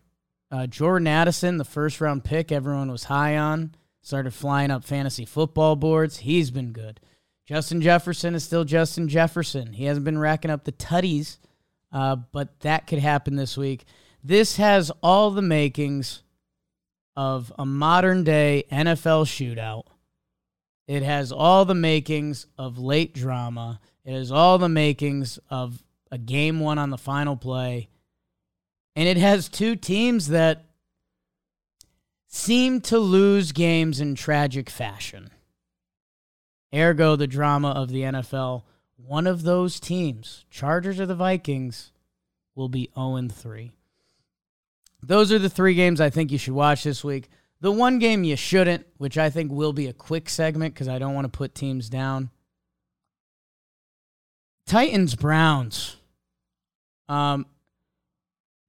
Uh, 0.54 0.68
Jordan 0.68 1.08
Addison, 1.08 1.56
the 1.56 1.64
first 1.64 2.00
round 2.00 2.22
pick 2.22 2.52
everyone 2.52 2.88
was 2.88 3.02
high 3.02 3.36
on, 3.36 3.74
started 4.02 4.32
flying 4.32 4.70
up 4.70 4.84
fantasy 4.84 5.24
football 5.24 5.74
boards. 5.74 6.18
He's 6.18 6.52
been 6.52 6.70
good. 6.70 7.00
Justin 7.44 7.80
Jefferson 7.80 8.36
is 8.36 8.44
still 8.44 8.62
Justin 8.62 9.08
Jefferson. 9.08 9.72
He 9.72 9.86
hasn't 9.86 10.04
been 10.04 10.16
racking 10.16 10.52
up 10.52 10.62
the 10.62 10.70
tutties, 10.70 11.38
uh, 11.90 12.14
but 12.30 12.60
that 12.60 12.86
could 12.86 13.00
happen 13.00 13.34
this 13.34 13.56
week. 13.56 13.84
This 14.22 14.56
has 14.58 14.92
all 15.02 15.32
the 15.32 15.42
makings 15.42 16.22
of 17.16 17.52
a 17.58 17.66
modern 17.66 18.22
day 18.22 18.62
NFL 18.70 19.24
shootout. 19.26 19.86
It 20.86 21.02
has 21.02 21.32
all 21.32 21.64
the 21.64 21.74
makings 21.74 22.46
of 22.56 22.78
late 22.78 23.12
drama. 23.12 23.80
It 24.04 24.12
has 24.12 24.30
all 24.30 24.58
the 24.58 24.68
makings 24.68 25.40
of 25.50 25.82
a 26.12 26.18
game 26.18 26.60
one 26.60 26.78
on 26.78 26.90
the 26.90 26.96
final 26.96 27.34
play. 27.34 27.88
And 28.96 29.08
it 29.08 29.16
has 29.16 29.48
two 29.48 29.76
teams 29.76 30.28
that 30.28 30.64
seem 32.28 32.80
to 32.82 32.98
lose 32.98 33.52
games 33.52 34.00
in 34.00 34.14
tragic 34.14 34.70
fashion. 34.70 35.30
Ergo, 36.74 37.16
the 37.16 37.26
drama 37.26 37.70
of 37.70 37.90
the 37.90 38.02
NFL. 38.02 38.62
One 38.96 39.26
of 39.26 39.42
those 39.42 39.78
teams, 39.78 40.44
Chargers 40.50 40.98
or 40.98 41.06
the 41.06 41.14
Vikings, 41.14 41.92
will 42.54 42.68
be 42.68 42.90
0 42.94 43.28
3. 43.30 43.72
Those 45.02 45.30
are 45.30 45.38
the 45.38 45.50
three 45.50 45.74
games 45.74 46.00
I 46.00 46.10
think 46.10 46.32
you 46.32 46.38
should 46.38 46.54
watch 46.54 46.82
this 46.82 47.04
week. 47.04 47.28
The 47.60 47.70
one 47.70 47.98
game 47.98 48.24
you 48.24 48.36
shouldn't, 48.36 48.86
which 48.96 49.18
I 49.18 49.30
think 49.30 49.52
will 49.52 49.72
be 49.72 49.86
a 49.86 49.92
quick 49.92 50.28
segment 50.28 50.74
because 50.74 50.88
I 50.88 50.98
don't 50.98 51.14
want 51.14 51.26
to 51.26 51.36
put 51.36 51.54
teams 51.54 51.88
down. 51.88 52.30
Titans 54.66 55.14
Browns. 55.14 55.96
Um, 57.08 57.46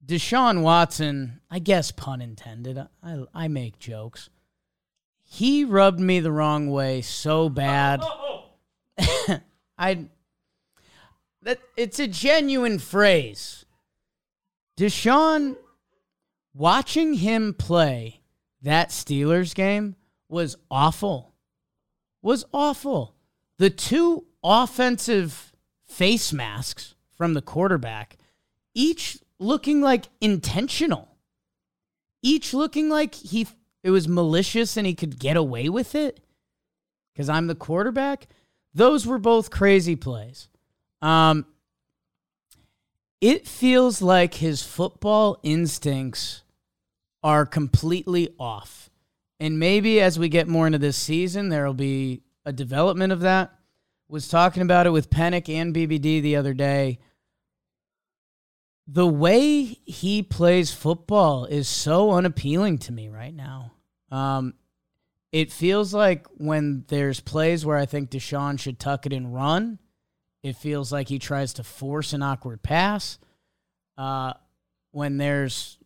Deshaun 0.06 0.62
Watson, 0.62 1.40
I 1.50 1.58
guess 1.58 1.90
pun 1.90 2.20
intended. 2.20 2.78
I 3.02 3.24
I 3.34 3.48
make 3.48 3.78
jokes. 3.78 4.30
He 5.24 5.64
rubbed 5.64 5.98
me 5.98 6.20
the 6.20 6.30
wrong 6.30 6.70
way 6.70 7.02
so 7.02 7.48
bad. 7.48 8.02
I 9.78 10.06
that 11.42 11.58
it's 11.76 11.98
a 11.98 12.06
genuine 12.06 12.78
phrase. 12.78 13.64
Deshaun 14.76 15.56
watching 16.54 17.14
him 17.14 17.54
play 17.54 18.20
that 18.62 18.90
Steelers 18.90 19.54
game 19.54 19.96
was 20.28 20.56
awful. 20.70 21.34
Was 22.22 22.44
awful. 22.52 23.14
the 23.58 23.70
two 23.70 24.24
offensive 24.42 25.52
face 25.84 26.32
masks 26.32 26.94
from 27.16 27.34
the 27.34 27.42
quarterback, 27.42 28.18
each 28.74 29.18
looking 29.38 29.80
like 29.80 30.08
intentional. 30.20 31.08
Each 32.22 32.52
looking 32.54 32.88
like 32.88 33.14
he 33.14 33.46
it 33.82 33.90
was 33.90 34.08
malicious 34.08 34.76
and 34.76 34.86
he 34.86 34.94
could 34.94 35.18
get 35.18 35.36
away 35.36 35.68
with 35.68 35.94
it 35.94 36.20
because 37.12 37.28
I'm 37.28 37.46
the 37.46 37.54
quarterback. 37.54 38.26
Those 38.74 39.06
were 39.06 39.18
both 39.18 39.50
crazy 39.50 39.96
plays. 39.96 40.48
Um, 41.00 41.46
it 43.20 43.46
feels 43.46 44.02
like 44.02 44.34
his 44.34 44.62
football 44.62 45.38
instincts 45.42 46.42
are 47.22 47.46
completely 47.46 48.34
off. 48.38 48.90
And 49.40 49.58
maybe 49.58 50.00
as 50.00 50.18
we 50.18 50.28
get 50.28 50.48
more 50.48 50.66
into 50.66 50.78
this 50.78 50.96
season, 50.96 51.48
there 51.48 51.66
will 51.66 51.74
be 51.74 52.22
a 52.44 52.52
development 52.52 53.12
of 53.12 53.20
that. 53.20 53.52
Was 54.08 54.28
talking 54.28 54.62
about 54.62 54.86
it 54.86 54.90
with 54.90 55.10
Pennick 55.10 55.48
and 55.48 55.74
BBD 55.74 56.22
the 56.22 56.36
other 56.36 56.54
day. 56.54 56.98
The 58.86 59.06
way 59.06 59.62
he 59.84 60.22
plays 60.22 60.72
football 60.72 61.44
is 61.44 61.68
so 61.68 62.12
unappealing 62.12 62.78
to 62.78 62.92
me 62.92 63.08
right 63.08 63.34
now. 63.34 63.72
Um, 64.10 64.54
it 65.32 65.50
feels 65.50 65.92
like 65.92 66.26
when 66.36 66.84
there's 66.88 67.20
plays 67.20 67.66
where 67.66 67.76
I 67.76 67.86
think 67.86 68.10
Deshaun 68.10 68.60
should 68.60 68.78
tuck 68.78 69.06
it 69.06 69.12
and 69.12 69.34
run, 69.34 69.78
it 70.42 70.56
feels 70.56 70.92
like 70.92 71.08
he 71.08 71.18
tries 71.18 71.54
to 71.54 71.64
force 71.64 72.12
an 72.12 72.22
awkward 72.22 72.62
pass. 72.62 73.18
Uh, 73.98 74.34
when 74.92 75.16
there's 75.18 75.78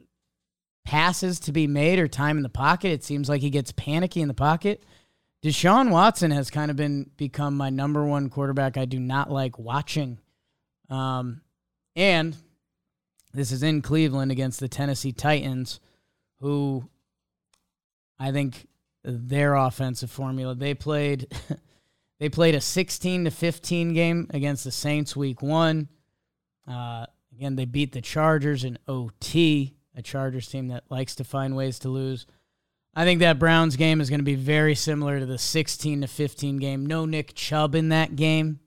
passes 0.85 1.41
to 1.41 1.53
be 1.53 1.67
made 1.67 1.99
or 1.99 2.09
time 2.09 2.37
in 2.37 2.43
the 2.43 2.49
pocket, 2.49 2.93
it 2.93 3.05
seems 3.05 3.29
like 3.29 3.41
he 3.41 3.51
gets 3.51 3.73
panicky 3.73 4.21
in 4.21 4.29
the 4.29 4.35
pocket. 4.35 4.83
Deshaun 5.43 5.91
Watson 5.91 6.31
has 6.33 6.51
kind 6.51 6.71
of 6.71 6.77
been 6.77 7.11
become 7.17 7.57
my 7.57 7.71
number 7.71 8.05
one 8.05 8.29
quarterback 8.29 8.77
I 8.77 8.85
do 8.85 9.01
not 9.01 9.31
like 9.31 9.59
watching. 9.59 10.19
Um, 10.91 11.41
and 11.97 12.37
this 13.33 13.53
is 13.53 13.63
in 13.63 13.83
Cleveland 13.83 14.33
against 14.33 14.61
the 14.61 14.69
Tennessee 14.69 15.13
Titans, 15.13 15.81
who 16.41 16.89
I 18.19 18.33
think 18.33 18.67
their 19.03 19.55
offensive 19.55 20.11
formula. 20.11 20.55
They 20.55 20.75
played 20.75 21.33
they 22.19 22.29
played 22.29 22.55
a 22.55 22.61
16 22.61 23.25
to 23.25 23.31
15 23.31 23.95
game 23.95 24.27
against 24.31 24.65
the 24.65 24.71
Saints 24.71 25.17
week 25.17 25.43
1. 25.43 25.89
Uh, 26.69 27.07
again, 27.33 27.57
they 27.57 27.65
beat 27.65 27.93
the 27.93 28.01
Chargers 28.01 28.65
in 28.65 28.79
OT, 28.87 29.75
a 29.95 30.03
Chargers 30.03 30.49
team 30.49 30.69
that 30.69 30.85
likes 30.91 31.15
to 31.17 31.25
find 31.25 31.57
ways 31.57 31.79
to 31.81 31.89
lose. 31.89 32.27
I 32.95 33.05
think 33.05 33.21
that 33.21 33.39
Browns 33.39 33.77
game 33.77 34.01
is 34.01 34.11
going 34.11 34.21
to 34.21 34.25
be 34.25 34.35
very 34.35 34.75
similar 34.75 35.21
to 35.21 35.27
the 35.27 35.39
16 35.39 36.01
to 36.01 36.07
15 36.09 36.57
game. 36.59 36.85
No 36.85 37.07
Nick 37.07 37.35
Chubb 37.35 37.75
in 37.75 37.91
that 37.91 38.17
game. 38.17 38.59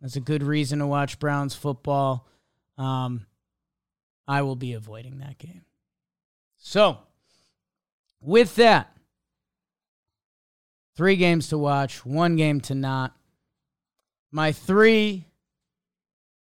That's 0.00 0.16
a 0.16 0.20
good 0.20 0.42
reason 0.42 0.78
to 0.78 0.86
watch 0.86 1.18
Browns 1.18 1.54
football. 1.54 2.26
Um, 2.78 3.26
I 4.30 4.42
will 4.42 4.54
be 4.54 4.74
avoiding 4.74 5.18
that 5.18 5.38
game. 5.38 5.62
So, 6.56 6.98
with 8.20 8.54
that, 8.54 8.96
three 10.94 11.16
games 11.16 11.48
to 11.48 11.58
watch, 11.58 12.06
one 12.06 12.36
game 12.36 12.60
to 12.60 12.76
not. 12.76 13.16
My 14.30 14.52
three 14.52 15.26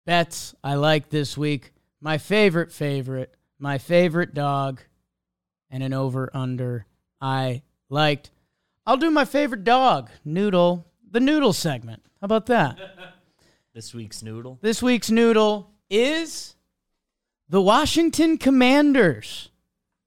bets 0.06 0.54
I 0.64 0.76
like 0.76 1.10
this 1.10 1.36
week. 1.36 1.74
My 2.00 2.16
favorite 2.16 2.72
favorite, 2.72 3.34
my 3.58 3.76
favorite 3.76 4.32
dog, 4.32 4.80
and 5.70 5.82
an 5.82 5.92
over 5.92 6.30
under 6.32 6.86
I 7.20 7.60
liked. 7.90 8.30
I'll 8.86 8.96
do 8.96 9.10
my 9.10 9.26
favorite 9.26 9.62
dog, 9.62 10.08
Noodle, 10.24 10.86
the 11.10 11.20
Noodle 11.20 11.52
segment. 11.52 12.02
How 12.22 12.24
about 12.24 12.46
that? 12.46 12.78
This 13.74 13.92
week's 13.92 14.22
noodle. 14.22 14.60
This 14.62 14.80
week's 14.80 15.10
Noodle 15.10 15.68
is 15.90 16.53
the 17.48 17.60
Washington 17.60 18.38
Commanders. 18.38 19.50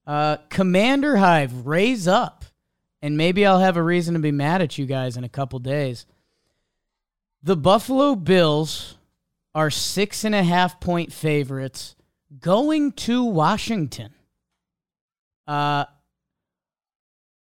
Uh, 0.06 0.38
Commander 0.50 1.18
Hive, 1.18 1.66
raise 1.68 2.08
up. 2.08 2.46
And 3.02 3.18
maybe 3.18 3.46
I'll 3.46 3.60
have 3.60 3.78
a 3.78 3.84
reason 3.84 4.14
to 4.16 4.20
be 4.20 4.32
mad 4.32 4.62
at 4.62 4.78
you 4.78 4.86
guys 4.86 5.18
in 5.18 5.24
a 5.24 5.30
couple 5.30 5.60
days. 5.60 6.06
The 7.44 7.56
Buffalo 7.56 8.16
Bills 8.16 8.98
are 9.54 9.70
six 9.70 10.24
and 10.24 10.34
a 10.34 10.44
half 10.44 10.80
point 10.80 11.14
favorites 11.14 11.96
going 12.40 12.92
to 12.94 13.24
Washington. 13.24 14.14
Uh, 15.46 15.86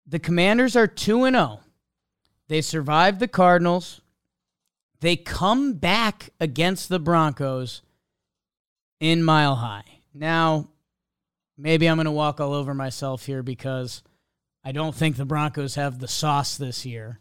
the 0.07 0.19
Commanders 0.19 0.75
are 0.75 0.87
2 0.87 1.25
and 1.25 1.35
0. 1.35 1.59
They 2.47 2.61
survived 2.61 3.19
the 3.19 3.27
Cardinals. 3.27 4.01
They 5.01 5.15
come 5.15 5.73
back 5.73 6.29
against 6.39 6.89
the 6.89 6.99
Broncos 6.99 7.81
in 8.99 9.23
Mile 9.23 9.55
High. 9.55 10.01
Now, 10.13 10.69
maybe 11.57 11.87
I'm 11.87 11.97
going 11.97 12.05
to 12.05 12.11
walk 12.11 12.39
all 12.39 12.53
over 12.53 12.73
myself 12.73 13.25
here 13.25 13.43
because 13.43 14.03
I 14.63 14.71
don't 14.71 14.95
think 14.95 15.15
the 15.15 15.25
Broncos 15.25 15.75
have 15.75 15.99
the 15.99 16.07
sauce 16.07 16.57
this 16.57 16.85
year. 16.85 17.19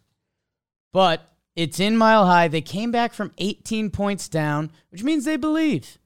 But 0.92 1.22
it's 1.54 1.80
in 1.80 1.96
Mile 1.96 2.26
High. 2.26 2.48
They 2.48 2.60
came 2.60 2.90
back 2.90 3.12
from 3.12 3.32
18 3.38 3.90
points 3.90 4.28
down, 4.28 4.70
which 4.90 5.02
means 5.02 5.24
they 5.24 5.36
believe. 5.36 5.98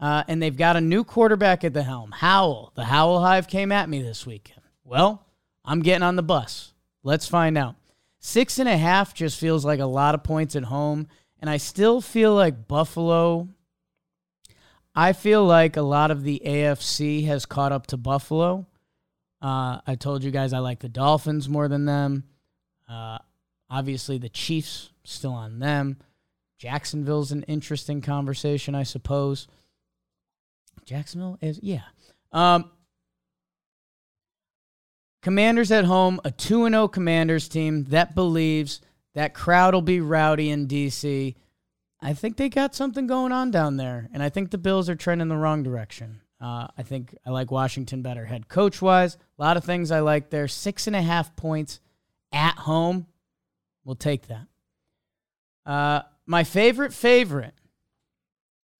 Uh, 0.00 0.24
and 0.28 0.42
they've 0.42 0.56
got 0.56 0.76
a 0.76 0.80
new 0.80 1.04
quarterback 1.04 1.62
at 1.62 1.74
the 1.74 1.82
helm, 1.82 2.10
Howell. 2.10 2.72
The 2.74 2.84
Howell 2.84 3.20
Hive 3.20 3.48
came 3.48 3.70
at 3.70 3.88
me 3.88 4.00
this 4.00 4.26
weekend. 4.26 4.62
Well, 4.82 5.26
I'm 5.64 5.80
getting 5.82 6.02
on 6.02 6.16
the 6.16 6.22
bus. 6.22 6.72
Let's 7.02 7.28
find 7.28 7.58
out. 7.58 7.76
Six 8.18 8.58
and 8.58 8.68
a 8.68 8.76
half 8.76 9.14
just 9.14 9.38
feels 9.38 9.64
like 9.64 9.80
a 9.80 9.86
lot 9.86 10.14
of 10.14 10.22
points 10.22 10.56
at 10.56 10.64
home. 10.64 11.06
And 11.38 11.48
I 11.48 11.58
still 11.58 12.00
feel 12.00 12.34
like 12.34 12.66
Buffalo. 12.66 13.48
I 14.94 15.12
feel 15.12 15.44
like 15.44 15.76
a 15.76 15.82
lot 15.82 16.10
of 16.10 16.24
the 16.24 16.42
AFC 16.44 17.26
has 17.26 17.46
caught 17.46 17.72
up 17.72 17.86
to 17.88 17.96
Buffalo. 17.96 18.66
Uh, 19.40 19.80
I 19.86 19.94
told 19.94 20.24
you 20.24 20.30
guys 20.30 20.52
I 20.52 20.58
like 20.58 20.80
the 20.80 20.88
Dolphins 20.88 21.48
more 21.48 21.68
than 21.68 21.84
them. 21.84 22.24
Uh, 22.88 23.18
obviously, 23.68 24.18
the 24.18 24.28
Chiefs 24.28 24.90
still 25.04 25.32
on 25.32 25.60
them. 25.60 25.96
Jacksonville's 26.58 27.32
an 27.32 27.44
interesting 27.44 28.02
conversation, 28.02 28.74
I 28.74 28.82
suppose. 28.82 29.48
Jacksonville 30.84 31.38
is, 31.40 31.60
yeah. 31.62 31.84
Um, 32.32 32.70
Commanders 35.22 35.70
at 35.70 35.84
home, 35.84 36.20
a 36.24 36.30
2 36.30 36.68
0 36.68 36.88
Commanders 36.88 37.48
team 37.48 37.84
that 37.84 38.14
believes 38.14 38.80
that 39.14 39.34
crowd 39.34 39.74
will 39.74 39.82
be 39.82 40.00
rowdy 40.00 40.50
in 40.50 40.66
D.C. 40.66 41.36
I 42.02 42.14
think 42.14 42.36
they 42.36 42.48
got 42.48 42.74
something 42.74 43.06
going 43.06 43.32
on 43.32 43.50
down 43.50 43.76
there, 43.76 44.08
and 44.12 44.22
I 44.22 44.30
think 44.30 44.50
the 44.50 44.58
Bills 44.58 44.88
are 44.88 44.94
trending 44.94 45.28
the 45.28 45.36
wrong 45.36 45.62
direction. 45.62 46.22
Uh, 46.40 46.68
I 46.76 46.82
think 46.82 47.14
I 47.26 47.30
like 47.30 47.50
Washington 47.50 48.00
better 48.00 48.24
head 48.24 48.48
coach 48.48 48.80
wise. 48.80 49.16
A 49.38 49.42
lot 49.42 49.58
of 49.58 49.64
things 49.64 49.90
I 49.90 50.00
like 50.00 50.30
there. 50.30 50.48
Six 50.48 50.86
and 50.86 50.96
a 50.96 51.02
half 51.02 51.36
points 51.36 51.80
at 52.32 52.56
home. 52.56 53.06
We'll 53.84 53.96
take 53.96 54.28
that. 54.28 54.46
Uh, 55.66 56.02
my 56.24 56.44
favorite 56.44 56.94
favorite. 56.94 57.54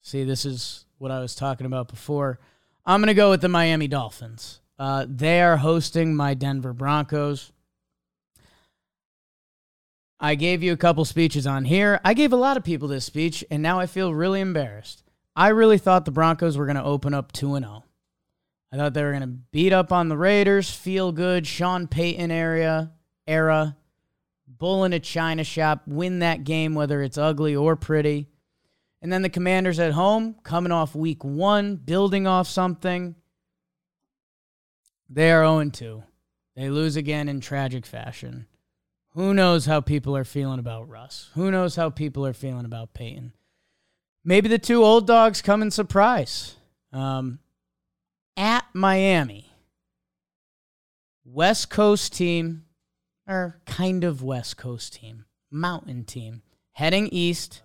See, 0.00 0.24
this 0.24 0.46
is 0.46 0.86
what 0.96 1.10
I 1.10 1.20
was 1.20 1.34
talking 1.34 1.66
about 1.66 1.88
before. 1.88 2.38
I'm 2.86 3.00
going 3.00 3.08
to 3.08 3.14
go 3.14 3.30
with 3.30 3.42
the 3.42 3.48
Miami 3.48 3.88
Dolphins. 3.88 4.60
Uh, 4.78 5.04
they 5.06 5.42
are 5.42 5.58
hosting 5.58 6.14
my 6.14 6.32
Denver 6.32 6.72
Broncos. 6.72 7.52
I 10.22 10.34
gave 10.34 10.62
you 10.62 10.72
a 10.74 10.76
couple 10.76 11.04
speeches 11.06 11.46
on 11.46 11.64
here. 11.64 11.98
I 12.04 12.12
gave 12.12 12.34
a 12.34 12.36
lot 12.36 12.58
of 12.58 12.64
people 12.64 12.88
this 12.88 13.06
speech, 13.06 13.42
and 13.50 13.62
now 13.62 13.80
I 13.80 13.86
feel 13.86 14.12
really 14.12 14.40
embarrassed. 14.40 15.02
I 15.34 15.48
really 15.48 15.78
thought 15.78 16.04
the 16.04 16.10
Broncos 16.10 16.58
were 16.58 16.66
going 16.66 16.76
to 16.76 16.84
open 16.84 17.14
up 17.14 17.32
2 17.32 17.58
0. 17.58 17.84
I 18.72 18.76
thought 18.76 18.92
they 18.92 19.02
were 19.02 19.12
going 19.12 19.22
to 19.22 19.38
beat 19.50 19.72
up 19.72 19.90
on 19.90 20.08
the 20.08 20.18
Raiders, 20.18 20.70
feel 20.70 21.10
good, 21.10 21.46
Sean 21.46 21.88
Payton 21.88 22.30
area, 22.30 22.92
era, 23.26 23.76
bull 24.46 24.84
in 24.84 24.92
a 24.92 25.00
china 25.00 25.42
shop, 25.42 25.82
win 25.86 26.18
that 26.18 26.44
game, 26.44 26.74
whether 26.74 27.02
it's 27.02 27.18
ugly 27.18 27.56
or 27.56 27.74
pretty. 27.74 28.28
And 29.00 29.10
then 29.10 29.22
the 29.22 29.30
Commanders 29.30 29.78
at 29.78 29.92
home, 29.92 30.36
coming 30.42 30.70
off 30.70 30.94
week 30.94 31.24
one, 31.24 31.76
building 31.76 32.26
off 32.26 32.46
something. 32.46 33.14
They 35.08 35.32
are 35.32 35.44
0 35.44 35.70
2. 35.70 36.02
They 36.56 36.68
lose 36.68 36.96
again 36.96 37.26
in 37.28 37.40
tragic 37.40 37.86
fashion. 37.86 38.46
Who 39.14 39.34
knows 39.34 39.66
how 39.66 39.80
people 39.80 40.16
are 40.16 40.24
feeling 40.24 40.60
about 40.60 40.88
Russ? 40.88 41.30
Who 41.34 41.50
knows 41.50 41.76
how 41.76 41.90
people 41.90 42.24
are 42.26 42.32
feeling 42.32 42.64
about 42.64 42.94
Payton? 42.94 43.32
Maybe 44.24 44.48
the 44.48 44.58
two 44.58 44.84
old 44.84 45.06
dogs 45.06 45.42
come 45.42 45.62
in 45.62 45.70
surprise. 45.70 46.56
Um, 46.92 47.40
at 48.36 48.64
Miami, 48.72 49.50
West 51.24 51.70
Coast 51.70 52.12
team, 52.12 52.64
or 53.26 53.60
kind 53.66 54.04
of 54.04 54.22
West 54.22 54.56
Coast 54.56 54.94
team, 54.94 55.24
mountain 55.50 56.04
team, 56.04 56.42
heading 56.72 57.08
east. 57.08 57.62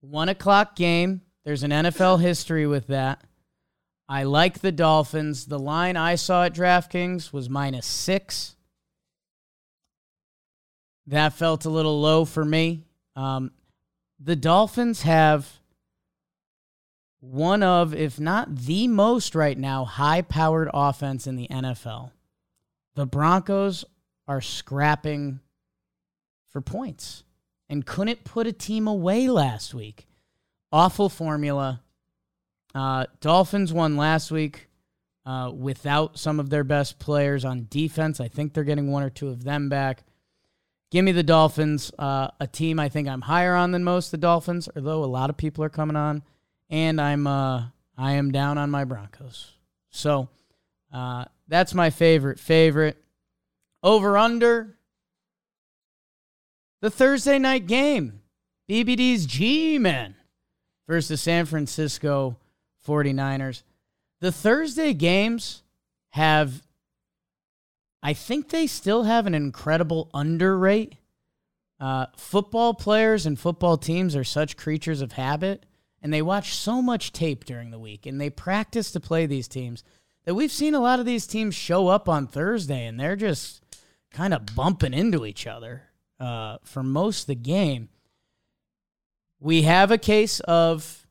One 0.00 0.28
o'clock 0.28 0.74
game. 0.74 1.22
There's 1.44 1.62
an 1.62 1.70
NFL 1.70 2.20
history 2.20 2.66
with 2.66 2.88
that. 2.88 3.22
I 4.08 4.24
like 4.24 4.60
the 4.60 4.72
Dolphins. 4.72 5.46
The 5.46 5.58
line 5.58 5.96
I 5.96 6.16
saw 6.16 6.44
at 6.44 6.54
DraftKings 6.54 7.32
was 7.32 7.48
minus 7.48 7.86
six. 7.86 8.56
That 11.06 11.32
felt 11.32 11.64
a 11.64 11.70
little 11.70 12.00
low 12.00 12.24
for 12.24 12.44
me. 12.44 12.84
Um, 13.16 13.50
the 14.20 14.36
Dolphins 14.36 15.02
have 15.02 15.48
one 17.20 17.62
of, 17.62 17.94
if 17.94 18.18
not 18.18 18.54
the 18.54 18.88
most 18.88 19.34
right 19.34 19.56
now, 19.56 19.84
high 19.84 20.22
powered 20.22 20.70
offense 20.72 21.26
in 21.26 21.36
the 21.36 21.48
NFL. 21.48 22.10
The 22.94 23.06
Broncos 23.06 23.84
are 24.28 24.40
scrapping 24.40 25.40
for 26.50 26.60
points 26.60 27.24
and 27.68 27.86
couldn't 27.86 28.24
put 28.24 28.46
a 28.46 28.52
team 28.52 28.86
away 28.86 29.28
last 29.28 29.72
week. 29.72 30.06
Awful 30.70 31.08
formula. 31.08 31.82
Uh, 32.74 33.06
Dolphins 33.20 33.72
won 33.72 33.96
last 33.96 34.30
week 34.30 34.68
uh, 35.24 35.50
without 35.54 36.18
some 36.18 36.40
of 36.40 36.50
their 36.50 36.64
best 36.64 36.98
players 36.98 37.44
on 37.44 37.66
defense. 37.70 38.20
I 38.20 38.28
think 38.28 38.52
they're 38.52 38.64
getting 38.64 38.90
one 38.90 39.02
or 39.02 39.10
two 39.10 39.28
of 39.28 39.44
them 39.44 39.68
back. 39.68 40.02
Give 40.92 41.06
me 41.06 41.12
the 41.12 41.22
Dolphins, 41.22 41.90
uh, 41.98 42.28
a 42.38 42.46
team 42.46 42.78
I 42.78 42.90
think 42.90 43.08
I'm 43.08 43.22
higher 43.22 43.54
on 43.54 43.70
than 43.70 43.82
most. 43.82 44.10
The 44.10 44.18
Dolphins, 44.18 44.68
although 44.76 45.02
a 45.02 45.06
lot 45.06 45.30
of 45.30 45.38
people 45.38 45.64
are 45.64 45.70
coming 45.70 45.96
on, 45.96 46.22
and 46.68 47.00
I'm 47.00 47.26
uh, 47.26 47.68
I 47.96 48.12
am 48.12 48.30
down 48.30 48.58
on 48.58 48.70
my 48.70 48.84
Broncos. 48.84 49.52
So 49.88 50.28
uh, 50.92 51.24
that's 51.48 51.72
my 51.72 51.88
favorite 51.88 52.38
favorite. 52.38 53.02
Over 53.82 54.18
under 54.18 54.76
the 56.82 56.90
Thursday 56.90 57.38
night 57.38 57.66
game, 57.66 58.20
BBD's 58.68 59.24
G 59.24 59.78
Men 59.78 60.14
versus 60.86 61.22
San 61.22 61.46
Francisco 61.46 62.36
49ers. 62.86 63.62
The 64.20 64.30
Thursday 64.30 64.92
games 64.92 65.62
have 66.10 66.62
I 68.02 68.14
think 68.14 68.48
they 68.48 68.66
still 68.66 69.04
have 69.04 69.26
an 69.26 69.34
incredible 69.34 70.10
underrate. 70.12 70.96
Uh, 71.78 72.06
football 72.16 72.74
players 72.74 73.26
and 73.26 73.38
football 73.38 73.76
teams 73.76 74.16
are 74.16 74.24
such 74.24 74.56
creatures 74.56 75.00
of 75.00 75.12
habit, 75.12 75.66
and 76.00 76.12
they 76.12 76.22
watch 76.22 76.54
so 76.54 76.82
much 76.82 77.12
tape 77.12 77.44
during 77.44 77.70
the 77.70 77.78
week, 77.78 78.06
and 78.06 78.20
they 78.20 78.30
practice 78.30 78.90
to 78.92 79.00
play 79.00 79.26
these 79.26 79.48
teams 79.48 79.84
that 80.24 80.34
we've 80.34 80.52
seen 80.52 80.74
a 80.74 80.80
lot 80.80 81.00
of 81.00 81.06
these 81.06 81.26
teams 81.26 81.54
show 81.54 81.88
up 81.88 82.08
on 82.08 82.26
Thursday, 82.26 82.86
and 82.86 82.98
they're 82.98 83.16
just 83.16 83.62
kind 84.12 84.34
of 84.34 84.54
bumping 84.54 84.94
into 84.94 85.26
each 85.26 85.46
other 85.46 85.82
uh, 86.20 86.58
for 86.62 86.82
most 86.82 87.22
of 87.22 87.26
the 87.28 87.34
game. 87.34 87.88
We 89.40 89.62
have 89.62 89.90
a 89.90 89.98
case 89.98 90.38
of, 90.40 91.06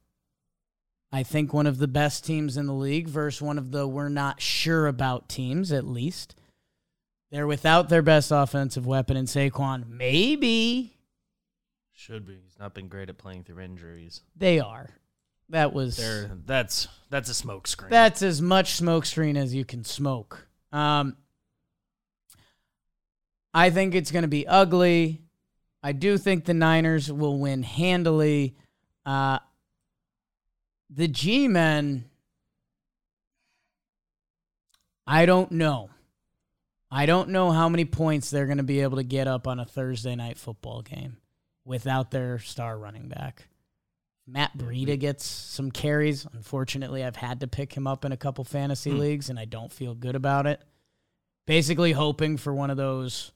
I 1.12 1.24
think, 1.24 1.54
one 1.54 1.68
of 1.68 1.80
the 1.80 1.88
best 1.88 2.26
teams 2.26 2.56
in 2.56 2.68
the 2.68 2.74
league 2.74 3.10
versus 3.10 3.42
one 3.42 3.58
of 3.58 3.72
the 3.72 3.86
we're 3.86 4.08
not 4.08 4.42
sure 4.42 4.88
about 4.88 5.28
teams, 5.28 5.72
at 5.72 5.86
least. 5.86 6.36
They're 7.32 7.48
without 7.48 7.88
their 7.90 8.02
best 8.02 8.30
offensive 8.32 8.86
weapon 8.86 9.16
in 9.16 9.26
Saquon. 9.26 9.88
Maybe 9.88 10.98
Should 11.94 12.26
be. 12.26 12.34
He's 12.44 12.60
not 12.60 12.74
been 12.74 12.88
great 12.90 13.10
at 13.10 13.18
playing 13.18 13.46
through 13.46 13.62
injuries. 13.62 14.22
they 14.36 14.60
are. 14.60 14.90
That 15.50 15.74
was 15.74 15.98
There, 15.98 16.32
that's 16.46 16.88
that's 17.10 17.30
a 17.30 17.34
smoke 17.34 17.68
screen. 17.68 17.90
that's 17.90 18.22
as 18.22 18.42
much 18.42 18.80
smokescreen 18.80 19.36
as 19.38 19.54
you 19.54 19.66
can 19.66 19.84
smoke. 19.84 20.48
Um, 20.72 21.18
I 23.54 23.70
think 23.70 23.94
it's 23.94 24.12
going 24.12 24.22
to 24.22 24.30
be 24.30 24.48
ugly. 24.48 25.22
I 25.84 25.92
do 25.92 26.18
think 26.18 26.46
the 26.46 26.54
Niners 26.54 27.12
will 27.12 27.38
win 27.38 27.64
handily. 27.64 28.56
Uh, 29.06 29.40
the 30.90 31.10
G 31.10 31.50
men, 31.50 32.06
I 35.06 35.26
don't 35.26 35.52
know. 35.52 35.90
I 36.92 37.06
don't 37.06 37.30
know 37.30 37.52
how 37.52 37.70
many 37.70 37.86
points 37.86 38.30
they're 38.30 38.46
going 38.48 38.58
to 38.58 38.64
be 38.64 38.82
able 38.82 38.98
to 38.98 39.04
get 39.04 39.28
up 39.28 39.48
on 39.48 39.60
a 39.60 39.66
Thursday 39.66 40.16
night 40.16 40.38
football 40.38 40.82
game 40.82 41.18
without 41.64 42.12
their 42.12 42.38
star 42.40 42.78
running 42.78 43.08
back. 43.08 43.48
Matt 44.28 44.58
Breida 44.58 45.00
gets 45.00 45.26
some 45.26 45.72
carries. 45.72 46.28
Unfortunately, 46.34 47.04
I've 47.04 47.16
had 47.16 47.40
to 47.40 47.48
pick 47.48 47.74
him 47.74 47.88
up 47.88 48.04
in 48.06 48.12
a 48.12 48.18
couple 48.18 48.44
fantasy 48.44 48.92
Hmm. 48.92 48.98
leagues, 49.00 49.30
and 49.30 49.40
I 49.40 49.46
don't 49.46 49.72
feel 49.72 49.96
good 49.96 50.16
about 50.16 50.46
it. 50.48 50.62
Basically, 51.48 51.94
hoping 51.94 52.38
for 52.38 52.54
one 52.54 52.70
of 52.70 52.78
those 52.78 53.32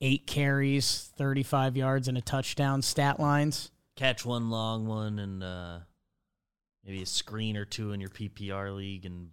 eight 0.00 0.26
carries, 0.26 1.10
35 1.16 1.76
yards, 1.76 2.08
and 2.08 2.18
a 2.18 2.22
touchdown 2.22 2.82
stat 2.82 3.18
lines. 3.20 3.70
Catch 3.96 4.24
one 4.24 4.50
long 4.50 4.86
one 4.86 5.18
and 5.18 5.42
uh, 5.42 5.78
maybe 6.84 7.02
a 7.02 7.06
screen 7.06 7.56
or 7.56 7.64
two 7.64 7.92
in 7.92 8.00
your 8.00 8.10
PPR 8.10 8.74
league 8.74 9.04
and 9.04 9.30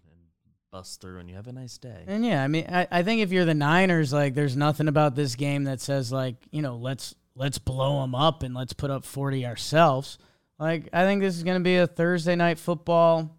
bust 0.72 1.02
through, 1.02 1.20
and 1.20 1.30
you 1.30 1.36
have 1.36 1.48
a 1.48 1.54
nice 1.54 1.78
day. 1.78 2.04
And 2.08 2.26
yeah, 2.26 2.44
I 2.44 2.48
mean, 2.48 2.66
I, 2.70 2.88
I 2.92 3.04
think 3.04 3.22
if 3.22 3.32
you're 3.32 3.46
the 3.46 3.54
Niners, 3.54 4.14
like, 4.14 4.34
there's 4.34 4.56
nothing 4.56 4.88
about 4.88 5.16
this 5.16 5.36
game 5.36 5.66
that 5.66 5.82
says 5.82 6.12
like, 6.12 6.36
you 6.52 6.62
know, 6.62 6.76
let's 6.76 7.16
let's 7.36 7.58
blow 7.58 8.02
them 8.02 8.16
up 8.16 8.44
and 8.44 8.56
let's 8.56 8.74
put 8.74 8.92
up 8.92 9.06
40 9.06 9.46
ourselves. 9.46 10.18
Like, 10.60 10.90
I 10.92 11.04
think 11.04 11.22
this 11.22 11.36
is 11.36 11.44
going 11.44 11.60
to 11.60 11.64
be 11.64 11.78
a 11.78 11.88
Thursday 11.88 12.36
night 12.36 12.58
football. 12.58 13.38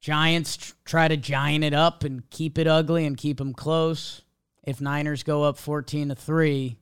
Giants 0.00 0.58
tr- 0.58 0.72
try 0.84 1.08
to 1.08 1.16
giant 1.16 1.64
it 1.64 1.72
up 1.72 2.04
and 2.04 2.28
keep 2.28 2.58
it 2.58 2.66
ugly 2.66 3.06
and 3.06 3.16
keep 3.16 3.38
them 3.38 3.54
close. 3.54 4.22
If 4.62 4.80
Niners 4.80 5.22
go 5.22 5.42
up 5.42 5.56
14 5.56 6.10
to 6.10 6.14
3, 6.14 6.76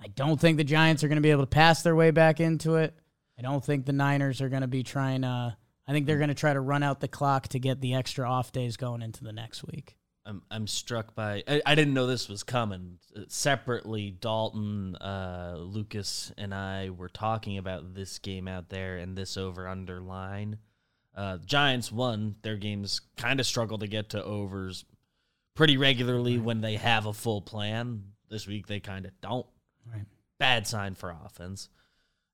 I 0.00 0.06
don't 0.08 0.40
think 0.40 0.56
the 0.56 0.64
Giants 0.64 1.02
are 1.02 1.08
going 1.08 1.16
to 1.16 1.22
be 1.22 1.30
able 1.30 1.42
to 1.42 1.46
pass 1.46 1.82
their 1.82 1.94
way 1.94 2.10
back 2.10 2.40
into 2.40 2.76
it. 2.76 2.94
I 3.38 3.42
don't 3.42 3.64
think 3.64 3.86
the 3.86 3.92
Niners 3.92 4.40
are 4.40 4.48
going 4.48 4.62
to 4.62 4.68
be 4.68 4.82
trying 4.82 5.22
to 5.22 5.56
I 5.88 5.92
think 5.92 6.06
they're 6.06 6.18
going 6.18 6.28
to 6.28 6.34
try 6.34 6.52
to 6.52 6.60
run 6.60 6.82
out 6.82 7.00
the 7.00 7.08
clock 7.08 7.48
to 7.48 7.58
get 7.58 7.80
the 7.80 7.94
extra 7.94 8.28
off 8.28 8.52
days 8.52 8.76
going 8.76 9.00
into 9.00 9.24
the 9.24 9.32
next 9.32 9.64
week. 9.64 9.96
I'm 10.26 10.42
I'm 10.50 10.66
struck 10.66 11.14
by. 11.14 11.42
I, 11.48 11.62
I 11.64 11.74
didn't 11.74 11.94
know 11.94 12.06
this 12.06 12.28
was 12.28 12.42
coming. 12.42 12.98
Uh, 13.16 13.22
Separately, 13.28 14.10
Dalton, 14.10 14.94
uh, 14.96 15.56
Lucas, 15.58 16.30
and 16.36 16.54
I 16.54 16.90
were 16.90 17.08
talking 17.08 17.56
about 17.56 17.94
this 17.94 18.18
game 18.18 18.46
out 18.46 18.68
there 18.68 18.98
and 18.98 19.16
this 19.16 19.38
over 19.38 19.66
under 19.66 20.00
line. 20.00 20.58
Uh, 21.16 21.38
Giants 21.38 21.90
won 21.90 22.36
their 22.42 22.56
games. 22.56 23.00
Kind 23.16 23.40
of 23.40 23.46
struggle 23.46 23.78
to 23.78 23.86
get 23.86 24.10
to 24.10 24.22
overs 24.22 24.84
pretty 25.54 25.78
regularly 25.78 26.38
when 26.38 26.60
they 26.60 26.76
have 26.76 27.06
a 27.06 27.14
full 27.14 27.40
plan. 27.40 28.12
This 28.28 28.46
week 28.46 28.66
they 28.66 28.80
kind 28.80 29.06
of 29.06 29.12
don't. 29.22 29.46
Right. 29.90 30.04
Bad 30.38 30.66
sign 30.66 30.94
for 30.94 31.16
offense. 31.24 31.70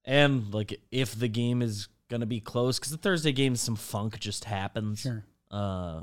And 0.05 0.52
like 0.52 0.80
if 0.90 1.16
the 1.16 1.28
game 1.28 1.62
is 1.62 1.88
gonna 2.15 2.27
be 2.27 2.41
close, 2.41 2.79
because 2.79 2.93
the 2.93 2.99
Thursday 2.99 3.33
game 3.33 3.57
some 3.57 3.77
funk 3.77 4.19
just 4.21 4.45
happens. 4.45 5.01
Sure. 5.01 5.25
Uh, 5.51 6.03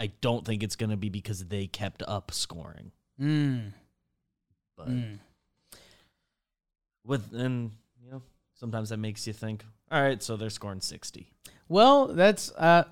I 0.00 0.08
don't 0.20 0.44
think 0.44 0.62
it's 0.64 0.74
going 0.76 0.90
to 0.90 0.96
be 0.96 1.08
because 1.08 1.44
they 1.46 1.66
kept 1.68 2.02
up 2.06 2.32
scoring. 2.32 2.90
Mm. 3.20 3.72
But 4.76 4.88
Mm. 4.88 5.18
with 7.04 7.32
and 7.32 7.70
you 8.02 8.10
know 8.10 8.22
sometimes 8.54 8.88
that 8.90 8.96
makes 8.98 9.26
you 9.26 9.32
think. 9.32 9.64
All 9.90 10.02
right, 10.02 10.20
so 10.22 10.36
they're 10.36 10.50
scoring 10.50 10.80
sixty. 10.80 11.30
Well, 11.68 12.08
that's 12.08 12.50
uh 12.52 12.84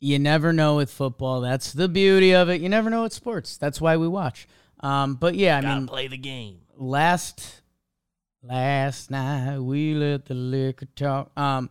you 0.00 0.18
never 0.18 0.52
know 0.52 0.76
with 0.76 0.90
football. 0.90 1.40
That's 1.40 1.72
the 1.72 1.88
beauty 1.88 2.34
of 2.34 2.48
it. 2.50 2.60
You 2.60 2.68
never 2.68 2.90
know 2.90 3.02
with 3.02 3.12
sports. 3.12 3.56
That's 3.56 3.80
why 3.80 3.96
we 3.96 4.06
watch. 4.08 4.46
Um 4.80 5.14
but 5.14 5.34
yeah, 5.34 5.58
I 5.58 5.62
Gotta 5.62 5.76
mean 5.80 5.86
play 5.88 6.06
the 6.08 6.18
game. 6.18 6.60
last 6.76 7.62
last 8.42 9.10
night 9.10 9.58
we 9.58 9.94
let 9.94 10.26
the 10.26 10.34
liquor 10.34 10.86
talk. 10.94 11.30
Um 11.36 11.70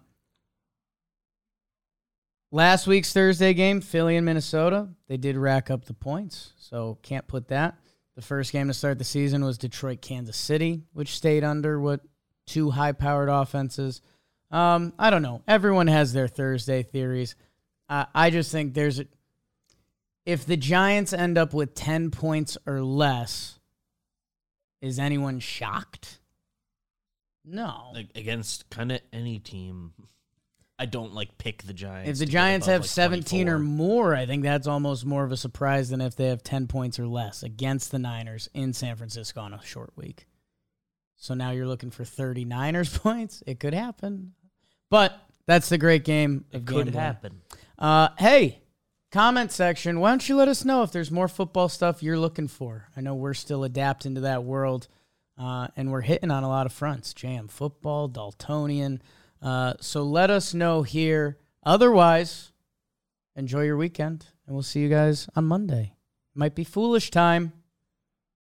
last 2.51 2.87
week's 2.87 3.13
Thursday 3.13 3.53
game, 3.53 3.81
Philly 3.81 4.15
and 4.17 4.25
Minnesota, 4.25 4.89
they 5.07 5.17
did 5.17 5.37
rack 5.37 5.69
up 5.69 5.85
the 5.85 5.93
points, 5.93 6.53
so 6.57 6.97
can't 7.01 7.27
put 7.27 7.47
that. 7.49 7.77
The 8.15 8.21
first 8.21 8.51
game 8.51 8.67
to 8.67 8.73
start 8.73 8.97
the 8.97 9.03
season 9.03 9.45
was 9.45 9.59
Detroit 9.59 10.01
Kansas 10.01 10.37
City, 10.37 10.81
which 10.93 11.15
stayed 11.15 11.43
under 11.43 11.79
what 11.79 12.01
two 12.47 12.71
high 12.71 12.93
powered 12.93 13.29
offenses. 13.29 14.01
Um, 14.49 14.93
I 14.97 15.09
don't 15.09 15.21
know. 15.21 15.43
Everyone 15.47 15.87
has 15.87 16.13
their 16.13 16.27
Thursday 16.27 16.81
theories. 16.81 17.35
Uh, 17.89 18.05
I 18.15 18.29
just 18.29 18.51
think 18.51 18.73
there's 18.73 18.99
a, 18.99 19.05
if 20.25 20.45
the 20.45 20.57
Giants 20.57 21.13
end 21.13 21.37
up 21.37 21.53
with 21.53 21.75
10 21.75 22.11
points 22.11 22.57
or 22.65 22.81
less, 22.81 23.59
is 24.81 24.99
anyone 24.99 25.39
shocked? 25.39 26.19
No. 27.47 27.91
Like 27.93 28.09
against 28.15 28.69
kind 28.69 28.91
of 28.91 28.99
any 29.13 29.39
team. 29.39 29.93
I 30.79 30.85
don't 30.85 31.13
like 31.13 31.37
pick 31.39 31.63
the 31.63 31.73
Giants. 31.73 32.09
if 32.09 32.17
the 32.19 32.31
Giants 32.31 32.67
have 32.67 32.81
like, 32.81 32.89
17 32.89 33.49
or 33.49 33.57
more, 33.57 34.13
I 34.13 34.27
think 34.27 34.43
that's 34.43 34.67
almost 34.67 35.05
more 35.05 35.23
of 35.23 35.31
a 35.31 35.37
surprise 35.37 35.89
than 35.89 36.01
if 36.01 36.15
they 36.15 36.27
have 36.27 36.43
10 36.43 36.67
points 36.67 36.99
or 36.99 37.07
less 37.07 37.41
against 37.41 37.89
the 37.89 37.97
Niners 37.97 38.47
in 38.53 38.73
San 38.73 38.95
Francisco 38.95 39.41
on 39.41 39.53
a 39.53 39.61
short 39.63 39.91
week. 39.95 40.27
So 41.15 41.33
now 41.33 41.49
you're 41.49 41.65
looking 41.65 41.89
for 41.89 42.03
39ers 42.03 42.99
points. 43.01 43.41
It 43.47 43.59
could 43.59 43.73
happen. 43.73 44.33
But 44.91 45.19
that's 45.47 45.69
the 45.69 45.79
great 45.79 46.03
game. 46.03 46.45
It 46.51 46.65
could 46.65 46.85
gambling. 46.85 46.93
happen. 46.93 47.41
Uh, 47.79 48.09
hey, 48.19 48.61
comment 49.11 49.51
section. 49.51 49.99
Why 49.99 50.11
don't 50.11 50.29
you 50.29 50.35
let 50.35 50.47
us 50.47 50.63
know 50.63 50.83
if 50.83 50.91
there's 50.91 51.09
more 51.09 51.27
football 51.27 51.69
stuff 51.69 52.03
you're 52.03 52.19
looking 52.19 52.47
for? 52.47 52.89
I 52.95 53.01
know 53.01 53.15
we're 53.15 53.33
still 53.33 53.63
adapting 53.63 54.13
to 54.15 54.21
that 54.21 54.43
world, 54.43 54.87
uh, 55.37 55.67
and 55.75 55.91
we're 55.91 56.01
hitting 56.01 56.31
on 56.31 56.43
a 56.43 56.49
lot 56.49 56.65
of 56.65 56.73
fronts: 56.73 57.13
jam 57.13 57.47
football, 57.47 58.09
Daltonian. 58.09 58.99
Uh, 59.41 59.73
so 59.79 60.03
let 60.03 60.29
us 60.29 60.53
know 60.53 60.83
here. 60.83 61.37
Otherwise, 61.63 62.51
enjoy 63.35 63.63
your 63.63 63.77
weekend, 63.77 64.27
and 64.45 64.55
we'll 64.55 64.63
see 64.63 64.79
you 64.79 64.89
guys 64.89 65.29
on 65.35 65.45
Monday. 65.45 65.93
Might 66.33 66.55
be 66.55 66.63
foolish 66.63 67.11
time. 67.11 67.53